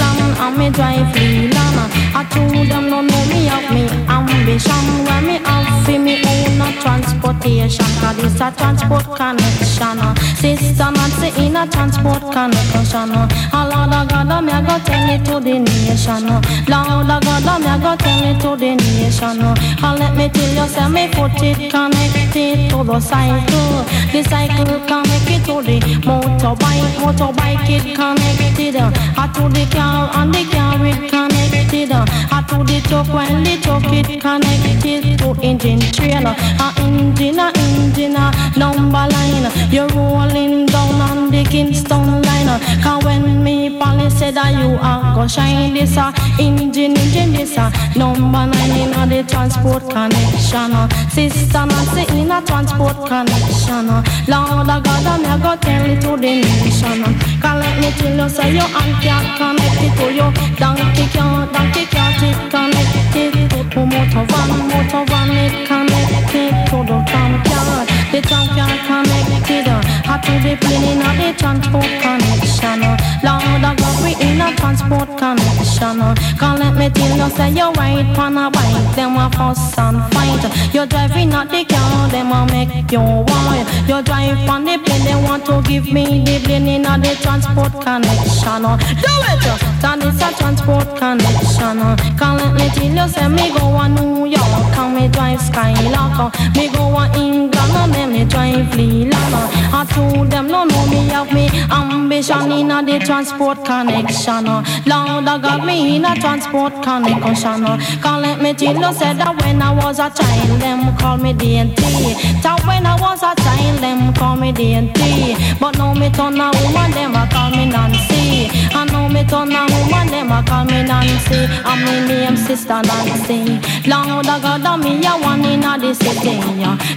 and 0.42 0.58
me 0.58 0.70
drive 0.70 1.14
Leland 1.14 1.92
I 2.14 2.24
told 2.30 2.66
them 2.68 2.90
no 2.90 3.00
know 3.00 3.24
me 3.30 3.46
have 3.46 3.70
me 3.72 3.86
ambition. 4.10 4.82
When 5.06 5.26
me 5.26 5.36
have 5.46 5.86
fi 5.86 5.98
me 5.98 6.22
own 6.26 6.60
a 6.60 6.68
transportation 6.82 7.86
Cause 8.00 8.16
this 8.16 8.40
a 8.40 8.50
transport 8.52 9.06
connection 9.16 9.98
uh. 9.98 10.14
Sister 10.36 10.90
Nancy 10.90 11.28
in 11.46 11.56
a 11.56 11.66
transport 11.66 12.22
connection 12.34 13.10
uh. 13.14 13.28
A 13.54 13.60
Lord 13.70 13.94
of 13.94 14.08
God 14.08 14.44
me 14.44 14.52
a 14.52 14.60
go 14.66 14.76
tell 14.84 15.10
it 15.14 15.24
to 15.26 15.40
the 15.40 15.58
nation 15.58 16.26
uh. 16.28 16.42
Lord 16.68 17.10
of 17.10 17.22
God 17.22 17.60
me 17.62 17.70
a 17.70 17.78
go 17.78 17.96
tell 17.96 18.24
it 18.26 18.40
to 18.42 18.56
the 18.56 18.74
nation 18.74 19.40
And 19.40 19.98
let 19.98 20.16
me 20.16 20.28
tell 20.28 20.54
you 20.58 20.68
say 20.68 20.88
me 20.88 21.08
foot 21.14 21.42
it 21.42 21.70
connected 21.70 22.70
to 22.70 22.84
the 22.84 23.00
cycle. 23.00 23.84
The 24.12 24.22
cycle 24.28 24.80
connect 24.90 25.30
it 25.30 25.44
to 25.46 25.62
the 25.62 25.78
motorbike 26.02 26.94
Motorbike 27.00 27.70
it 27.70 27.96
connected 27.96 28.76
uh, 28.76 28.90
to 29.34 29.48
the 29.48 29.66
car 29.70 30.10
and 30.14 30.31
the 30.32 30.44
car 30.50 30.84
it 30.84 31.10
connected 31.10 31.92
uh, 31.92 32.04
to 32.52 32.64
the 32.64 32.80
truck 32.88 33.08
when 33.08 33.42
the 33.44 33.56
truck 33.62 33.82
it 33.86 34.20
connected 34.20 35.18
to 35.18 35.28
engine 35.40 35.80
trailer 35.92 36.34
A 36.60 36.68
engine 36.82 37.38
a 37.38 37.52
engine 37.56 38.16
a 38.16 38.32
number 38.58 39.06
line 39.14 39.46
You're 39.70 39.88
rolling 39.88 40.66
down 40.66 41.00
on 41.00 41.30
the 41.30 41.44
Kingston 41.44 42.22
line 42.22 42.48
uh, 42.48 42.58
Cause 42.82 43.04
when 43.04 43.42
me 43.42 43.78
police 43.78 44.18
said 44.18 44.34
that 44.34 44.52
you 44.60 44.76
are 44.80 45.14
go 45.14 45.26
shine 45.26 45.74
this 45.74 45.96
a 45.96 46.12
engine 46.38 46.96
engine 46.96 47.32
this 47.32 47.56
a 47.56 47.72
number 47.96 48.46
nine 48.46 48.76
in 48.82 48.92
a 48.92 49.06
the 49.06 49.22
transport 49.28 49.82
connection 49.90 50.72
uh. 50.72 50.88
Sister 51.08 51.64
Nancy 51.66 52.04
in 52.18 52.30
a 52.30 52.42
transport 52.44 52.96
connection 53.08 53.88
uh. 53.88 54.04
Lord 54.28 54.68
of 54.68 54.82
God 54.84 55.06
I'm 55.06 55.24
a 55.24 55.42
go 55.42 55.56
tell 55.56 55.88
it 55.88 56.00
to 56.02 56.16
the 56.16 56.42
nation 56.42 57.02
uh. 57.04 57.52
Let 57.62 57.80
me 57.80 57.90
tell 57.92 58.16
you 58.16 58.28
say 58.28 58.52
your 58.54 58.64
aunt 58.64 59.02
can't 59.02 59.38
connect 59.38 59.82
it 59.86 59.92
to 59.98 60.06
you 60.12 60.21
Donkey 60.58 61.06
can't, 61.14 61.52
donkey 61.52 61.84
can't 61.86 62.22
it 62.22 62.38
connected 62.50 63.34
to 63.72 63.80
motor 63.86 64.24
van, 64.30 64.50
motor 64.70 65.04
van 65.10 65.30
it 65.44 65.66
connected 65.66 66.54
to 66.70 66.76
the 66.86 66.98
trunk 67.10 67.42
yard 67.50 67.88
The 68.12 68.20
trunk 68.28 68.56
yard 68.56 68.78
connected 68.86 69.66
uh, 69.66 70.18
to 70.22 70.56
plane 70.60 70.84
in 70.92 71.02
a 71.02 71.10
the 71.18 71.38
transport 71.38 71.90
connection. 72.02 72.80
Lord, 73.26 73.64
I 73.64 73.74
got 73.74 74.02
we 74.02 74.21
in 74.22 74.40
a 74.40 74.54
transport 74.56 75.08
connection. 75.18 75.98
Can't 76.38 76.58
let 76.58 76.74
me 76.76 76.88
tell 76.90 77.16
you, 77.16 77.30
say 77.36 77.50
you 77.50 77.70
ride 77.72 78.18
on 78.18 78.38
a 78.38 78.50
bike, 78.50 78.96
them 78.96 79.16
a 79.16 79.28
fuss 79.36 79.76
and 79.78 80.00
fight. 80.12 80.42
You 80.74 80.86
driving 80.86 81.32
at 81.32 81.50
the 81.50 81.64
car, 81.64 82.08
them 82.08 82.32
a 82.32 82.46
make 82.46 82.90
you 82.90 83.00
wild. 83.00 83.66
You 83.88 84.02
drive 84.02 84.48
on 84.48 84.64
the 84.64 84.78
plane, 84.78 85.04
they 85.04 85.18
want 85.26 85.44
to 85.46 85.62
give 85.62 85.92
me 85.92 86.24
the 86.24 86.40
plane 86.44 86.68
in 86.68 86.86
a 86.86 86.98
the 86.98 87.14
transport 87.22 87.72
connection. 87.82 88.62
Do 89.02 89.12
it, 89.32 89.44
that 89.82 89.98
is 90.06 90.22
a 90.22 90.30
transport 90.38 90.88
connection. 90.96 91.78
Can't 92.18 92.36
let 92.38 92.54
me 92.54 92.68
tell 92.74 92.94
you, 92.98 93.08
say 93.12 93.28
me 93.28 93.50
go 93.56 93.66
a 93.76 93.88
New 93.88 94.26
York, 94.26 94.76
and 94.78 94.94
me 94.94 95.08
drive 95.08 95.40
Skylark. 95.40 96.34
Me 96.54 96.68
go 96.68 96.84
a 96.96 97.04
England, 97.18 97.74
and 97.82 97.94
then 97.94 98.12
me 98.12 98.24
drive 98.24 98.74
Leland. 98.76 99.34
I 99.74 99.84
told 99.90 100.30
them 100.30 100.46
no 100.48 100.64
know 100.64 100.86
me 100.86 101.08
have 101.08 101.32
me 101.32 101.48
ambition 101.70 102.52
in 102.52 102.70
a 102.70 102.82
the 102.82 102.98
transport 103.04 103.64
connection. 103.64 104.11
Lord, 104.12 105.26
I 105.26 105.38
got 105.40 105.64
me 105.64 105.96
in 105.96 106.04
a 106.04 106.14
transport 106.14 106.74
connection. 106.82 107.64
Can't 108.02 108.22
let 108.22 108.42
me 108.42 108.52
tell 108.52 108.92
said 108.92 109.16
that 109.16 109.34
when 109.40 109.62
I 109.62 109.72
was 109.72 109.98
a 109.98 110.10
child, 110.10 110.60
them 110.60 110.94
call 110.98 111.16
me 111.16 111.32
DNT. 111.32 112.42
That 112.42 112.60
when 112.66 112.84
I 112.84 113.00
was 113.00 113.22
a 113.22 113.32
child, 113.40 113.78
them 113.80 114.12
call 114.12 114.36
me 114.36 114.52
DNT. 114.52 115.58
But 115.58 115.78
now 115.78 115.94
me 115.94 116.10
turn 116.10 116.38
a 116.38 116.50
woman, 116.60 116.90
them 116.90 117.14
a 117.14 117.26
call 117.32 117.50
me 117.52 117.64
Nancy. 117.66 118.50
Know 118.91 118.91
me 119.12 119.24
turn 119.24 119.52
a 119.52 119.66
woman, 119.68 120.06
them 120.08 120.32
a 120.32 120.42
call 120.42 120.64
me 120.64 120.82
Nancy. 120.82 121.46
And 121.64 121.80
me 121.84 121.94
name 122.08 122.36
sister 122.36 122.80
Nancy. 122.82 123.60
Lord, 123.86 124.26
I 124.26 124.40
got 124.40 124.80
me 124.80 125.04
a 125.04 125.12
one 125.18 125.44
in 125.44 125.64
a 125.64 125.78
the 125.78 125.94
city. 125.94 126.40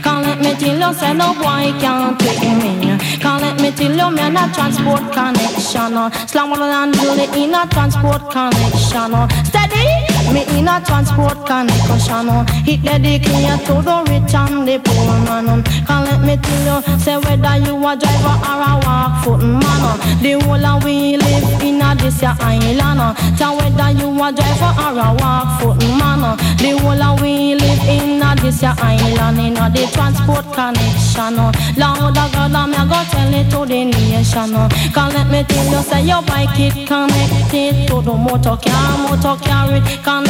Can't 0.04 0.26
let 0.26 0.40
me 0.40 0.54
tell 0.56 0.80
you, 0.80 0.94
say 0.94 1.14
no 1.14 1.34
boy 1.36 1.74
can't 1.80 2.20
take 2.20 2.42
me. 2.62 2.98
Can't 3.20 3.42
let 3.42 3.60
me 3.62 3.72
tell 3.72 3.92
you, 3.92 4.10
me 4.16 4.22
a 4.22 4.54
transport 4.54 5.06
connection. 5.14 5.98
Uh. 5.98 6.10
Slam 6.28 6.54
and 6.54 6.94
do 6.94 7.14
it 7.14 7.36
in 7.36 7.54
a 7.54 7.68
transport 7.68 8.30
connection. 8.32 9.14
Uh. 9.14 9.28
Steady. 9.44 9.65
Me 10.36 10.44
in 10.60 10.68
a 10.68 10.82
transport 10.84 11.46
connection 11.48 12.28
It 12.68 12.84
dedicated 12.84 13.66
to 13.68 13.76
the 13.80 14.04
rich 14.12 14.36
and 14.36 14.68
the 14.68 14.82
poor 14.84 15.08
man 15.24 15.64
Can't 15.88 16.04
let 16.12 16.20
me 16.28 16.36
tell 16.36 16.82
you 16.84 17.00
Say 17.00 17.16
whether 17.16 17.56
you 17.64 17.78
a 17.80 17.96
driver 17.96 18.36
or 18.44 18.60
a 18.68 18.74
walk 18.84 19.24
foot 19.24 19.40
man 19.40 19.84
The 20.20 20.36
whole 20.44 20.66
of 20.66 20.84
we 20.84 21.16
live 21.16 21.62
in 21.64 21.82
a 21.82 21.96
this 21.96 22.22
ya 22.22 22.36
island 22.42 23.16
Tell 23.38 23.56
whether 23.56 23.92
you 23.92 24.12
a 24.12 24.28
driver 24.36 24.72
or 24.84 25.00
a 25.00 25.16
walk 25.16 25.62
foot 25.62 25.80
man 25.96 26.36
The 26.60 26.72
whole 26.84 27.02
of 27.02 27.22
we 27.22 27.56
live 27.56 27.88
in 27.88 28.22
a 28.22 28.36
this 28.36 28.62
ya 28.62 28.76
island 28.80 29.40
In 29.40 29.56
a 29.56 29.70
the 29.72 29.88
transport 29.94 30.52
connection 30.52 31.38
Lord 31.80 32.18
of 32.18 32.32
God 32.36 32.52
I'm 32.52 32.72
go 32.90 33.00
tell 33.08 33.34
it 33.34 33.50
to 33.52 33.66
the 33.66 33.86
nation 33.86 34.52
Can't 34.92 35.14
let 35.16 35.28
me 35.32 35.44
tell 35.48 35.72
you 35.72 35.82
Say 35.82 36.04
your 36.04 36.22
bike 36.24 36.60
it 36.60 36.86
connected 36.86 37.88
to 37.88 38.02
the 38.02 38.14
motor 38.14 38.58
car 38.60 38.98
Motor 39.00 39.40
car 39.42 39.72
it 39.72 40.04
connected 40.04 40.25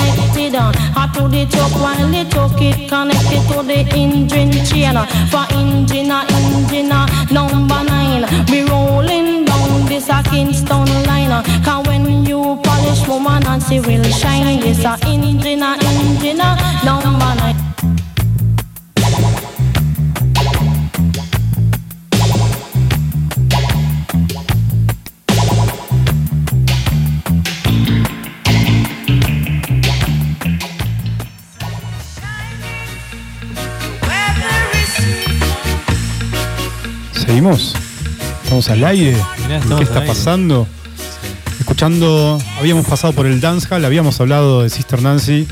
on 0.56 0.74
Or 0.96 1.08
to 1.14 1.28
the 1.28 1.46
truck 1.50 1.74
while 1.76 2.08
the 2.10 2.24
truck 2.30 2.62
it 2.62 2.90
connected 2.90 3.44
to 3.52 3.64
the 3.64 3.80
engine 3.96 4.52
chain. 4.66 4.98
For 5.32 5.46
engine 5.56 6.12
engine 6.12 6.90
number 7.32 7.84
nine. 7.84 8.26
We 8.50 8.64
rolling 8.64 9.46
down 9.46 9.86
this 9.86 10.10
a 10.10 10.24
Kingston 10.24 10.88
line. 11.08 11.44
Cause 11.64 11.88
when 11.88 12.26
you 12.26 12.60
polish 12.64 13.08
woman 13.08 13.46
and 13.48 13.64
she 13.64 13.80
will 13.80 14.04
shine 14.04 14.60
This 14.60 14.84
a 14.84 14.98
engine 15.06 15.64
engine 15.64 16.38
number 16.84 17.36
nine 17.36 17.75
¿Seguimos? 37.46 37.76
¿Estamos 38.44 38.70
al 38.70 38.84
aire? 38.86 39.16
Mirá, 39.44 39.58
estamos 39.58 39.78
¿Qué 39.78 39.84
está 39.84 40.00
aire. 40.00 40.08
pasando? 40.08 40.68
Escuchando, 41.60 42.40
habíamos 42.60 42.88
pasado 42.88 43.14
por 43.14 43.28
el 43.28 43.40
dancehall, 43.40 43.86
habíamos 43.86 44.20
hablado 44.20 44.64
de 44.64 44.70
Sister 44.72 45.02
Nancy, 45.04 45.48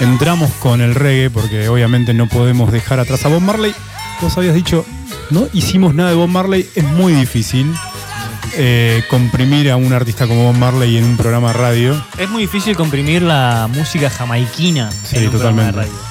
entramos 0.00 0.50
con 0.60 0.80
el 0.80 0.94
reggae 0.96 1.30
porque 1.30 1.68
obviamente 1.68 2.14
no 2.14 2.28
podemos 2.28 2.72
dejar 2.72 2.98
atrás 2.98 3.24
a 3.26 3.28
Bob 3.28 3.42
Marley. 3.42 3.72
Vos 4.20 4.36
habías 4.38 4.54
dicho, 4.56 4.84
no 5.30 5.46
hicimos 5.52 5.94
nada 5.94 6.10
de 6.10 6.16
Bob 6.16 6.28
Marley, 6.28 6.68
es 6.74 6.84
muy 6.84 7.12
difícil 7.12 7.72
eh, 8.56 9.04
comprimir 9.08 9.70
a 9.70 9.76
un 9.76 9.92
artista 9.92 10.26
como 10.26 10.46
Bob 10.46 10.56
Marley 10.56 10.96
en 10.96 11.04
un 11.04 11.16
programa 11.16 11.48
de 11.48 11.54
radio. 11.54 12.04
Es 12.18 12.28
muy 12.28 12.42
difícil 12.42 12.74
comprimir 12.76 13.22
la 13.22 13.68
música 13.72 14.10
jamaiquina 14.10 14.90
Sí, 15.04 15.16
en 15.18 15.24
un 15.26 15.30
programa 15.30 15.62
de 15.62 15.68
totalmente. 15.72 15.92
radio. 15.92 16.09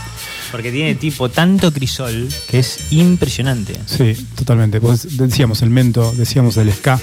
Porque 0.51 0.71
tiene 0.71 0.95
tipo 0.95 1.29
tanto 1.29 1.71
crisol 1.71 2.27
que 2.49 2.59
es 2.59 2.79
impresionante. 2.91 3.75
Sí, 3.85 4.15
totalmente. 4.35 4.81
Pues 4.81 5.17
decíamos 5.17 5.61
el 5.61 5.69
mento, 5.69 6.11
decíamos 6.17 6.57
el 6.57 6.71
ska. 6.73 6.99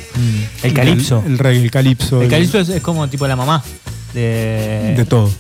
El 0.63 0.73
calipso. 0.73 1.23
El, 1.25 1.33
el 1.33 1.39
reggae, 1.39 1.63
el 1.63 1.71
calipso. 1.71 2.23
El 2.23 2.29
calipso 2.29 2.59
es, 2.59 2.69
es 2.69 2.83
como 2.83 3.09
tipo 3.09 3.27
la 3.29 3.37
mamá 3.37 3.63
de, 4.15 4.95
De 4.97 5.05
todo. 5.05 5.31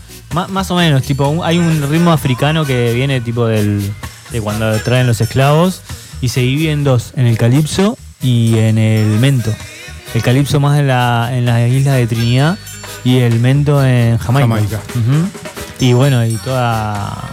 Más 0.50 0.70
o 0.70 0.76
menos, 0.76 1.02
tipo, 1.02 1.26
un- 1.28 1.44
hay 1.44 1.56
un 1.58 1.88
ritmo 1.90 2.12
africano 2.12 2.64
que 2.64 2.92
viene 2.92 3.20
tipo 3.20 3.46
del, 3.46 3.80
de 4.32 4.40
cuando 4.40 4.70
traen 4.80 5.06
los 5.06 5.20
esclavos 5.20 5.80
y 6.20 6.28
se 6.28 6.40
divide 6.40 6.72
en 6.72 6.84
dos, 6.84 7.12
en 7.16 7.26
el 7.26 7.38
calipso 7.38 7.96
y 8.22 8.56
en 8.58 8.76
el 8.78 9.06
mento. 9.18 9.54
El 10.14 10.22
calipso 10.22 10.60
más 10.60 10.78
en 10.78 10.88
la, 10.88 11.30
en 11.32 11.44
las 11.46 11.68
islas 11.70 11.96
de 11.96 12.06
Trinidad 12.06 12.58
y 13.04 13.18
el 13.18 13.38
mento 13.40 13.84
en 13.84 14.18
Jamaica. 14.18 14.46
Jamaica. 14.48 14.80
Y 15.80 15.92
bueno, 15.92 16.24
y 16.26 16.34
toda 16.36 17.30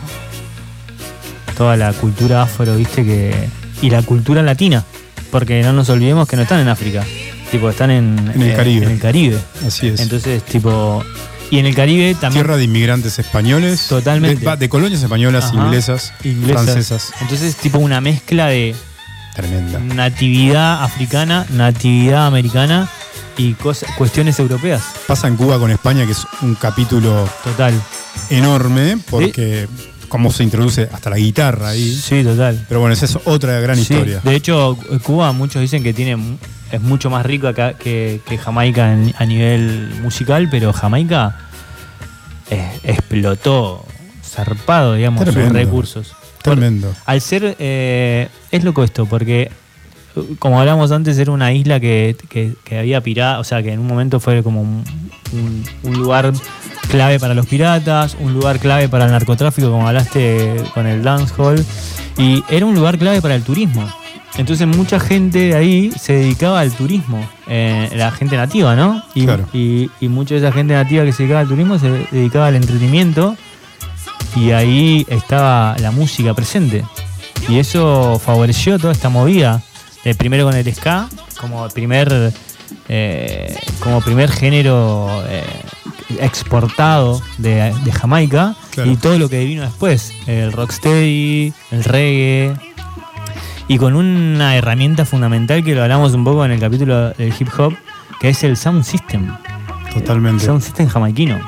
toda 1.55 1.77
la 1.77 1.93
cultura 1.93 2.43
afro, 2.43 2.75
viste 2.75 3.03
que 3.05 3.33
y 3.81 3.89
la 3.89 4.01
cultura 4.01 4.41
latina, 4.41 4.83
porque 5.31 5.61
no 5.61 5.73
nos 5.73 5.89
olvidemos 5.89 6.27
que 6.27 6.35
no 6.35 6.43
están 6.43 6.59
en 6.59 6.69
África, 6.69 7.03
tipo 7.51 7.69
están 7.69 7.91
en, 7.91 8.31
En 8.33 8.41
el 8.41 8.51
eh, 8.51 8.55
Caribe. 8.55 8.85
En 8.85 8.91
el 8.91 8.99
Caribe. 8.99 9.37
Así 9.65 9.87
es. 9.87 9.99
Entonces, 9.99 10.43
tipo 10.43 11.03
y 11.53 11.59
en 11.59 11.67
el 11.67 11.75
Caribe 11.75 12.15
también 12.15 12.45
Tierra 12.45 12.57
de 12.57 12.63
inmigrantes 12.63 13.19
españoles. 13.19 13.85
Totalmente. 13.87 14.57
De, 14.57 14.69
colonias 14.69 15.03
españolas, 15.03 15.45
Ajá. 15.45 15.65
inglesas, 15.65 16.13
inglesas. 16.23 16.63
francesas. 16.63 17.13
Entonces, 17.21 17.55
tipo 17.57 17.77
una 17.77 18.01
mezcla 18.01 18.47
de 18.47 18.75
Tremenda. 19.35 19.79
natividad 19.79 20.83
africana, 20.83 21.45
natividad 21.51 22.25
americana 22.25 22.89
y 23.37 23.53
cosas, 23.53 23.91
cuestiones 23.97 24.39
europeas. 24.39 24.81
Pasa 25.05 25.27
en 25.27 25.35
Cuba 25.35 25.59
con 25.59 25.69
España, 25.69 26.05
que 26.05 26.13
es 26.13 26.25
un 26.41 26.55
capítulo 26.55 27.29
Total. 27.43 27.73
enorme, 28.31 28.97
porque 29.11 29.67
cómo 30.13 30.31
se 30.31 30.43
introduce 30.43 30.87
hasta 30.93 31.09
la 31.09 31.17
guitarra 31.17 31.69
ahí. 31.69 31.91
Sí, 31.91 32.23
total. 32.23 32.63
Pero 32.67 32.79
bueno, 32.79 32.93
esa 32.93 33.05
es 33.05 33.17
otra 33.25 33.59
gran 33.59 33.75
Sí, 33.77 33.81
historia. 33.81 34.21
De 34.23 34.35
hecho, 34.35 34.77
Cuba 35.01 35.31
muchos 35.31 35.59
dicen 35.59 35.81
que 35.81 35.91
tiene 35.91 36.37
es 36.71 36.79
mucho 36.81 37.09
más 37.09 37.25
rico 37.25 37.47
acá 37.47 37.73
que, 37.73 38.21
que 38.27 38.37
Jamaica 38.37 38.93
en- 38.93 39.11
a 39.17 39.25
nivel 39.25 39.89
musical, 40.03 40.49
pero 40.51 40.71
Jamaica 40.71 41.35
eh, 42.51 42.79
explotó 42.83 43.83
zarpado, 44.23 44.93
digamos, 44.93 45.23
sus 45.25 45.33
Tremendo. 45.33 45.57
recursos. 45.57 46.13
Tremendo. 46.43 46.93
Al 47.07 47.19
ser, 47.19 47.55
eh, 47.57 48.27
es 48.51 48.63
loco 48.63 48.83
esto, 48.83 49.07
porque 49.07 49.49
uh, 50.15 50.35
como 50.37 50.59
hablamos 50.59 50.91
antes, 50.91 51.17
era 51.17 51.31
una 51.31 51.51
isla 51.53 51.79
que, 51.79 52.15
que- 52.29 52.53
había 52.77 53.01
piratas, 53.01 53.39
o 53.41 53.43
sea, 53.43 53.63
que 53.63 53.71
en 53.73 53.79
un 53.79 53.87
momento 53.87 54.19
fue 54.19 54.43
como 54.43 54.61
un, 54.61 54.83
un- 55.31 55.63
un 55.83 55.93
lugar 55.97 56.31
clave 56.89 57.19
para 57.19 57.33
los 57.33 57.45
piratas, 57.45 58.15
un 58.19 58.33
lugar 58.33 58.59
clave 58.59 58.89
para 58.89 59.05
el 59.05 59.11
narcotráfico, 59.11 59.69
como 59.71 59.87
hablaste 59.87 60.55
con 60.73 60.87
el 60.87 61.03
dancehall, 61.03 61.63
y 62.17 62.43
era 62.49 62.65
un 62.65 62.75
lugar 62.75 62.97
clave 62.97 63.21
para 63.21 63.35
el 63.35 63.43
turismo. 63.43 63.87
Entonces 64.35 64.65
mucha 64.67 64.99
gente 64.99 65.39
de 65.39 65.55
ahí 65.55 65.91
se 65.95 66.13
dedicaba 66.13 66.59
al 66.61 66.71
turismo, 66.71 67.23
eh, 67.47 67.89
la 67.95 68.11
gente 68.11 68.35
nativa, 68.35 68.75
¿no? 68.75 69.03
Y, 69.13 69.25
Claro. 69.25 69.47
y, 69.53 69.91
y 69.99 70.07
mucha 70.07 70.33
de 70.33 70.39
esa 70.41 70.51
gente 70.51 70.73
nativa 70.73 71.03
que 71.05 71.11
se 71.11 71.23
dedicaba 71.23 71.41
al 71.41 71.47
turismo 71.47 71.77
se 71.77 71.89
dedicaba 72.11 72.47
al 72.47 72.55
entretenimiento 72.55 73.35
y 74.35 74.49
ahí 74.51 75.05
estaba 75.09 75.75
la 75.79 75.91
música 75.91 76.33
presente. 76.33 76.83
Y 77.47 77.59
eso 77.59 78.19
favoreció 78.23 78.79
toda 78.79 78.93
esta 78.93 79.09
movida. 79.09 79.61
Eh, 80.03 80.15
primero 80.15 80.45
con 80.45 80.55
el 80.55 80.73
ska, 80.73 81.07
como 81.39 81.67
primer, 81.69 82.33
eh, 82.89 83.55
como 83.79 84.01
primer 84.01 84.31
género 84.31 85.23
eh, 85.27 85.43
exportado 86.19 87.21
de, 87.37 87.73
de 87.83 87.91
Jamaica. 87.91 88.55
Claro. 88.71 88.91
Y 88.91 88.97
todo 88.97 89.17
lo 89.17 89.29
que 89.29 89.43
vino 89.45 89.63
después. 89.63 90.13
El 90.27 90.51
rocksteady, 90.51 91.53
el 91.71 91.83
reggae. 91.83 92.53
Y 93.67 93.77
con 93.77 93.95
una 93.95 94.55
herramienta 94.55 95.05
fundamental 95.05 95.63
que 95.63 95.73
lo 95.73 95.83
hablamos 95.83 96.13
un 96.13 96.23
poco 96.23 96.43
en 96.45 96.51
el 96.51 96.59
capítulo 96.59 97.11
del 97.11 97.33
hip 97.37 97.49
hop, 97.57 97.73
que 98.19 98.29
es 98.29 98.43
el 98.43 98.57
sound 98.57 98.83
system. 98.83 99.35
Totalmente. 99.93 100.45
Sound 100.45 100.61
system 100.61 100.87
jamaiquino. 100.87 101.39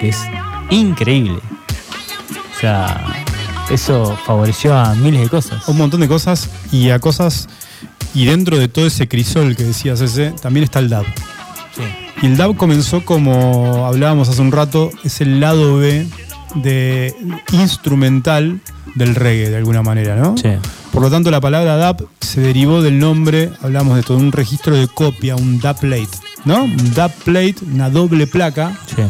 Que 0.00 0.08
es 0.08 0.18
increíble. 0.70 1.38
O 2.56 2.60
sea, 2.60 3.04
eso 3.70 4.16
favoreció 4.24 4.76
a 4.76 4.94
miles 4.94 5.20
de 5.22 5.28
cosas. 5.28 5.68
Un 5.68 5.76
montón 5.76 6.00
de 6.00 6.08
cosas 6.08 6.48
y 6.70 6.90
a 6.90 6.98
cosas 6.98 7.48
Y 8.14 8.26
dentro 8.26 8.58
de 8.58 8.68
todo 8.68 8.86
ese 8.86 9.08
crisol 9.08 9.56
que 9.56 9.64
decías 9.64 10.00
ese, 10.00 10.32
también 10.42 10.64
está 10.64 10.78
el 10.78 10.88
dub. 10.88 11.06
Sí. 11.74 11.82
Y 12.22 12.26
el 12.26 12.36
dub 12.36 12.56
comenzó 12.56 13.04
como 13.04 13.86
hablábamos 13.86 14.28
hace 14.28 14.42
un 14.42 14.52
rato, 14.52 14.90
es 15.04 15.20
el 15.20 15.40
lado 15.40 15.78
B 15.78 16.06
de 16.56 17.14
instrumental 17.52 18.60
del 18.94 19.14
reggae 19.14 19.48
de 19.50 19.56
alguna 19.56 19.82
manera, 19.82 20.16
¿no? 20.16 20.36
Sí. 20.36 20.50
Por 20.92 21.02
lo 21.02 21.10
tanto, 21.10 21.30
la 21.30 21.40
palabra 21.40 21.76
DAP 21.76 22.02
se 22.20 22.42
derivó 22.42 22.82
del 22.82 22.98
nombre, 22.98 23.50
hablamos 23.62 23.96
de 23.96 24.02
todo, 24.02 24.18
un 24.18 24.32
registro 24.32 24.76
de 24.76 24.88
copia, 24.88 25.36
un 25.36 25.58
DAP 25.58 25.80
plate, 25.80 26.08
¿no? 26.44 26.64
Un 26.64 26.94
DAP 26.94 27.12
plate, 27.24 27.56
una 27.72 27.88
doble 27.88 28.26
placa. 28.26 28.78
Sí. 28.94 29.02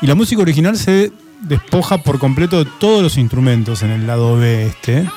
Y 0.00 0.06
la 0.06 0.14
música 0.14 0.40
original 0.40 0.76
se 0.78 1.12
despoja 1.42 1.98
por 1.98 2.18
completo 2.18 2.64
de 2.64 2.70
todos 2.78 3.02
los 3.02 3.18
instrumentos 3.18 3.82
en 3.82 3.90
el 3.90 4.06
lado 4.06 4.36
B 4.38 4.66
este. 4.66 5.08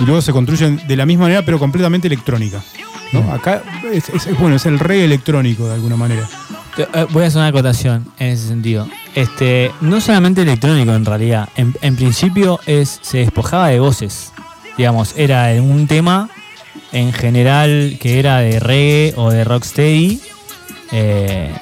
Y 0.00 0.04
luego 0.04 0.20
se 0.22 0.32
construyen 0.32 0.80
de 0.86 0.96
la 0.96 1.06
misma 1.06 1.24
manera, 1.24 1.42
pero 1.44 1.58
completamente 1.58 2.08
electrónica. 2.08 2.62
¿no? 3.12 3.32
Acá 3.32 3.62
es, 3.92 4.08
es- 4.08 4.26
es 4.26 4.38
bueno, 4.38 4.56
es 4.56 4.66
el 4.66 4.78
reggae 4.78 5.04
electrónico 5.04 5.66
de 5.68 5.74
alguna 5.74 5.96
manera. 5.96 6.28
Eh, 6.76 7.06
Voy 7.10 7.22
a 7.22 7.26
hacer 7.28 7.38
una 7.38 7.48
acotación 7.48 8.06
en 8.18 8.28
ese 8.28 8.48
sentido. 8.48 8.88
Este, 9.14 9.70
no 9.80 10.00
solamente 10.00 10.42
electrónico 10.42 10.92
en 10.94 11.04
realidad. 11.04 11.48
En, 11.56 11.74
en 11.82 11.94
principio 11.94 12.58
es, 12.66 12.98
se 13.02 13.18
despojaba 13.18 13.68
de 13.68 13.78
voces. 13.78 14.32
Digamos, 14.76 15.14
era 15.16 15.50
un 15.62 15.86
tema 15.86 16.28
en 16.90 17.12
general 17.12 17.96
que 18.00 18.18
era 18.18 18.38
de 18.38 18.58
reggae 18.58 19.14
o 19.16 19.30
de 19.30 19.44
rocksteady. 19.44 20.20
eh, 20.90 21.54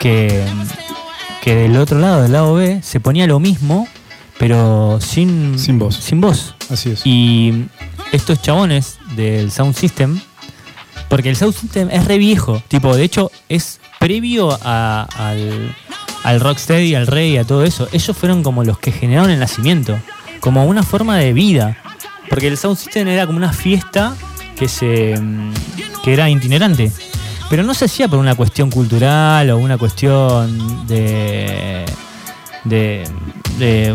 que, 0.00 0.44
que 1.42 1.54
del 1.54 1.76
otro 1.76 1.98
lado, 1.98 2.22
del 2.22 2.32
lado 2.32 2.54
B, 2.54 2.80
se 2.82 3.00
ponía 3.00 3.26
lo 3.26 3.40
mismo, 3.40 3.88
pero 4.38 4.98
sin, 5.00 5.58
Sin 5.58 5.78
voz. 5.78 5.96
Sin 5.96 6.20
voz. 6.20 6.54
Así 6.70 6.90
es. 6.90 7.02
Y 7.04 7.66
estos 8.12 8.40
chabones 8.42 8.98
del 9.16 9.50
Sound 9.50 9.74
System, 9.74 10.20
porque 11.08 11.30
el 11.30 11.36
Sound 11.36 11.54
System 11.54 11.88
es 11.90 12.04
re 12.04 12.18
viejo, 12.18 12.62
tipo, 12.68 12.94
de 12.96 13.04
hecho 13.04 13.30
es 13.48 13.80
previo 13.98 14.56
a- 14.62 15.08
al, 15.16 15.74
al 16.24 16.40
Rocksteady, 16.40 16.94
al 16.94 17.06
Rey, 17.06 17.36
a 17.36 17.44
todo 17.44 17.64
eso. 17.64 17.88
Ellos 17.92 18.16
fueron 18.16 18.42
como 18.42 18.62
los 18.64 18.78
que 18.78 18.92
generaron 18.92 19.30
el 19.30 19.38
nacimiento, 19.40 19.98
como 20.40 20.64
una 20.66 20.82
forma 20.82 21.16
de 21.16 21.32
vida. 21.32 21.76
Porque 22.28 22.46
el 22.48 22.58
Sound 22.58 22.76
System 22.76 23.08
era 23.08 23.26
como 23.26 23.38
una 23.38 23.52
fiesta 23.52 24.14
que 24.56 24.68
se 24.68 25.18
mm, 25.18 25.52
que 26.04 26.12
era 26.12 26.28
itinerante. 26.28 26.92
Pero 27.48 27.62
no 27.62 27.72
se 27.72 27.86
hacía 27.86 28.06
por 28.08 28.18
una 28.18 28.34
cuestión 28.34 28.70
cultural 28.70 29.48
o 29.50 29.56
una 29.56 29.78
cuestión 29.78 30.86
de 30.86 31.86
de, 32.64 33.04
de, 33.58 33.94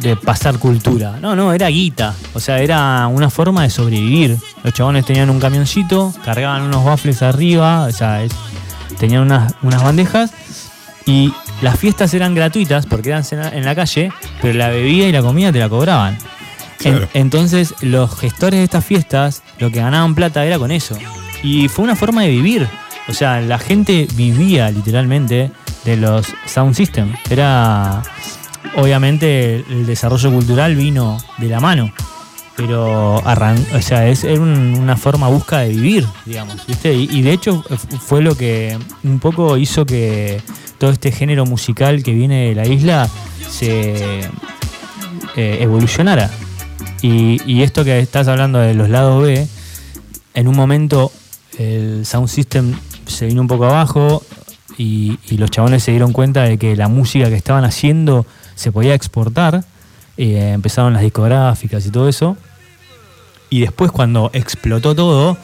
de 0.00 0.16
pasar 0.16 0.58
cultura. 0.58 1.18
No, 1.20 1.36
no, 1.36 1.52
era 1.52 1.68
guita. 1.68 2.14
O 2.34 2.40
sea, 2.40 2.58
era 2.58 3.06
una 3.06 3.30
forma 3.30 3.62
de 3.62 3.70
sobrevivir. 3.70 4.36
Los 4.62 4.74
chabones 4.74 5.04
tenían 5.06 5.30
un 5.30 5.38
camioncito, 5.40 6.12
cargaban 6.24 6.62
unos 6.62 6.84
waffles 6.84 7.22
arriba, 7.22 7.82
o 7.84 7.92
sea, 7.92 8.22
es- 8.22 8.32
tenían 8.98 9.22
unas, 9.22 9.54
unas 9.62 9.82
bandejas 9.82 10.32
y 11.04 11.32
las 11.62 11.78
fiestas 11.78 12.12
eran 12.14 12.34
gratuitas 12.34 12.86
porque 12.86 13.10
eran 13.10 13.24
en 13.52 13.64
la 13.64 13.74
calle, 13.74 14.10
pero 14.42 14.54
la 14.58 14.68
bebida 14.68 15.06
y 15.06 15.12
la 15.12 15.22
comida 15.22 15.52
te 15.52 15.58
la 15.58 15.68
cobraban. 15.68 16.18
En- 16.84 17.08
entonces, 17.14 17.74
los 17.80 18.18
gestores 18.18 18.58
de 18.60 18.64
estas 18.64 18.84
fiestas, 18.84 19.42
lo 19.58 19.70
que 19.70 19.80
ganaban 19.80 20.14
plata 20.14 20.44
era 20.44 20.58
con 20.58 20.70
eso. 20.70 20.96
Y 21.42 21.68
fue 21.68 21.84
una 21.84 21.96
forma 21.96 22.22
de 22.22 22.28
vivir. 22.28 22.68
O 23.08 23.12
sea, 23.14 23.40
la 23.40 23.58
gente 23.58 24.08
vivía 24.14 24.68
literalmente 24.70 25.52
de 25.84 25.96
los 25.96 26.26
sound 26.46 26.74
system. 26.74 27.12
Era. 27.30 28.02
Obviamente, 28.76 29.56
el 29.70 29.86
desarrollo 29.86 30.30
cultural 30.32 30.76
vino 30.76 31.18
de 31.38 31.48
la 31.48 31.60
mano. 31.60 31.92
Pero 32.56 33.20
arran 33.26 33.62
o 33.74 33.82
sea, 33.82 34.08
es 34.08 34.24
era 34.24 34.40
un- 34.40 34.78
una 34.78 34.96
forma 34.96 35.28
busca 35.28 35.58
de 35.60 35.68
vivir, 35.68 36.06
digamos, 36.24 36.66
¿viste? 36.66 36.94
Y, 36.94 37.20
de 37.20 37.32
hecho 37.32 37.62
fue 38.00 38.22
lo 38.22 38.34
que 38.34 38.78
un 39.04 39.18
poco 39.18 39.58
hizo 39.58 39.84
que 39.84 40.40
todo 40.78 40.90
este 40.90 41.12
género 41.12 41.44
musical 41.44 42.02
que 42.02 42.12
viene 42.12 42.48
de 42.48 42.54
la 42.54 42.66
isla 42.66 43.10
se 43.50 44.20
eh, 45.36 45.58
evolucionara. 45.60 46.30
Y, 47.02 47.42
y 47.44 47.62
esto 47.62 47.84
que 47.84 47.98
estás 47.98 48.26
hablando 48.28 48.58
de 48.58 48.72
los 48.72 48.88
lados 48.88 49.22
B, 49.22 49.46
en 50.32 50.48
un 50.48 50.56
momento 50.56 51.12
el 51.58 52.06
sound 52.06 52.28
system 52.28 52.72
se 53.06 53.26
vino 53.26 53.42
un 53.42 53.48
poco 53.48 53.66
abajo 53.66 54.22
y, 54.78 55.18
y 55.28 55.36
los 55.36 55.50
chabones 55.50 55.82
se 55.82 55.90
dieron 55.90 56.12
cuenta 56.12 56.44
de 56.44 56.56
que 56.56 56.74
la 56.74 56.88
música 56.88 57.28
que 57.28 57.36
estaban 57.36 57.64
haciendo 57.64 58.24
se 58.56 58.72
podía 58.72 58.94
exportar. 58.94 59.62
eh, 60.16 60.50
empezaron 60.52 60.92
las 60.94 61.02
discográficas 61.02 61.86
y 61.86 61.90
todo 61.90 62.08
eso. 62.08 62.36
Y 63.50 63.60
después 63.60 63.92
cuando 63.92 64.30
explotó 64.32 64.94
todo, 64.96 65.36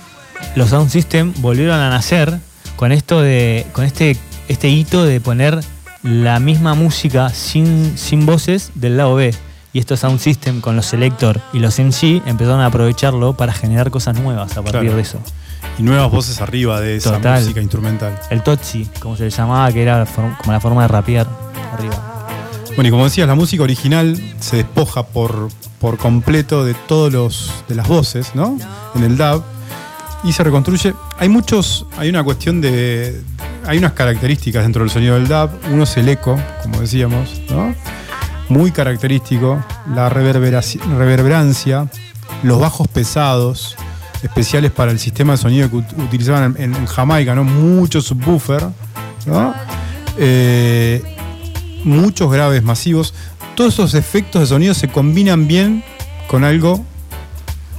los 0.57 0.71
sound 0.71 0.91
system 0.91 1.33
volvieron 1.39 1.79
a 1.79 1.89
nacer 1.91 2.39
con 2.77 2.91
esto 2.91 3.21
de. 3.21 3.65
con 3.73 3.85
este, 3.85 4.17
este 4.49 4.69
hito 4.69 5.05
de 5.05 5.21
poner 5.21 5.61
la 6.03 6.41
misma 6.41 6.75
música 6.75 7.29
sin, 7.29 7.97
sin 7.97 8.27
voces 8.27 8.73
del 8.75 8.97
lado 8.97 9.15
B. 9.15 9.33
Y 9.75 9.79
estos 9.79 10.01
sound 10.01 10.19
system 10.19 10.61
con 10.61 10.75
los 10.77 10.85
selector 10.87 11.41
y 11.53 11.59
los 11.61 11.79
MC 11.79 12.21
empezaron 12.27 12.61
a 12.61 12.67
aprovecharlo 12.67 13.37
para 13.37 13.53
generar 13.53 13.91
cosas 13.91 14.19
nuevas 14.19 14.53
a 14.57 14.63
partir 14.63 14.81
Claro. 14.81 14.97
de 14.97 15.03
eso. 15.03 15.19
Y 15.79 15.83
nuevas 15.83 16.11
voces 16.11 16.41
arriba 16.41 16.81
de 16.81 16.97
esa 16.97 17.13
Total. 17.13 17.41
música 17.41 17.61
instrumental. 17.63 18.19
El 18.31 18.43
Totsi, 18.43 18.85
como 19.01 19.17
se 19.17 19.25
le 19.25 19.31
llamaba, 19.31 19.73
que 19.73 19.83
era 19.83 20.05
como 20.07 20.53
la 20.53 20.61
forma 20.61 20.83
de 20.83 20.89
rapear 20.89 21.27
arriba. 21.73 22.12
Bueno, 22.75 22.89
y 22.89 22.91
como 22.91 23.05
decías, 23.05 23.29
la 23.29 23.35
música 23.35 23.63
original 23.63 24.19
se 24.41 24.57
despoja 24.57 25.03
por, 25.05 25.49
por 25.79 25.99
completo 25.99 26.65
de 26.65 26.75
todos 26.75 27.13
los 27.13 27.53
de 27.69 27.75
las 27.75 27.87
voces, 27.87 28.35
¿no? 28.35 28.57
En 28.95 29.05
el 29.05 29.17
dub 29.17 29.43
y 30.25 30.33
se 30.33 30.43
reconstruye. 30.43 30.95
Hay 31.19 31.29
muchos, 31.29 31.87
hay 31.99 32.09
una 32.09 32.25
cuestión 32.25 32.61
de, 32.61 33.21
hay 33.67 33.79
unas 33.79 33.93
características 33.93 34.63
dentro 34.63 34.83
del 34.83 34.91
sonido 34.91 35.15
del 35.17 35.29
dub. 35.29 35.51
Uno 35.71 35.83
es 35.83 35.97
el 35.97 36.09
eco, 36.09 36.39
como 36.63 36.81
decíamos, 36.81 37.43
¿no? 37.51 37.75
Muy 38.49 38.71
característico, 38.71 39.63
la 39.95 40.09
reverberancia, 40.09 41.89
los 42.43 42.59
bajos 42.59 42.89
pesados, 42.89 43.77
especiales 44.23 44.71
para 44.71 44.93
el 44.93 44.99
sistema 44.99 45.33
de 45.35 45.39
sonido 45.39 45.71
que 45.71 45.77
ut- 45.77 46.05
utilizaban 46.05 46.55
en, 46.59 46.75
en 46.75 46.87
Jamaica, 46.87 47.35
¿no? 47.35 47.45
Mucho 47.45 48.01
subwoofer, 48.01 48.65
¿no? 49.27 49.55
Eh, 50.19 51.03
muchos 51.85 52.31
graves 52.33 52.63
masivos. 52.63 53.15
Todos 53.55 53.75
esos 53.75 53.95
efectos 53.95 54.41
de 54.43 54.47
sonido 54.47 54.75
se 54.75 54.89
combinan 54.89 55.47
bien 55.47 55.85
con 56.29 56.45
algo. 56.45 56.85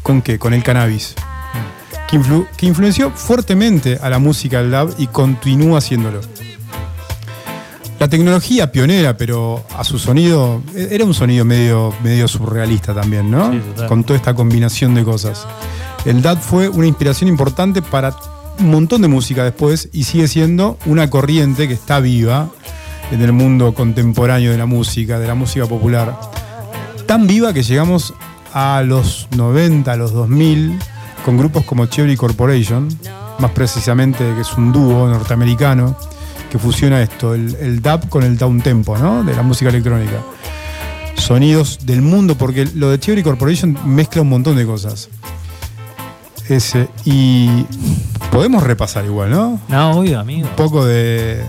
¿Con 0.01 0.21
qué? 0.21 0.37
Con 0.39 0.53
el 0.53 0.63
cannabis. 0.63 1.15
Que, 2.09 2.19
influ- 2.19 2.47
que 2.57 2.65
influenció 2.67 3.11
fuertemente 3.11 3.97
a 4.01 4.09
la 4.09 4.19
música 4.19 4.61
del 4.61 4.71
dub 4.71 4.95
y 4.97 5.07
continúa 5.07 5.79
haciéndolo. 5.79 6.21
La 7.99 8.09
tecnología 8.09 8.71
pionera, 8.71 9.15
pero 9.15 9.63
a 9.77 9.83
su 9.83 9.97
sonido, 9.97 10.61
e- 10.75 10.89
era 10.91 11.05
un 11.05 11.13
sonido 11.13 11.45
medio, 11.45 11.93
medio 12.03 12.27
surrealista 12.27 12.93
también, 12.93 13.31
¿no? 13.31 13.51
Sí. 13.53 13.61
Con 13.87 14.03
toda 14.03 14.17
esta 14.17 14.33
combinación 14.35 14.93
de 14.93 15.03
cosas. 15.03 15.47
El 16.05 16.21
DAT 16.21 16.41
fue 16.41 16.67
una 16.67 16.85
inspiración 16.87 17.29
importante 17.29 17.81
para 17.81 18.13
un 18.59 18.69
montón 18.71 19.01
de 19.01 19.07
música 19.07 19.43
después 19.45 19.87
y 19.93 20.03
sigue 20.03 20.27
siendo 20.27 20.77
una 20.85 21.09
corriente 21.09 21.67
que 21.67 21.73
está 21.73 21.99
viva 22.01 22.49
en 23.11 23.21
el 23.21 23.33
mundo 23.33 23.73
contemporáneo 23.73 24.51
de 24.51 24.57
la 24.57 24.65
música, 24.65 25.19
de 25.19 25.27
la 25.27 25.35
música 25.35 25.65
popular. 25.65 26.19
Tan 27.05 27.27
viva 27.27 27.53
que 27.53 27.63
llegamos 27.63 28.13
a 28.53 28.81
los 28.85 29.27
90, 29.35 29.91
a 29.91 29.95
los 29.95 30.13
2000, 30.13 30.79
con 31.25 31.37
grupos 31.37 31.63
como 31.65 31.85
Cherry 31.85 32.15
Corporation, 32.15 32.87
más 33.39 33.51
precisamente 33.51 34.23
que 34.35 34.41
es 34.41 34.53
un 34.53 34.71
dúo 34.71 35.07
norteamericano 35.07 35.95
que 36.51 36.59
fusiona 36.59 37.01
esto, 37.01 37.33
el, 37.33 37.55
el 37.55 37.81
dub 37.81 38.09
con 38.09 38.23
el 38.23 38.37
downtempo, 38.37 38.97
¿no? 38.97 39.23
De 39.23 39.35
la 39.35 39.41
música 39.41 39.69
electrónica. 39.69 40.19
Sonidos 41.15 41.79
del 41.85 42.01
mundo, 42.01 42.35
porque 42.35 42.65
lo 42.75 42.91
de 42.91 42.99
Cherry 42.99 43.23
Corporation 43.23 43.77
mezcla 43.85 44.21
un 44.21 44.29
montón 44.29 44.55
de 44.55 44.65
cosas. 44.65 45.09
Ese, 46.49 46.89
y 47.05 47.65
podemos 48.31 48.61
repasar 48.63 49.05
igual, 49.05 49.31
¿no? 49.31 49.59
No, 49.67 49.99
obvio, 49.99 50.19
amigo. 50.19 50.47
Un 50.47 50.55
poco 50.55 50.85
de 50.85 51.43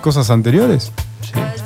cosas 0.00 0.30
anteriores. 0.30 0.92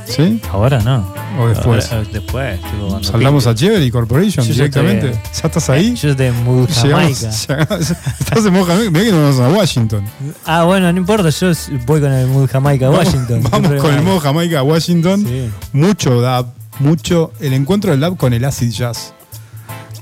¿Sí? 0.07 0.41
Ahora 0.51 0.80
no. 0.83 1.14
O 1.39 1.47
después. 1.49 1.91
Ahora, 1.93 2.07
después. 2.12 2.61
tipo, 2.61 3.03
Saltamos 3.03 3.47
a. 3.47 3.55
Cherry 3.55 3.91
Corporation 3.91 4.45
Yo 4.45 4.53
ya 4.53 4.64
directamente. 4.64 5.11
estoy- 5.11 5.41
¿Ya 5.43 5.49
estás 5.49 5.70
ahí? 5.70 5.95
Yo 5.95 6.09
mood 6.45 6.68
Llegamos- 6.83 7.47
Jamaica. 7.47 7.76
estás 8.20 8.45
en 8.45 8.53
modo 8.53 8.64
Jamaica. 8.66 8.91
Mirá 8.91 9.05
que 9.05 9.12
nos 9.12 9.37
vamos 9.39 9.41
a 9.55 9.59
Washington. 9.59 10.05
Ah, 10.45 10.64
bueno, 10.64 10.93
no 10.93 10.99
importa, 10.99 11.30
yo 11.30 11.53
voy 11.87 12.01
con 12.01 12.12
el 12.12 12.26
mood 12.26 12.49
Jamaica 12.51 12.91
Washington. 12.91 13.43
Vamos, 13.51 13.80
con 13.80 13.95
el 13.95 14.03
modo 14.03 14.20
Jamaica 14.20 14.59
a 14.59 14.62
Washington. 14.62 15.24
Sí. 15.26 15.51
Mucho 15.72 16.20
dub, 16.20 16.47
mucho. 16.80 17.33
El 17.41 17.53
encuentro 17.55 17.93
del 17.93 18.01
dub 18.01 18.16
con 18.18 18.33
el 18.35 18.45
acid 18.45 18.70
jazz, 18.70 19.14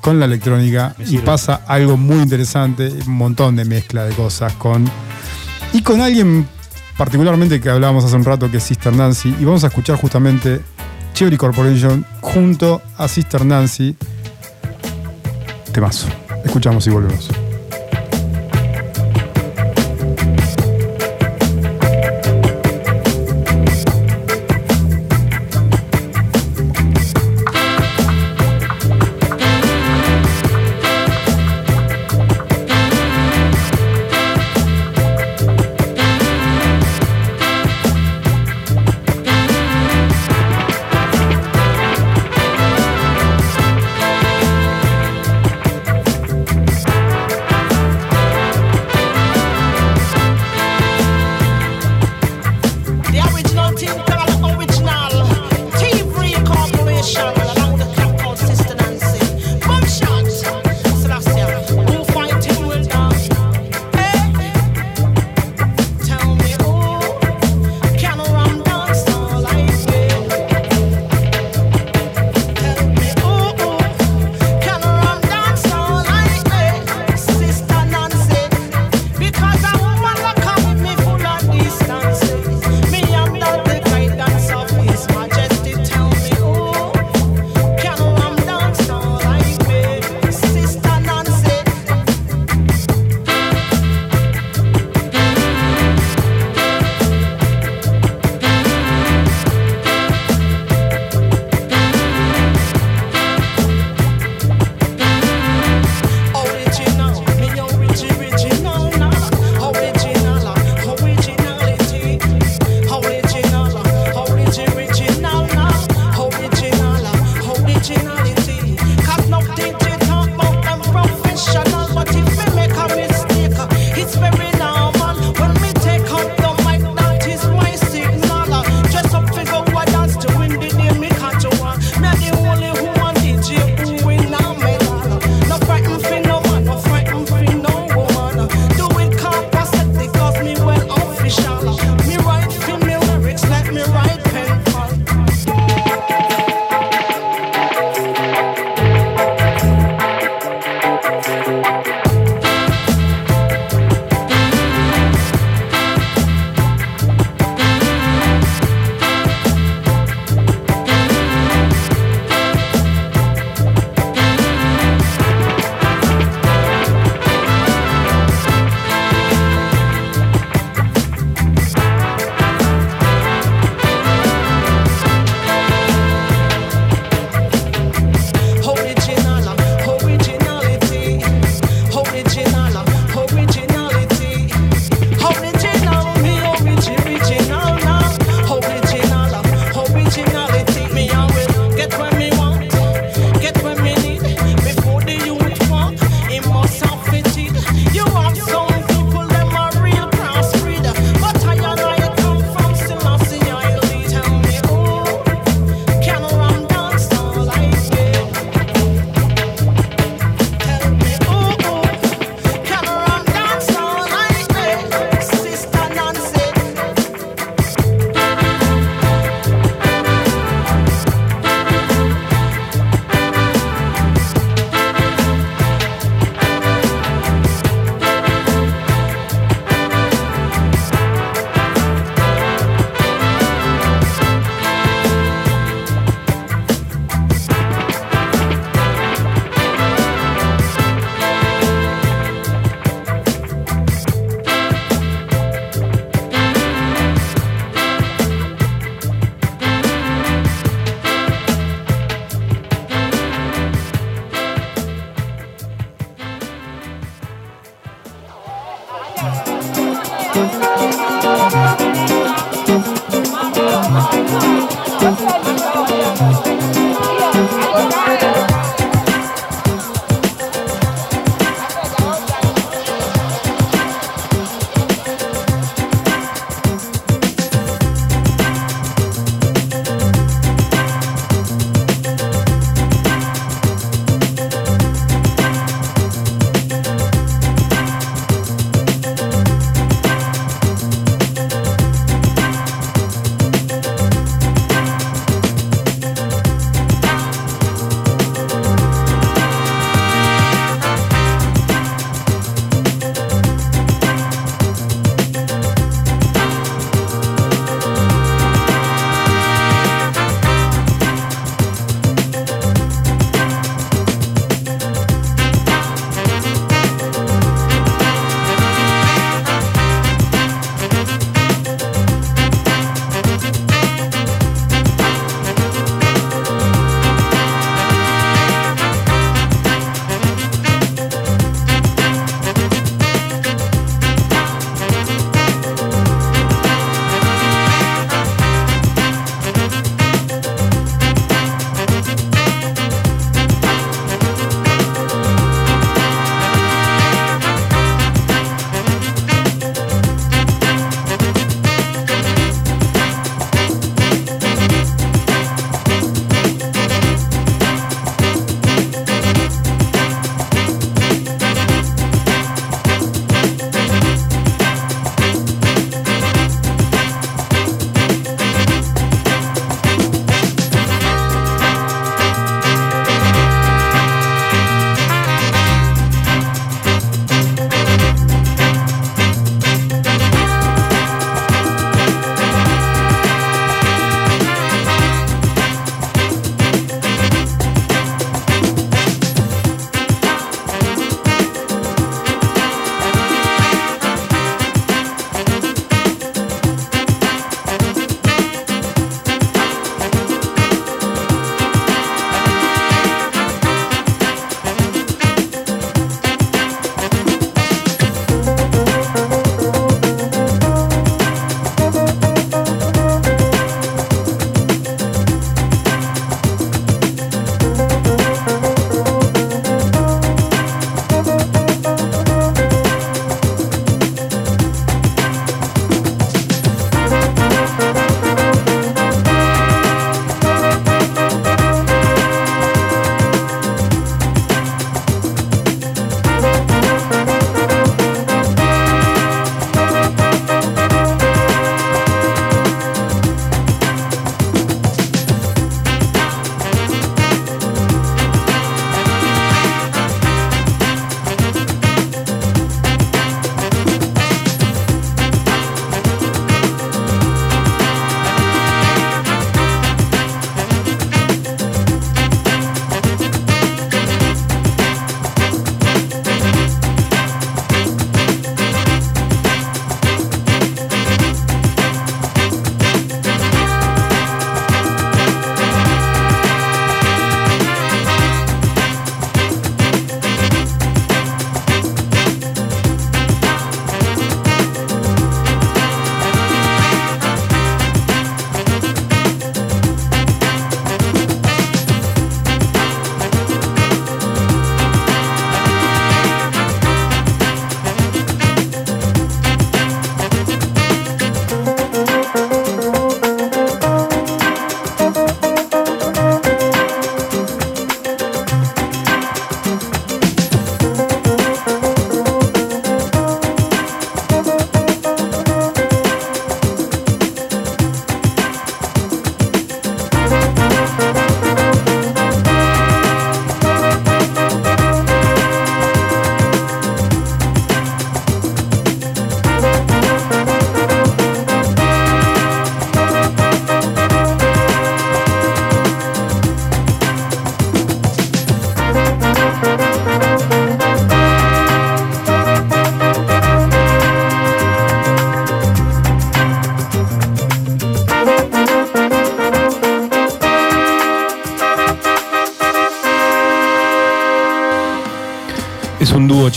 con 0.00 0.18
la 0.18 0.24
electrónica. 0.24 0.96
Y 1.06 1.18
pasa 1.18 1.60
algo 1.68 1.96
muy 1.96 2.16
interesante, 2.22 2.88
un 3.06 3.12
montón 3.14 3.54
de 3.56 3.64
mezcla 3.64 4.04
de 4.04 4.14
cosas 4.14 4.54
con. 4.54 4.90
Y 5.72 5.82
con 5.82 6.00
alguien 6.00 6.48
particularmente 7.00 7.62
que 7.62 7.70
hablábamos 7.70 8.04
hace 8.04 8.14
un 8.14 8.26
rato, 8.26 8.50
que 8.50 8.58
es 8.58 8.62
Sister 8.62 8.94
Nancy. 8.94 9.34
Y 9.40 9.46
vamos 9.46 9.64
a 9.64 9.68
escuchar 9.68 9.96
justamente 9.96 10.60
Cherry 11.14 11.38
Corporation 11.38 12.04
junto 12.20 12.82
a 12.98 13.08
Sister 13.08 13.42
Nancy. 13.42 13.96
Temazo. 15.72 16.08
Escuchamos 16.44 16.86
y 16.86 16.90
volvemos. 16.90 17.30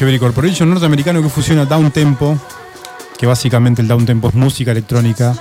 Chevrolet 0.04 0.20
Corporation 0.20 0.70
norteamericano 0.70 1.22
que 1.22 1.30
fusiona 1.30 1.64
down 1.66 1.89
tempo 1.89 2.38
que 3.18 3.26
básicamente 3.26 3.82
el 3.82 3.88
downtempo 3.88 4.28
es 4.28 4.34
música 4.36 4.72
electrónica. 4.72 5.34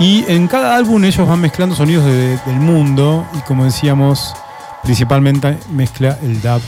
Y 0.00 0.24
en 0.26 0.48
cada 0.48 0.76
álbum 0.76 1.04
ellos 1.04 1.28
van 1.28 1.40
mezclando 1.40 1.76
sonidos 1.76 2.04
de- 2.04 2.36
del 2.46 2.56
mundo 2.56 3.24
y 3.34 3.40
como 3.42 3.64
decíamos, 3.64 4.34
principalmente 4.82 5.56
mezcla 5.70 6.18
el 6.22 6.40
dub, 6.42 6.60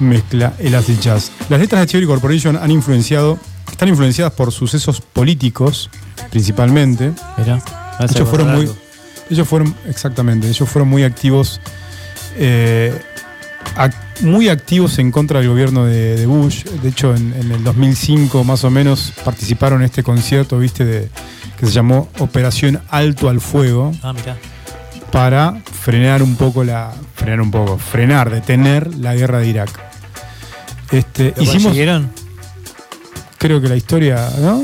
mezcla 0.00 0.54
el 0.58 0.74
acid 0.74 0.98
jazz. 0.98 1.30
Las 1.48 1.60
letras 1.60 1.82
de 1.82 1.86
Theory 1.86 2.06
Corporation 2.06 2.56
han 2.56 2.70
influenciado, 2.72 3.38
están 3.70 3.88
influenciadas 3.88 4.32
por 4.32 4.50
sucesos 4.50 5.00
políticos, 5.00 5.88
principalmente. 6.30 7.12
Mirá, 7.38 7.62
vas 8.00 8.10
a 8.10 8.14
Ellos 8.16 8.28
fueron 8.28 8.54
muy, 8.56 8.68
ellos 9.30 9.46
fueron, 9.46 9.72
exactamente, 9.88 10.48
ellos 10.48 10.68
fueron 10.68 10.88
muy 10.88 11.04
activos, 11.04 11.60
eh, 12.36 13.00
muy 14.22 14.48
activos 14.48 14.98
en 14.98 15.10
contra 15.10 15.40
del 15.40 15.48
gobierno 15.48 15.84
de, 15.84 16.16
de 16.16 16.26
Bush. 16.26 16.64
De 16.64 16.88
hecho, 16.88 17.14
en, 17.14 17.32
en 17.34 17.52
el 17.52 17.64
2005 17.64 18.44
más 18.44 18.64
o 18.64 18.70
menos 18.70 19.12
participaron 19.24 19.80
en 19.80 19.86
este 19.86 20.02
concierto, 20.02 20.58
viste, 20.58 20.84
de, 20.84 21.08
que 21.58 21.66
se 21.66 21.72
llamó 21.72 22.08
Operación 22.18 22.80
Alto 22.90 23.28
al 23.28 23.40
Fuego, 23.40 23.92
Ah, 24.02 24.12
mirá. 24.12 24.36
para 25.12 25.62
frenar 25.82 26.22
un 26.22 26.36
poco 26.36 26.64
la, 26.64 26.92
frenar 27.14 27.40
un 27.40 27.50
poco, 27.50 27.78
frenar, 27.78 28.30
detener 28.30 28.94
la 28.96 29.14
guerra 29.14 29.38
de 29.38 29.48
Irak. 29.48 29.70
Este, 30.90 31.32
¿Lo 31.36 31.42
hicimos, 31.42 31.62
consiguieron? 31.64 32.10
creo 33.38 33.60
que 33.60 33.68
la 33.68 33.76
historia, 33.76 34.28
¿no? 34.40 34.62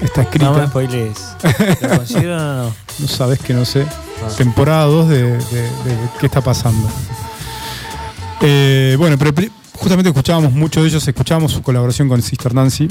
Está 0.00 0.22
escrita. 0.22 0.46
No 0.46 0.58
me 0.58 0.66
spoilees. 0.66 1.18
¿Lo 1.80 1.88
consiguieron 1.98 2.40
o 2.40 2.64
no? 2.64 2.74
No 2.98 3.08
sabes 3.08 3.38
que 3.38 3.54
no 3.54 3.64
sé. 3.64 3.86
Ah. 4.22 4.28
Temporada 4.36 4.84
2 4.84 5.08
de, 5.08 5.22
de- 5.22 5.38
de 5.38 5.96
qué 6.20 6.26
está 6.26 6.40
pasando. 6.42 6.86
Eh, 8.42 8.96
bueno, 8.98 9.16
pero 9.18 9.32
justamente 9.74 10.08
escuchábamos 10.10 10.52
mucho 10.52 10.82
de 10.82 10.88
ellos, 10.88 11.06
escuchábamos 11.06 11.52
su 11.52 11.62
colaboración 11.62 12.08
con 12.08 12.20
Sister 12.22 12.54
Nancy. 12.54 12.88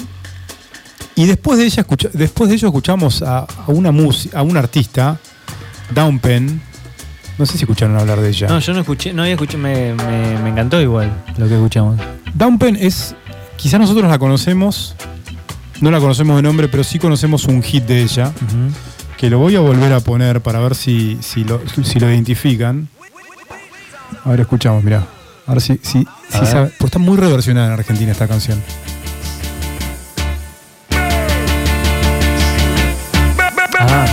Y 1.16 1.26
después 1.26 1.60
de 1.60 1.66
ella 1.66 1.82
escucha- 1.82 2.10
después 2.14 2.49
de 2.49 2.56
ello 2.56 2.68
escuchamos 2.70 3.22
a, 3.22 3.39
a 3.39 3.66
una 3.68 3.91
música, 3.91 4.39
a 4.39 4.43
un 4.43 4.56
artista, 4.58 5.20
Downpen. 5.93 6.62
No 7.38 7.45
sé 7.45 7.54
si 7.58 7.64
escucharon 7.64 7.97
hablar 7.97 8.22
de 8.22 8.30
ella. 8.30 8.47
No, 8.47 8.60
yo 8.60 8.74
no 8.74 8.80
escuché, 8.80 9.14
no 9.14 9.24
había 9.24 9.34
escuchado, 9.34 9.60
me, 9.60 9.93
me, 9.93 10.38
me 10.39 10.49
encantó 10.49 10.80
igual 10.80 11.12
lo 11.38 11.47
que 11.47 11.56
escuchamos. 11.56 11.99
Downpen 12.34 12.78
es. 12.78 13.16
Quizá 13.58 13.78
nosotros 13.78 14.10
la 14.10 14.18
conocemos. 14.20 14.95
No 15.82 15.91
la 15.91 15.99
conocemos 15.99 16.36
de 16.38 16.43
nombre, 16.43 16.68
pero 16.68 16.84
sí 16.84 16.99
conocemos 16.99 17.45
un 17.45 17.62
hit 17.64 17.84
de 17.86 18.02
ella. 18.04 18.32
Que 19.18 19.30
lo 19.30 19.39
voy 19.39 19.56
a 19.56 19.60
volver 19.60 19.91
a 19.93 19.99
poner 19.99 20.41
para 20.41 20.60
ver 20.60 20.76
si, 20.76 21.18
si, 21.22 21.43
lo, 21.43 21.60
si 21.84 21.99
lo 21.99 22.10
identifican. 22.10 22.88
A 24.24 24.30
ver, 24.30 24.41
escuchamos, 24.41 24.84
mirá. 24.84 25.06
A 25.48 25.54
ver 25.54 25.62
si, 25.62 25.80
si, 25.84 26.00
A 26.08 26.32
si 26.34 26.39
ver. 26.39 26.48
sabe- 26.48 26.72
Pues 26.78 26.89
está 26.89 27.00
muy 27.00 27.18
reversionada 27.18 27.68
en 27.68 27.74
Argentina 27.74 28.12
esta 28.12 28.28
canción. 28.28 28.62
Ah, 33.80 34.06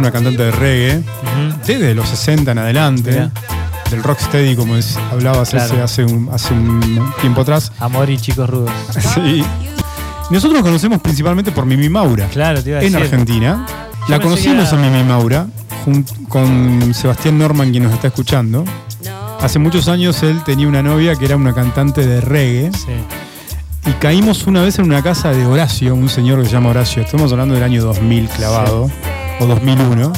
una 0.00 0.10
cantante 0.10 0.42
de 0.42 0.50
reggae, 0.50 1.02
desde 1.66 1.94
los 1.94 2.08
60 2.08 2.52
en 2.52 2.58
adelante, 2.58 3.10
Mirá. 3.12 3.30
del 3.90 4.02
rocksteady 4.02 4.56
como 4.56 4.76
es- 4.76 4.96
hablabas 5.12 5.50
Claro. 5.50 5.82
hace, 5.84 6.04
un, 6.04 6.28
hace 6.32 6.52
un 6.54 7.12
tiempo 7.20 7.42
atrás. 7.42 7.72
Amor 7.78 8.08
y 8.10 8.18
chicos 8.18 8.48
rudos. 8.48 8.70
Sí. 9.14 9.44
Nosotros 10.30 10.54
nos 10.54 10.62
conocemos 10.62 11.00
principalmente 11.00 11.50
por 11.50 11.66
Mimi 11.66 11.88
Maura. 11.88 12.26
Claro, 12.28 12.62
te 12.62 12.70
iba 12.70 12.78
a 12.78 12.82
en 12.82 12.92
decir. 12.92 13.04
Argentina. 13.04 13.66
Yo 14.08 14.16
La 14.16 14.20
conocimos 14.20 14.72
a 14.72 14.76
Mimi 14.76 15.02
Maura 15.02 15.46
con 16.28 16.94
Sebastián 16.94 17.38
Norman, 17.38 17.70
quien 17.70 17.82
nos 17.84 17.92
está 17.92 18.08
escuchando. 18.08 18.64
Hace 19.40 19.58
muchos 19.58 19.88
años 19.88 20.22
él 20.22 20.42
tenía 20.44 20.68
una 20.68 20.82
novia 20.82 21.16
que 21.16 21.24
era 21.24 21.36
una 21.36 21.52
cantante 21.54 22.06
de 22.06 22.20
reggae 22.20 22.70
Sí. 22.72 23.90
y 23.90 23.92
caímos 23.94 24.46
una 24.46 24.62
vez 24.62 24.78
en 24.78 24.84
una 24.84 25.02
casa 25.02 25.30
de 25.32 25.46
Horacio, 25.46 25.94
un 25.94 26.08
señor 26.08 26.40
que 26.42 26.46
se 26.46 26.52
llama 26.52 26.68
Horacio. 26.70 27.02
Estamos 27.02 27.32
hablando 27.32 27.54
del 27.54 27.64
año 27.64 27.82
2000 27.82 28.28
clavado 28.28 28.90
o 29.40 29.46
2001. 29.46 30.12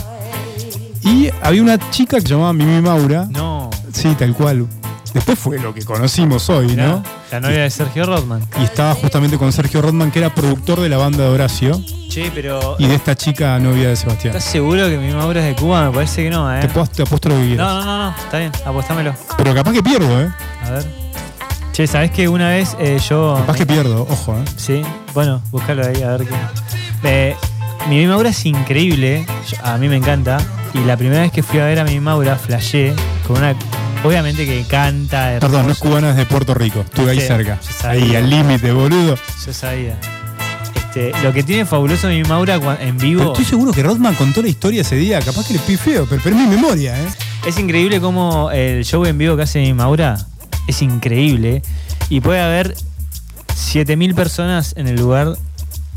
Y 1.03 1.31
había 1.43 1.63
una 1.63 1.91
chica 1.91 2.17
que 2.17 2.23
se 2.23 2.29
llamaba 2.29 2.53
Mimi 2.53 2.81
Maura. 2.81 3.27
No. 3.31 3.71
Sí, 3.93 4.15
tal 4.19 4.35
cual. 4.35 4.67
Después 5.15 5.39
fue 5.39 5.59
lo 5.59 5.75
que 5.75 5.85
conocimos 5.85 6.49
hoy, 6.49 6.69
Mirá, 6.69 6.87
¿no? 6.87 7.03
La 7.31 7.41
novia 7.41 7.59
de 7.65 7.71
Sergio 7.71 8.07
Rodman. 8.07 8.41
Y 8.59 8.65
estaba 8.65 8.95
justamente 8.95 9.37
con 9.37 9.53
Sergio 9.53 9.83
Rodman, 9.83 10.11
que 10.11 10.21
era 10.21 10.35
productor 10.35 10.81
de 10.81 10.89
la 10.89 10.97
banda 10.97 11.25
de 11.25 11.29
Horacio 11.29 11.79
Che, 12.09 12.31
pero. 12.35 12.77
y 12.79 12.87
de 12.87 12.95
esta 12.95 13.15
chica 13.15 13.59
novia 13.59 13.89
de 13.91 13.97
Sebastián. 13.97 14.35
¿Estás 14.35 14.51
seguro 14.51 14.87
que 14.89 14.97
mi 14.97 15.13
Maura 15.13 15.41
es 15.47 15.55
de 15.55 15.61
Cuba? 15.61 15.85
Me 15.89 15.93
parece 15.95 16.23
que 16.25 16.31
no, 16.31 16.51
¿eh? 16.55 16.61
Te, 16.61 16.69
puedo- 16.69 16.87
te 16.87 17.03
apuesto 17.03 17.29
lo 17.29 17.35
que 17.37 17.47
quieras. 17.49 17.67
No, 17.67 17.75
no, 17.75 17.85
no, 17.85 17.99
no, 18.11 18.17
está 18.17 18.39
bien, 18.39 18.53
apostámelo. 18.65 19.15
Pero 19.37 19.55
capaz 19.55 19.73
que 19.73 19.83
pierdo, 19.83 20.19
¿eh? 20.23 20.31
A 20.65 20.71
ver. 20.71 20.87
Che, 21.73 21.87
¿sabés 21.87 22.11
que 22.11 22.27
una 22.29 22.49
vez 22.49 22.75
eh, 22.81 22.99
yo. 23.07 23.35
Capaz 23.39 23.57
que 23.57 23.67
pierdo, 23.67 24.07
ojo, 24.09 24.35
¿eh? 24.35 24.45
Sí, 24.57 24.83
bueno, 25.13 25.43
búscalo 25.51 25.87
ahí 25.87 26.03
a 26.03 26.17
ver 26.17 26.27
qué. 26.27 26.35
Eh, 27.05 27.37
mi 27.89 27.97
Mimi 27.97 28.07
Maura 28.07 28.31
es 28.31 28.47
increíble, 28.47 29.27
a 29.63 29.77
mí 29.79 29.89
me 29.89 29.97
encanta. 29.97 30.39
Y 30.75 30.79
la 30.85 30.97
primera 30.97 31.23
vez 31.23 31.33
que 31.33 31.43
fui 31.43 31.59
a 31.59 31.65
ver 31.67 31.79
a 31.79 31.85
mi 31.85 32.01
Maura, 32.01 32.37
flashé 32.37 32.95
con 33.27 33.39
una. 33.39 33.55
Obviamente 34.05 34.47
que 34.47 34.65
canta. 34.65 35.37
Perdón, 35.41 35.67
no 35.67 35.73
es 35.73 35.79
hermoso. 35.79 35.85
cubana, 35.85 36.11
es 36.11 36.17
de 36.17 36.27
Puerto 36.27 36.55
Rico. 36.55 36.81
Estuve 36.81 37.13
ahí 37.13 37.21
cerca. 37.21 37.59
Ahí, 37.85 38.17
al 38.17 38.29
límite, 38.29 38.73
boludo. 38.73 39.17
Yo 39.47 39.53
sabía. 39.53 39.99
Este, 40.75 41.13
lo 41.23 41.33
que 41.33 41.43
tiene 41.43 41.65
fabuloso 41.67 42.09
mi 42.09 42.23
Maura 42.25 42.57
en 42.81 42.97
Pero 42.97 43.09
vivo. 43.09 43.33
estoy 43.33 43.45
seguro 43.45 43.73
que 43.73 43.83
Rodman 43.83 44.15
contó 44.15 44.43
la 44.43 44.49
historia 44.49 44.83
ese 44.83 44.97
día. 44.97 45.21
Capaz 45.21 45.47
que 45.47 45.55
le 45.55 45.59
pifeo, 45.61 46.07
pero, 46.07 46.21
pero 46.23 46.37
es 46.37 46.43
mi 46.43 46.49
memoria, 46.49 47.01
¿eh? 47.01 47.07
Es 47.47 47.59
increíble 47.59 48.01
cómo 48.01 48.51
el 48.51 48.85
show 48.85 49.05
en 49.05 49.19
vivo 49.19 49.37
que 49.37 49.43
hace 49.43 49.61
mi 49.61 49.73
Maura 49.75 50.19
es 50.67 50.83
increíble. 50.83 51.63
Y 52.09 52.21
puede 52.21 52.41
haber 52.41 52.75
7000 53.55 54.15
personas 54.15 54.75
en 54.77 54.87
el 54.89 54.97
lugar 54.97 55.37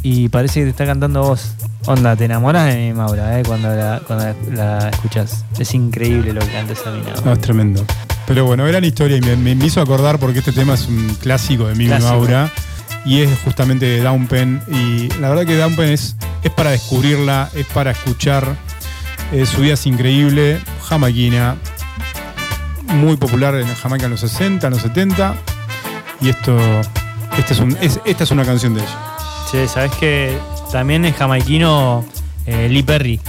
y 0.02 0.30
parece 0.30 0.60
que 0.60 0.66
te 0.66 0.70
está 0.70 0.86
cantando 0.86 1.24
vos. 1.24 1.55
Onda, 1.88 2.16
te 2.16 2.26
enamoras 2.26 2.74
de 2.74 2.78
mi 2.88 2.94
Maura, 2.94 3.40
¿eh? 3.40 3.44
Cuando 3.45 3.70
la, 3.76 4.02
cuando 4.07 4.26
la, 4.26 4.80
la 4.80 4.90
escuchas. 4.90 5.45
Es 5.60 5.74
increíble 5.76 6.34
lo 6.34 6.41
que 6.41 6.48
canta 6.52 6.74
esa 6.74 6.90
mina. 6.91 7.14
No, 7.24 7.34
es 7.34 7.40
tremendo. 7.41 7.86
Pero 8.26 8.45
bueno, 8.45 8.66
gran 8.66 8.84
historia 8.84 9.18
y 9.18 9.22
me, 9.22 9.52
hizo 9.66 9.82
acordar 9.82 10.18
porque 10.18 10.40
este 10.40 10.52
tema 10.52 10.74
es 10.74 10.88
un 10.88 11.16
clásico 11.22 11.68
de 11.68 11.76
Mimi. 11.76 11.94
Maura 11.99 12.52
y 13.06 13.22
es 13.22 13.30
justamente 13.44 13.86
de 13.86 14.02
Downpen. 14.02 14.64
Y 14.68 15.10
la 15.20 15.30
verdad 15.30 15.45
que 15.45 15.56
Downpen 15.57 15.90
es, 15.90 16.16
es 16.44 16.52
para 16.52 16.72
descubrirla, 16.72 17.49
es 17.53 17.68
para 17.68 17.91
escuchar. 17.91 18.48
Eh, 19.32 19.45
su 19.45 19.62
vida 19.62 19.74
es 19.76 19.86
increíble, 19.86 20.60
jamaiquina, 20.88 21.56
muy 22.88 23.16
popular 23.18 23.53
en 23.56 23.68
Jamaica 23.76 24.06
en 24.06 24.12
los 24.12 24.22
60, 24.22 24.66
en 24.68 24.74
los 24.74 24.82
70. 24.82 25.36
Y 26.22 26.30
esto, 26.30 26.57
este 27.38 27.53
es 27.53 27.60
un, 27.60 27.78
es- 27.80 27.99
esta 28.06 28.24
es 28.24 28.32
una 28.32 28.44
canción 28.44 28.74
de 28.74 28.82
ella. 28.82 28.98
Che, 29.52 29.68
¿sabés 29.68 29.91
que 29.99 30.38
también 30.72 31.06
es 31.06 31.16
jamaiquino 31.16 32.04
eh, 32.46 32.68
Lee 32.70 32.84
Perry? 32.84 33.20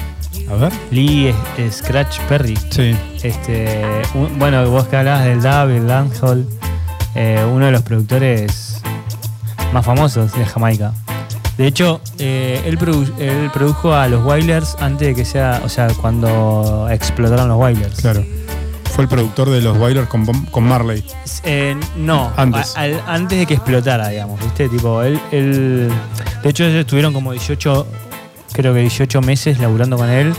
A 0.50 0.54
ver. 0.54 0.72
Lee 0.90 1.34
Scratch 1.70 2.18
Perry. 2.28 2.56
Sí. 2.70 2.94
Este, 3.22 3.82
un- 4.14 4.38
bueno, 4.38 4.68
vos 4.70 4.86
que 4.86 4.96
hablabas 4.96 5.24
del 5.24 5.40
dub, 5.42 5.70
el 5.70 5.86
dancehall, 5.86 6.46
eh, 7.14 7.44
uno 7.52 7.66
de 7.66 7.72
los 7.72 7.82
productores 7.82 8.80
más 9.72 9.84
famosos 9.84 10.32
de 10.34 10.44
Jamaica. 10.44 10.92
De 11.56 11.66
hecho, 11.66 12.00
eh, 12.18 12.62
él, 12.66 12.78
produ- 12.78 13.10
él 13.18 13.50
produjo 13.52 13.94
a 13.94 14.06
los 14.08 14.22
Wailers 14.24 14.76
antes 14.78 15.08
de 15.08 15.14
que 15.14 15.24
sea, 15.24 15.62
o 15.64 15.68
sea, 15.70 15.88
cuando 16.00 16.86
explotaron 16.90 17.48
los 17.48 17.58
Wailers. 17.58 17.96
Claro. 18.00 18.22
Fue 18.96 19.04
el 19.04 19.08
productor 19.10 19.50
de 19.50 19.60
los 19.60 19.76
Wailers 19.76 20.08
con, 20.08 20.24
con 20.46 20.64
Marley. 20.64 21.04
Eh, 21.44 21.76
no, 21.96 22.32
Antes. 22.34 22.74
al- 22.78 23.02
antes 23.06 23.38
de 23.38 23.44
que 23.46 23.52
explotara, 23.54 24.08
digamos, 24.08 24.40
¿viste? 24.40 24.70
Tipo, 24.70 25.02
él, 25.02 25.20
él- 25.32 25.90
de 26.42 26.48
hecho, 26.48 26.64
ellos 26.64 26.80
estuvieron 26.80 27.12
como 27.12 27.32
18, 27.32 27.86
creo 28.54 28.72
que 28.72 28.80
18 28.80 29.20
meses 29.20 29.58
laburando 29.58 29.98
con 29.98 30.08
él 30.08 30.32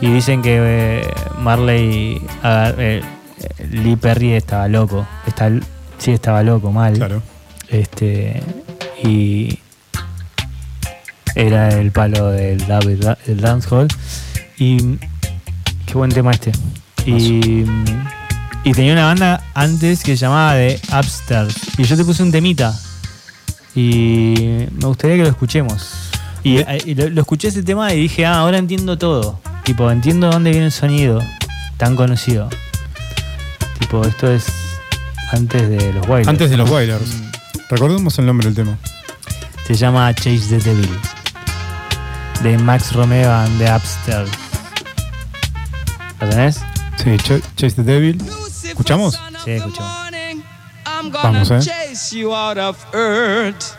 y 0.00 0.10
dicen 0.10 0.42
que 0.42 0.56
eh, 0.60 1.14
Marley, 1.38 2.20
eh, 2.42 3.00
Lee 3.70 3.94
Perry 3.94 4.32
estaba 4.32 4.66
loco, 4.66 5.06
está, 5.28 5.48
sí 5.98 6.10
estaba 6.10 6.42
loco, 6.42 6.72
mal. 6.72 6.94
Claro. 6.94 7.22
Este, 7.68 8.42
y 9.04 9.60
era 11.36 11.68
el 11.68 11.92
palo 11.92 12.30
del, 12.32 12.58
dub, 12.66 12.88
el 12.88 13.00
da- 13.00 13.18
el 13.28 13.40
dancehall. 13.40 13.86
Y 14.58 14.96
qué 15.86 15.94
buen 15.94 16.10
tema 16.10 16.32
este. 16.32 16.50
Y 17.06 17.64
mm, 17.64 18.08
Y 18.64 18.72
tenía 18.72 18.92
una 18.94 19.06
banda 19.06 19.42
antes 19.54 20.02
que 20.02 20.16
se 20.16 20.22
llamaba 20.24 20.54
The 20.54 20.80
Upstairs. 20.98 21.54
Y 21.78 21.84
yo 21.84 21.96
te 21.96 22.04
puse 22.04 22.22
un 22.22 22.32
temita. 22.32 22.74
Y 23.74 24.66
me 24.72 24.86
gustaría 24.86 25.16
que 25.16 25.22
lo 25.22 25.28
escuchemos. 25.28 26.10
Y, 26.42 26.58
eh, 26.58 26.82
y 26.84 26.94
lo, 26.94 27.08
lo 27.10 27.20
escuché 27.20 27.48
ese 27.48 27.62
tema 27.62 27.92
y 27.92 28.00
dije, 28.00 28.24
ah, 28.24 28.38
ahora 28.40 28.58
entiendo 28.58 28.96
todo. 28.96 29.40
Tipo, 29.64 29.90
entiendo 29.90 30.30
dónde 30.30 30.50
viene 30.50 30.66
el 30.66 30.72
sonido 30.72 31.22
tan 31.76 31.96
conocido. 31.96 32.48
Tipo, 33.80 34.04
esto 34.04 34.30
es 34.30 34.46
antes 35.32 35.68
de 35.68 35.92
los 35.92 36.06
Wailers. 36.06 36.28
Antes 36.28 36.50
de 36.50 36.56
los 36.56 36.70
Wailers. 36.70 37.22
Recordemos 37.70 38.18
el 38.18 38.26
nombre 38.26 38.46
del 38.46 38.54
tema. 38.54 38.78
Se 39.66 39.74
llama 39.74 40.14
Chase 40.14 40.46
the 40.48 40.58
Devil. 40.58 40.88
De 42.42 42.58
Max 42.58 42.92
Romeo 42.92 43.32
and 43.32 43.58
the 43.58 43.70
Upstairs. 43.74 44.30
¿Lo 46.20 46.28
tenés? 46.28 46.60
Sí, 46.98 47.10
Ch- 47.18 47.42
Chase 47.56 47.76
the 47.76 47.82
Devil. 47.82 48.18
¿Escuchamos? 48.64 49.18
Sí, 49.44 49.50
escuchamos. 49.52 49.92
Vamos, 51.22 51.50
eh. 51.50 51.58
chase 51.60 52.16
you 52.16 52.32
out 52.34 52.56
of 52.56 52.76
earth. 52.94 53.76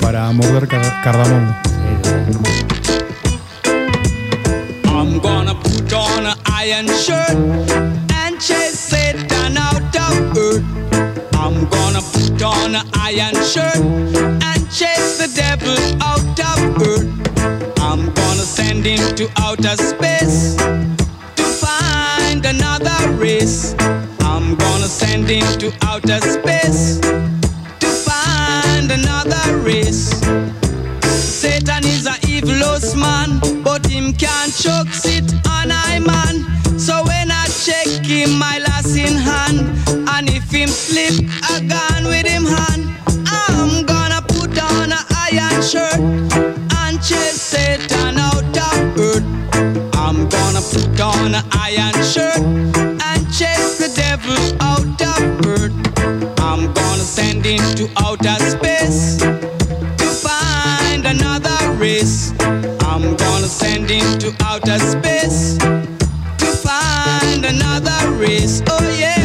Para 0.00 0.30
morder 0.32 0.66
car- 0.68 1.00
cardamomo. 1.02 1.54
I'm 4.86 5.20
gonna 5.20 5.54
put 5.54 5.92
on 5.92 6.26
an 6.26 6.36
iron 6.46 6.86
shirt 6.88 7.30
and 8.24 8.40
chase 8.40 8.78
Satan 8.78 9.27
on 12.48 12.74
an 12.74 12.86
iron 12.94 13.34
shirt 13.44 13.76
and 13.76 14.60
chase 14.70 15.18
the 15.18 15.30
devil 15.34 15.76
out 16.02 16.38
of 16.50 16.58
earth. 16.82 17.08
I'm 17.80 18.12
gonna 18.14 18.46
send 18.58 18.84
him 18.84 19.02
to 19.16 19.28
outer 19.36 19.76
space 19.76 20.56
to 21.36 21.44
find 21.64 22.44
another 22.44 23.00
race. 23.12 23.74
I'm 24.20 24.56
gonna 24.56 24.88
send 24.88 25.28
him 25.28 25.46
to 25.58 25.72
outer 25.82 26.20
space 26.20 27.00
to 27.82 27.88
find 28.08 28.90
another 28.90 29.58
race. 29.58 30.08
Satan 31.42 31.84
is 31.84 32.06
a 32.06 32.16
evilous 32.26 32.94
man, 32.94 33.40
but 33.62 33.86
him 33.86 34.12
can't 34.12 34.54
choke 34.54 34.92
sit 34.92 35.28
on 35.46 35.70
I 35.70 36.00
man. 36.00 36.36
So 36.78 37.02
when 37.04 37.30
I 37.30 37.46
check 37.64 37.88
him, 38.04 38.38
my 38.38 38.58
last 38.58 38.96
in 38.96 39.16
hand, 39.16 39.60
and 40.08 40.28
if 40.30 40.50
him 40.50 40.68
slip, 40.68 41.14
I 41.42 41.60
shirt 45.78 46.00
and 46.80 46.96
chase 47.02 47.40
Satan 47.40 48.18
out 48.18 48.56
of 48.68 48.98
earth. 48.98 49.26
I'm 49.94 50.28
gonna 50.28 50.62
put 50.72 51.00
on 51.00 51.34
an 51.34 51.44
iron 51.52 51.98
shirt 52.12 52.42
and 53.08 53.20
chase 53.38 53.78
the 53.82 53.90
devil 53.94 54.40
out 54.60 55.00
of 55.14 55.46
earth. 55.46 55.74
I'm 56.40 56.72
gonna 56.72 57.08
send 57.18 57.44
him 57.44 57.62
to 57.78 57.84
outer 57.98 58.38
space 58.54 59.18
to 59.18 60.08
find 60.26 61.06
another 61.06 61.58
race. 61.84 62.32
I'm 62.90 63.16
gonna 63.16 63.50
send 63.62 63.88
him 63.90 64.18
to 64.22 64.28
outer 64.50 64.78
space 64.94 65.58
to 66.42 66.48
find 66.66 67.44
another 67.44 68.00
race. 68.22 68.62
Oh 68.68 68.82
yeah. 68.98 69.17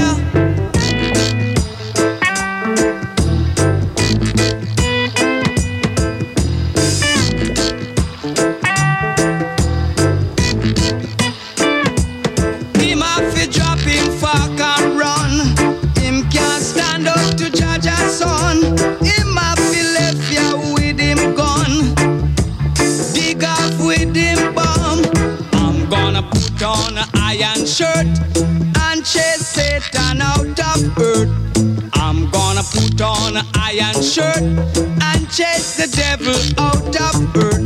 Iron 33.80 34.04
shirt 34.04 34.38
and 34.38 35.30
chase 35.32 35.78
the 35.78 35.88
devil 35.95 36.36
out 36.60 36.95
of 36.95 37.36
earth. 37.38 37.64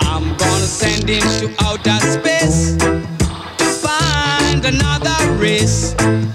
I'm 0.00 0.36
gonna 0.36 0.66
send 0.66 1.08
him 1.08 1.22
to 1.40 1.52
outer 1.64 1.98
space 2.00 2.76
to 2.76 3.64
find 3.64 4.64
another 4.64 5.16
race. 5.36 5.94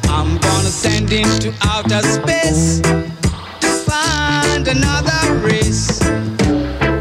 I'm 0.09 0.37
gonna 0.37 0.69
send 0.69 1.09
him 1.09 1.27
to 1.39 1.53
outer 1.63 2.01
space 2.03 2.81
to 2.81 3.69
find 3.89 4.67
another 4.67 5.33
race. 5.41 5.99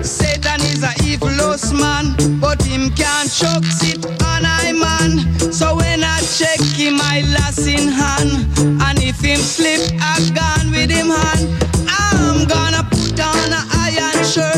Satan 0.02 0.60
is 0.72 0.82
a 0.84 0.94
evilous 1.04 1.72
man, 1.72 2.14
but 2.40 2.62
him 2.62 2.90
can't 2.90 3.30
choke 3.30 3.64
sit 3.64 4.06
on 4.22 4.44
I 4.46 4.72
man. 4.72 5.52
So 5.52 5.76
when 5.76 6.02
I 6.04 6.20
check 6.20 6.60
him, 6.60 6.98
I 7.00 7.22
lass 7.36 7.66
in 7.66 7.88
hand, 7.88 8.46
and 8.82 9.02
if 9.02 9.20
him 9.20 9.40
slip, 9.40 9.80
I 10.00 10.16
gone 10.34 10.70
with 10.70 10.90
him 10.90 11.08
hand. 11.08 11.57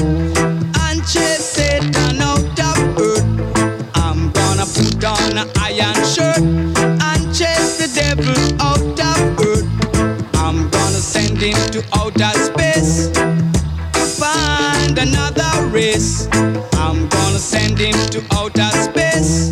And 0.01 1.05
Satan 1.07 2.21
out 2.21 2.61
of 2.61 2.99
earth. 2.99 3.27
I'm 3.95 4.31
gonna 4.33 4.67
put 4.67 5.05
on 5.05 5.39
iron 5.59 6.05
shirt 6.05 6.39
and 6.39 7.23
chase 7.35 7.79
the 7.79 7.91
devil 7.95 8.39
out 8.61 9.01
of 9.11 9.19
earth. 9.47 9.69
I'm 10.37 10.69
gonna 10.71 11.03
send 11.15 11.39
him 11.39 11.59
to 11.73 11.85
outer 11.95 12.33
space 12.49 13.09
to 13.11 14.01
find 14.21 14.99
another 14.99 15.67
race. 15.69 16.29
I'm 16.75 17.09
gonna 17.09 17.39
send 17.39 17.79
him 17.79 17.97
to 18.11 18.25
outer 18.33 18.71
space 18.83 19.50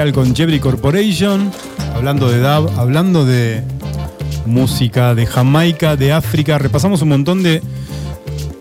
Con 0.00 0.34
Jebri 0.34 0.60
Corporation. 0.60 1.52
Hablando 1.94 2.30
de 2.30 2.40
dub, 2.40 2.70
hablando 2.78 3.26
de 3.26 3.62
música 4.46 5.14
de 5.14 5.26
Jamaica, 5.26 5.94
de 5.94 6.10
África. 6.10 6.56
Repasamos 6.56 7.02
un 7.02 7.10
montón 7.10 7.42
de, 7.42 7.60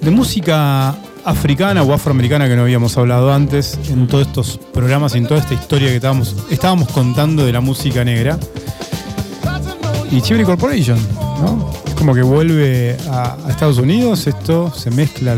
música 0.02 0.98
africana 1.24 1.82
o 1.84 1.94
afroamericana 1.94 2.49
que 2.49 2.57
no 2.57 2.64
habíamos 2.64 2.98
hablado 2.98 3.34
antes 3.34 3.80
en 3.90 4.07
todos 4.07 4.28
estos 4.28 4.57
programas 4.74 5.16
y 5.16 5.20
en 5.20 5.28
toda 5.28 5.40
esta 5.40 5.53
historia 5.53 5.88
que 5.88 5.95
estábamos, 5.95 6.36
estábamos 6.49 6.90
contando 6.90 7.45
de 7.45 7.53
la 7.53 7.61
música 7.61 8.03
negra. 8.03 8.38
Y 10.11 10.20
Chibri 10.20 10.44
Corporation. 10.44 10.99
Es 11.88 11.94
como 11.94 12.14
que 12.14 12.22
vuelve 12.22 12.98
a, 13.10 13.38
Estados 13.48 13.78
Unidos, 13.78 14.28
esto 14.28 14.74
se 14.76 14.91
mezcla 14.91 15.38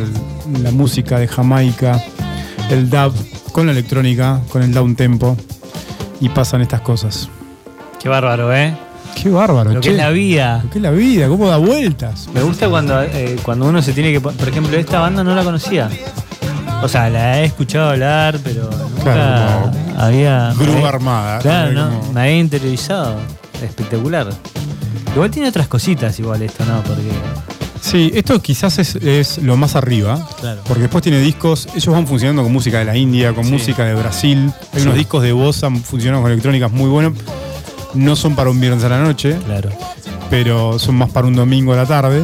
la 0.64 0.72
música 0.72 1.20
de 1.20 1.28
Jamaica, 1.28 2.04
el 2.72 2.90
dub 2.90 3.14
con 3.52 3.68
la 3.68 3.72
electrónica, 3.72 4.42
con 4.50 4.64
el 4.64 4.74
down 4.74 4.96
tempo 4.96 5.38
y 6.22 6.30
pasan 6.30 6.62
estas 6.62 6.80
cosas. 6.82 7.28
Qué 8.02 8.08
bárbaro, 8.08 8.54
¿eh? 8.56 8.74
Qué 9.22 9.30
bárbaro, 9.30 9.74
Lo 9.74 9.82
que 9.82 9.90
es 9.90 9.96
la 9.98 10.10
vida. 10.10 10.62
Lo 10.64 10.70
que 10.70 10.78
es 10.78 10.82
la 10.82 10.92
vida, 10.92 11.28
cómo 11.28 11.48
da 11.50 11.58
vueltas. 11.58 12.30
Me 12.34 12.42
gusta 12.42 12.70
cuando, 12.70 13.02
eh, 13.04 13.36
cuando 13.44 13.66
uno 13.68 13.82
se 13.82 13.92
tiene 13.92 14.12
que. 14.14 14.22
Por 14.22 14.48
ejemplo, 14.48 14.78
esta 14.78 15.00
banda 15.02 15.24
no 15.24 15.36
la 15.36 15.44
conocía. 15.44 15.90
O 16.82 16.88
sea, 16.88 17.10
la 17.10 17.42
he 17.42 17.46
escuchado 17.46 17.90
hablar, 17.90 18.40
pero 18.44 18.70
nunca 18.72 19.04
Claro, 19.14 19.72
había. 19.98 20.54
Grúa 20.58 20.88
armada. 20.90 21.40
Claro, 21.40 21.74
no, 21.74 22.00
Como- 22.00 22.14
me 22.14 22.22
había 22.22 22.38
interiorizado. 22.40 23.18
Espectacular. 23.62 24.30
Igual 25.14 25.30
tiene 25.30 25.50
otras 25.50 25.68
cositas, 25.68 26.18
igual 26.20 26.42
esto, 26.42 26.64
¿no? 26.66 26.82
Porque. 26.82 27.12
Sí, 27.82 28.12
esto 28.14 28.40
quizás 28.42 28.78
es, 28.80 28.96
es 28.96 29.40
lo 29.40 29.58
más 29.58 29.76
arriba. 29.76 30.28
Claro. 30.40 30.62
Porque 30.68 30.84
después 30.84 31.02
tiene 31.04 31.20
discos, 31.20 31.68
ellos 31.76 31.94
van 31.94 32.06
funcionando 32.08 32.44
con 32.44 32.54
música 32.54 32.80
de 32.80 32.86
la 32.86 32.96
India, 32.96 33.34
con 33.34 33.44
Sí. 33.46 33.52
música 33.52 33.84
de 33.86 33.96
Brasil. 33.96 34.52
Hay 34.74 34.80
Sí. 34.80 34.86
unos 34.86 34.96
discos 34.98 35.24
de 35.24 35.32
bossa 35.34 35.70
funcionando 35.72 36.22
con 36.22 36.32
electrónicas 36.32 36.72
muy 36.72 36.90
buenos. 36.90 37.14
No 37.94 38.16
son 38.16 38.36
para 38.36 38.50
un 38.50 38.60
viernes 38.62 38.84
a 38.84 38.90
la 38.90 39.00
noche, 39.02 39.38
Claro. 39.46 39.70
pero 40.30 40.80
son 40.80 40.96
más 40.96 41.10
para 41.10 41.28
un 41.28 41.36
domingo 41.36 41.74
a 41.74 41.76
la 41.78 41.86
tarde. 41.86 42.22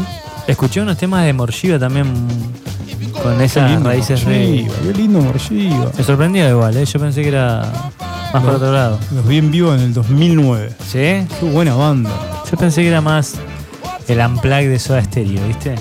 Escuché 0.48 0.80
unos 0.82 0.98
temas 0.98 1.26
de 1.26 1.34
Morshiva 1.34 1.78
también 1.80 2.06
con 3.22 3.42
esas 3.42 3.70
lindo 3.72 3.90
raíces. 3.90 4.24
Morgiva, 4.24 4.74
Qué 4.84 4.94
lindo 4.94 5.20
Morgiva. 5.20 5.92
Me 5.98 6.04
sorprendió 6.04 6.50
igual, 6.50 6.78
¿eh? 6.78 6.86
yo 6.86 7.00
pensé 7.00 7.22
que 7.24 7.30
era 7.30 7.70
más 8.32 8.44
por 8.44 8.52
No. 8.52 8.58
otro 8.58 8.72
lado. 8.72 9.00
Los 9.14 9.28
vi 9.28 9.38
en 9.40 9.52
vivo 9.52 9.74
en 9.74 9.82
el 9.82 9.94
2009. 9.94 10.70
¿Sí? 10.88 11.00
Qué 11.40 11.50
buena 11.52 11.74
banda. 11.76 12.12
Yo 12.50 12.58
pensé 12.58 12.82
que 12.84 12.88
era 12.90 13.02
más 13.02 13.34
el 14.08 14.20
unplug 14.20 14.68
de 14.70 14.80
Soda 14.80 15.04
Stereo, 15.04 15.46
¿viste? 15.48 15.76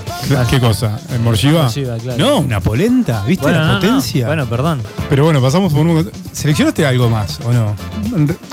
¿Qué 0.51 0.59
cosa? 0.61 0.99
¿El 1.13 1.21
Morgiva? 1.21 1.63
Morgiva, 1.65 1.97
claro. 1.99 2.19
No, 2.25 2.39
una 2.41 2.61
polenta, 2.61 3.23
¿viste 3.25 3.43
Bueno, 3.45 3.61
la 3.61 3.67
no, 3.67 3.73
no. 3.75 3.81
potencia? 3.81 4.27
Bueno, 4.27 4.47
perdón. 4.47 4.81
Pero 5.09 5.25
bueno, 5.25 5.41
pasamos 5.41 5.73
por 5.73 5.87
un... 5.87 6.11
¿Seleccionaste 6.33 6.85
algo 6.85 7.09
más 7.09 7.39
o 7.41 7.53
no? 7.53 7.75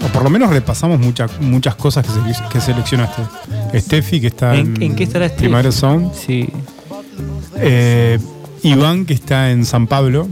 O 0.03 0.07
por 0.13 0.23
lo 0.23 0.29
menos 0.29 0.49
repasamos 0.51 0.99
mucha- 0.99 1.27
muchas 1.39 1.75
cosas 1.75 2.05
que, 2.05 2.11
sele- 2.11 2.47
que 2.49 2.61
seleccionaste. 2.61 3.21
Steffi, 3.79 4.21
que 4.21 4.27
está 4.27 4.55
en, 4.55 4.75
¿En, 4.77 4.83
en 4.83 4.95
qué 4.95 5.03
estará 5.05 5.25
Steve? 5.27 5.39
Primavera 5.41 5.71
Sound. 5.71 6.13
Sí. 6.13 6.49
Eh, 7.57 8.19
Iván, 8.63 9.05
que 9.05 9.13
está 9.13 9.51
en 9.51 9.65
San 9.65 9.87
Pablo. 9.87 10.27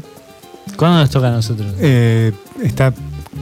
¿Cuándo 0.78 1.00
nos 1.00 1.10
toca 1.10 1.28
a 1.28 1.32
nosotros? 1.32 1.74
eh, 1.80 2.32
está 2.64 2.94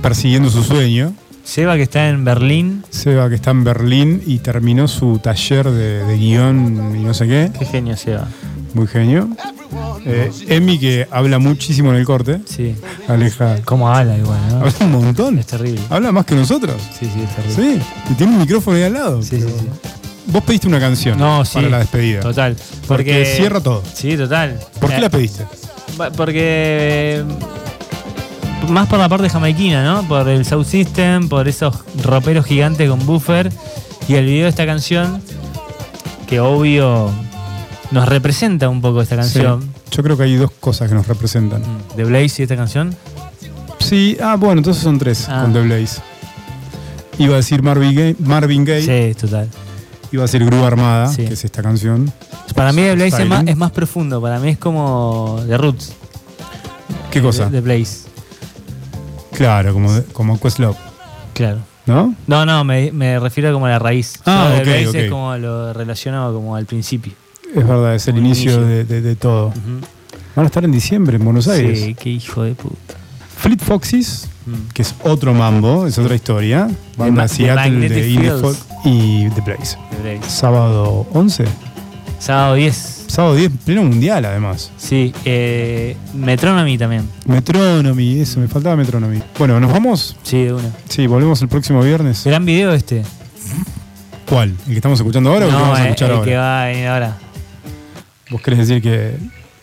persiguiendo 0.01 0.49
su 0.49 0.63
sueño. 0.63 1.13
Seba, 1.43 1.75
que 1.75 1.83
está 1.83 2.09
en 2.09 2.23
Berlín. 2.23 2.83
Seba, 2.89 3.27
que 3.29 3.35
está 3.35 3.51
en 3.51 3.63
Berlín 3.63 4.21
y 4.25 4.37
terminó 4.39 4.87
su 4.87 5.17
taller 5.19 5.69
de, 5.69 6.03
de 6.05 6.17
guion 6.17 6.95
y 6.95 7.03
no 7.03 7.13
sé 7.13 7.27
qué. 7.27 7.51
Qué 7.57 7.65
genio, 7.65 7.97
Seba. 7.97 8.27
Muy 8.73 8.85
genio. 8.87 9.29
Eh, 10.05 10.31
Emi, 10.47 10.79
que 10.79 11.07
habla 11.11 11.39
muchísimo 11.39 11.89
en 11.91 11.97
el 11.97 12.05
corte. 12.05 12.39
Sí. 12.45 12.75
Aleja. 13.07 13.57
¿Cómo 13.65 13.89
habla 13.89 14.15
igual, 14.17 14.39
no? 14.49 14.57
Habla 14.59 14.73
un 14.81 14.91
montón. 14.91 15.39
Es 15.39 15.47
terrible. 15.47 15.81
Habla 15.89 16.11
más 16.11 16.25
que 16.25 16.35
nosotros. 16.35 16.75
Sí, 16.97 17.09
sí, 17.13 17.21
es 17.23 17.35
terrible. 17.35 17.83
Sí. 17.83 18.11
Y 18.11 18.13
tiene 18.15 18.33
un 18.33 18.39
micrófono 18.39 18.77
ahí 18.77 18.83
al 18.83 18.93
lado. 18.93 19.21
Sí, 19.23 19.41
sí, 19.41 19.47
sí. 19.47 19.67
Vos 20.27 20.43
pediste 20.43 20.67
una 20.67 20.79
canción 20.79 21.17
No, 21.17 21.43
sí. 21.43 21.55
para 21.55 21.69
la 21.69 21.79
despedida. 21.79 22.19
Total. 22.19 22.55
Porque 22.87 23.03
Porque, 23.11 23.33
cierra 23.35 23.59
todo. 23.61 23.83
Sí, 23.93 24.15
total. 24.15 24.59
¿Por 24.79 24.89
qué 24.91 24.97
Eh, 24.97 25.01
la 25.01 25.09
pediste? 25.09 25.45
va- 25.99 26.11
Porque. 26.11 27.23
Más 28.67 28.87
por 28.87 28.99
la 28.99 29.09
parte 29.09 29.29
jamaiquina, 29.29 29.83
¿no? 29.83 30.07
Por 30.07 30.27
el 30.29 30.45
South 30.45 30.65
System, 30.65 31.27
por 31.27 31.47
esos 31.47 31.75
roperos 32.03 32.45
gigantes 32.45 32.87
con 32.89 33.03
buffer. 33.05 33.51
Y 34.07 34.15
el 34.15 34.25
video 34.25 34.43
de 34.43 34.49
esta 34.49 34.65
canción, 34.65 35.21
que 36.27 36.39
obvio 36.39 37.09
nos 37.91 38.07
representa 38.07 38.69
un 38.69 38.81
poco 38.81 39.01
esta 39.01 39.15
canción. 39.15 39.61
Sí. 39.61 39.69
Yo 39.97 40.03
creo 40.03 40.17
que 40.17 40.23
hay 40.23 40.35
dos 40.35 40.51
cosas 40.59 40.87
que 40.89 40.95
nos 40.95 41.07
representan. 41.07 41.61
Mm, 41.61 41.95
De 41.97 42.03
Blaze 42.03 42.41
y 42.41 42.43
esta 42.43 42.55
canción. 42.55 42.95
Sí, 43.79 44.17
ah, 44.21 44.35
bueno, 44.35 44.59
entonces 44.59 44.83
son 44.83 44.99
tres 44.99 45.27
Ah. 45.27 45.41
con 45.43 45.53
The 45.53 45.61
Blaze. 45.61 46.01
Iba 47.17 47.33
a 47.33 47.37
decir 47.37 47.63
Marvin 47.63 47.95
Gaye, 47.95 48.15
Marvin 48.19 48.65
Gaye 48.65 49.13
Sí, 49.13 49.15
total. 49.19 49.49
iba 50.11 50.23
a 50.23 50.25
decir 50.25 50.45
Grúa 50.45 50.67
Armada, 50.67 51.07
Sí. 51.07 51.25
que 51.25 51.33
es 51.33 51.43
esta 51.43 51.63
canción. 51.63 52.11
Para 52.55 52.71
mí 52.71 52.81
The 52.83 52.95
Blaze 52.95 53.23
es 53.23 53.27
más, 53.27 53.47
es 53.47 53.57
más 53.57 53.71
profundo. 53.71 54.21
Para 54.21 54.39
mí 54.39 54.49
es 54.49 54.57
como 54.59 55.41
The 55.47 55.57
Roots. 55.57 55.93
¿Qué 57.11 57.21
cosa? 57.21 57.49
De, 57.49 57.61
Blaze. 57.61 58.08
Claro, 59.39 59.73
como, 59.73 60.01
como 60.13 60.39
Questlove, 60.39 60.77
Claro. 61.33 61.59
¿no? 61.85 62.13
No, 62.27 62.45
no, 62.45 62.63
me, 62.63 62.91
me 62.91 63.19
refiero 63.19 63.51
como 63.53 63.65
a 63.65 63.69
la 63.69 63.79
raíz. 63.79 64.19
Ah, 64.25 64.51
Yo 64.55 64.61
ok, 64.61 64.89
ok. 64.89 64.95
es 64.95 65.09
como 65.09 65.35
lo 65.37 65.73
relacionado 65.73 66.33
como 66.33 66.55
al 66.55 66.65
principio. 66.65 67.13
Es 67.55 67.67
verdad, 67.67 67.95
es 67.95 68.07
el 68.07 68.15
Como 68.15 68.27
inicio, 68.27 68.51
inicio. 68.51 68.67
De, 68.67 68.83
de- 68.83 69.01
de 69.01 69.15
todo. 69.15 69.47
Ujú. 69.47 69.57
Van 70.35 70.45
a 70.45 70.47
estar 70.47 70.63
en 70.63 70.71
diciembre 70.71 71.17
en 71.17 71.25
Buenos 71.25 71.47
Aires. 71.47 71.79
Sí, 71.79 71.95
qué 71.95 72.09
hijo 72.11 72.43
de 72.43 72.53
puta. 72.53 72.95
Fleet 73.37 73.59
Foxes, 73.61 74.27
Mm. 74.45 74.69
que 74.73 74.81
es 74.83 74.93
otro 75.03 75.33
mambo, 75.33 75.85
es 75.87 75.97
otra 75.97 76.15
historia. 76.15 76.69
Ma- 76.97 77.09
The 77.13 77.27
Seattle 77.27 77.71
de 77.89 78.09
Indie 78.09 78.19
Fields. 78.19 78.41
Folk 78.41 78.57
y 78.85 79.29
The 79.29 79.41
Blaze. 79.41 79.77
Sábado 80.27 81.07
11. 81.13 81.45
Sábado 82.19 82.55
10. 82.55 82.98
Sábado 83.09 83.33
10, 83.33 83.51
pleno 83.65 83.83
mundial 83.83 84.23
además. 84.23 84.71
Sí, 84.77 85.11
eh, 85.25 85.97
Metronomy 86.13 86.77
también. 86.77 87.09
Metronomy, 87.25 88.19
eso, 88.19 88.39
me 88.39 88.47
faltaba 88.47 88.75
Metronomy. 88.75 89.19
Bueno, 89.39 89.59
nos 89.59 89.71
vamos. 89.71 90.15
Sí, 90.21 90.43
de 90.43 90.53
una. 90.53 90.69
Sí, 90.87 91.07
volvemos 91.07 91.41
el 91.41 91.47
próximo 91.47 91.81
viernes. 91.81 92.23
Gran 92.23 92.45
video 92.45 92.71
este. 92.71 93.03
¿Cuál? 94.29 94.49
¿El 94.49 94.67
que 94.67 94.75
estamos 94.75 94.99
escuchando 94.99 95.31
ahora 95.31 95.47
o 95.47 95.49
el 95.49 95.55
que 95.55 95.59
no, 95.59 95.63
vamos 95.63 95.79
a 95.79 95.81
eh, 95.81 95.85
escuchar 95.87 96.09
el 96.11 96.15
ahora? 96.17 96.29
que 96.29 96.37
va 96.37 96.63
a 96.63 96.67
venir 96.67 96.87
ahora. 96.87 97.17
Vos 98.29 98.41
querés 98.43 98.59
decir 98.67 98.83
que 98.83 99.15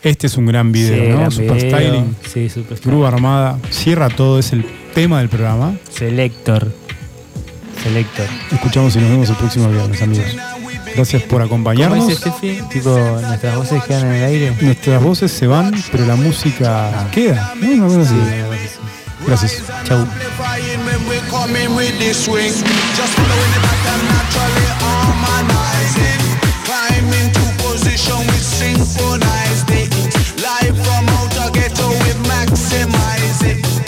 este 0.02 0.26
es 0.26 0.36
un 0.36 0.46
gran 0.46 0.72
video, 0.72 1.04
sí, 1.04 1.08
¿no? 1.08 1.16
gran 1.18 1.30
Super 1.30 1.54
video. 1.54 1.70
Styling. 1.70 2.16
Sí, 2.26 2.48
super 2.48 2.76
styling. 2.76 2.96
Grúa 2.96 3.08
Armada. 3.08 3.58
Cierra 3.70 4.08
todo, 4.08 4.40
es 4.40 4.52
el 4.52 4.66
tema 4.92 5.20
del 5.20 5.28
programa. 5.28 5.72
Selector. 5.88 6.74
Selector. 7.80 8.26
Escuchamos 8.50 8.96
y 8.96 8.98
nos 8.98 9.10
vemos 9.10 9.30
el 9.30 9.36
próximo 9.36 9.68
viernes, 9.68 10.02
amigos. 10.02 10.36
Gracias 10.96 11.22
por 11.22 11.42
¿Cómo 11.42 11.44
acompañarnos. 11.44 12.08
dice 12.08 12.20
Steffi? 12.20 12.62
Tipo, 12.70 12.90
nuestras 12.90 13.56
voces 13.56 13.84
quedan 13.84 14.06
en 14.06 14.12
el 14.14 14.24
aire. 14.24 14.56
Nuestras 14.60 15.02
voces 15.02 15.30
se 15.30 15.46
van, 15.46 15.74
pero 15.92 16.06
la 16.06 16.16
música 16.16 17.08
queda. 17.12 17.52
Gracias. 19.26 19.62
Chau. 19.84 20.06
Synchronized 28.56 29.70
it. 29.70 29.92
Live 30.40 30.76
from 30.82 31.08
outer 31.10 31.50
ghetto 31.52 31.88
we 31.90 32.14
maximize 32.26 33.42
it. 33.44 33.85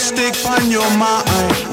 Stick 0.00 0.34
on 0.46 0.70
your 0.70 0.88
mind. 0.96 1.69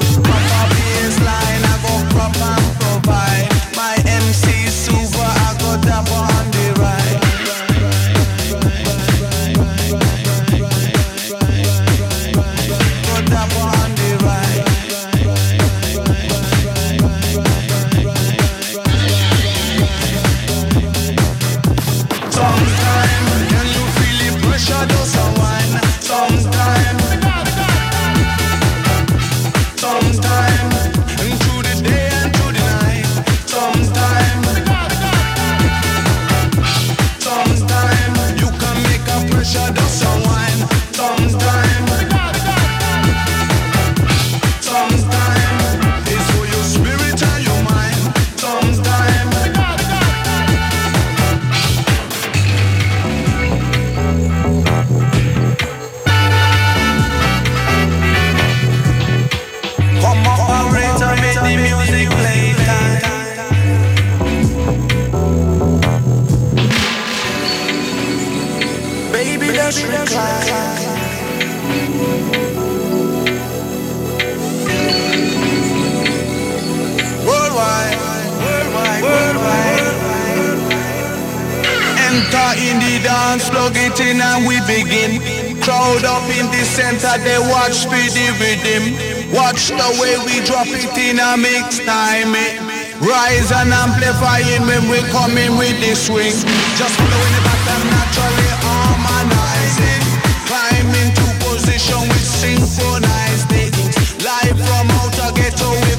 Watch 89.68 89.96
the 89.96 90.00
way 90.00 90.16
we 90.24 90.40
drop 90.46 90.66
it 90.66 90.96
in 90.96 91.20
a 91.20 91.36
mix 91.36 91.78
time. 91.80 92.32
eh. 92.34 92.56
Rise 93.04 93.52
and 93.52 93.68
amplifying 93.68 94.64
when 94.64 94.88
we 94.88 94.96
come 95.12 95.36
in 95.36 95.58
with 95.58 95.76
the 95.80 95.94
swing. 95.94 96.32
Just 96.80 96.96
following 96.96 97.34
the 97.36 97.42
pattern 97.44 97.84
naturally 97.92 98.48
harmonizing. 98.64 100.04
Climb 100.48 100.88
into 101.04 101.26
position 101.44 102.00
with 102.00 102.24
synchronized 102.24 103.52
it. 103.52 103.76
Live 104.24 104.56
from 104.56 104.88
outer 104.88 105.36
ghetto 105.36 105.68
we 105.84 105.92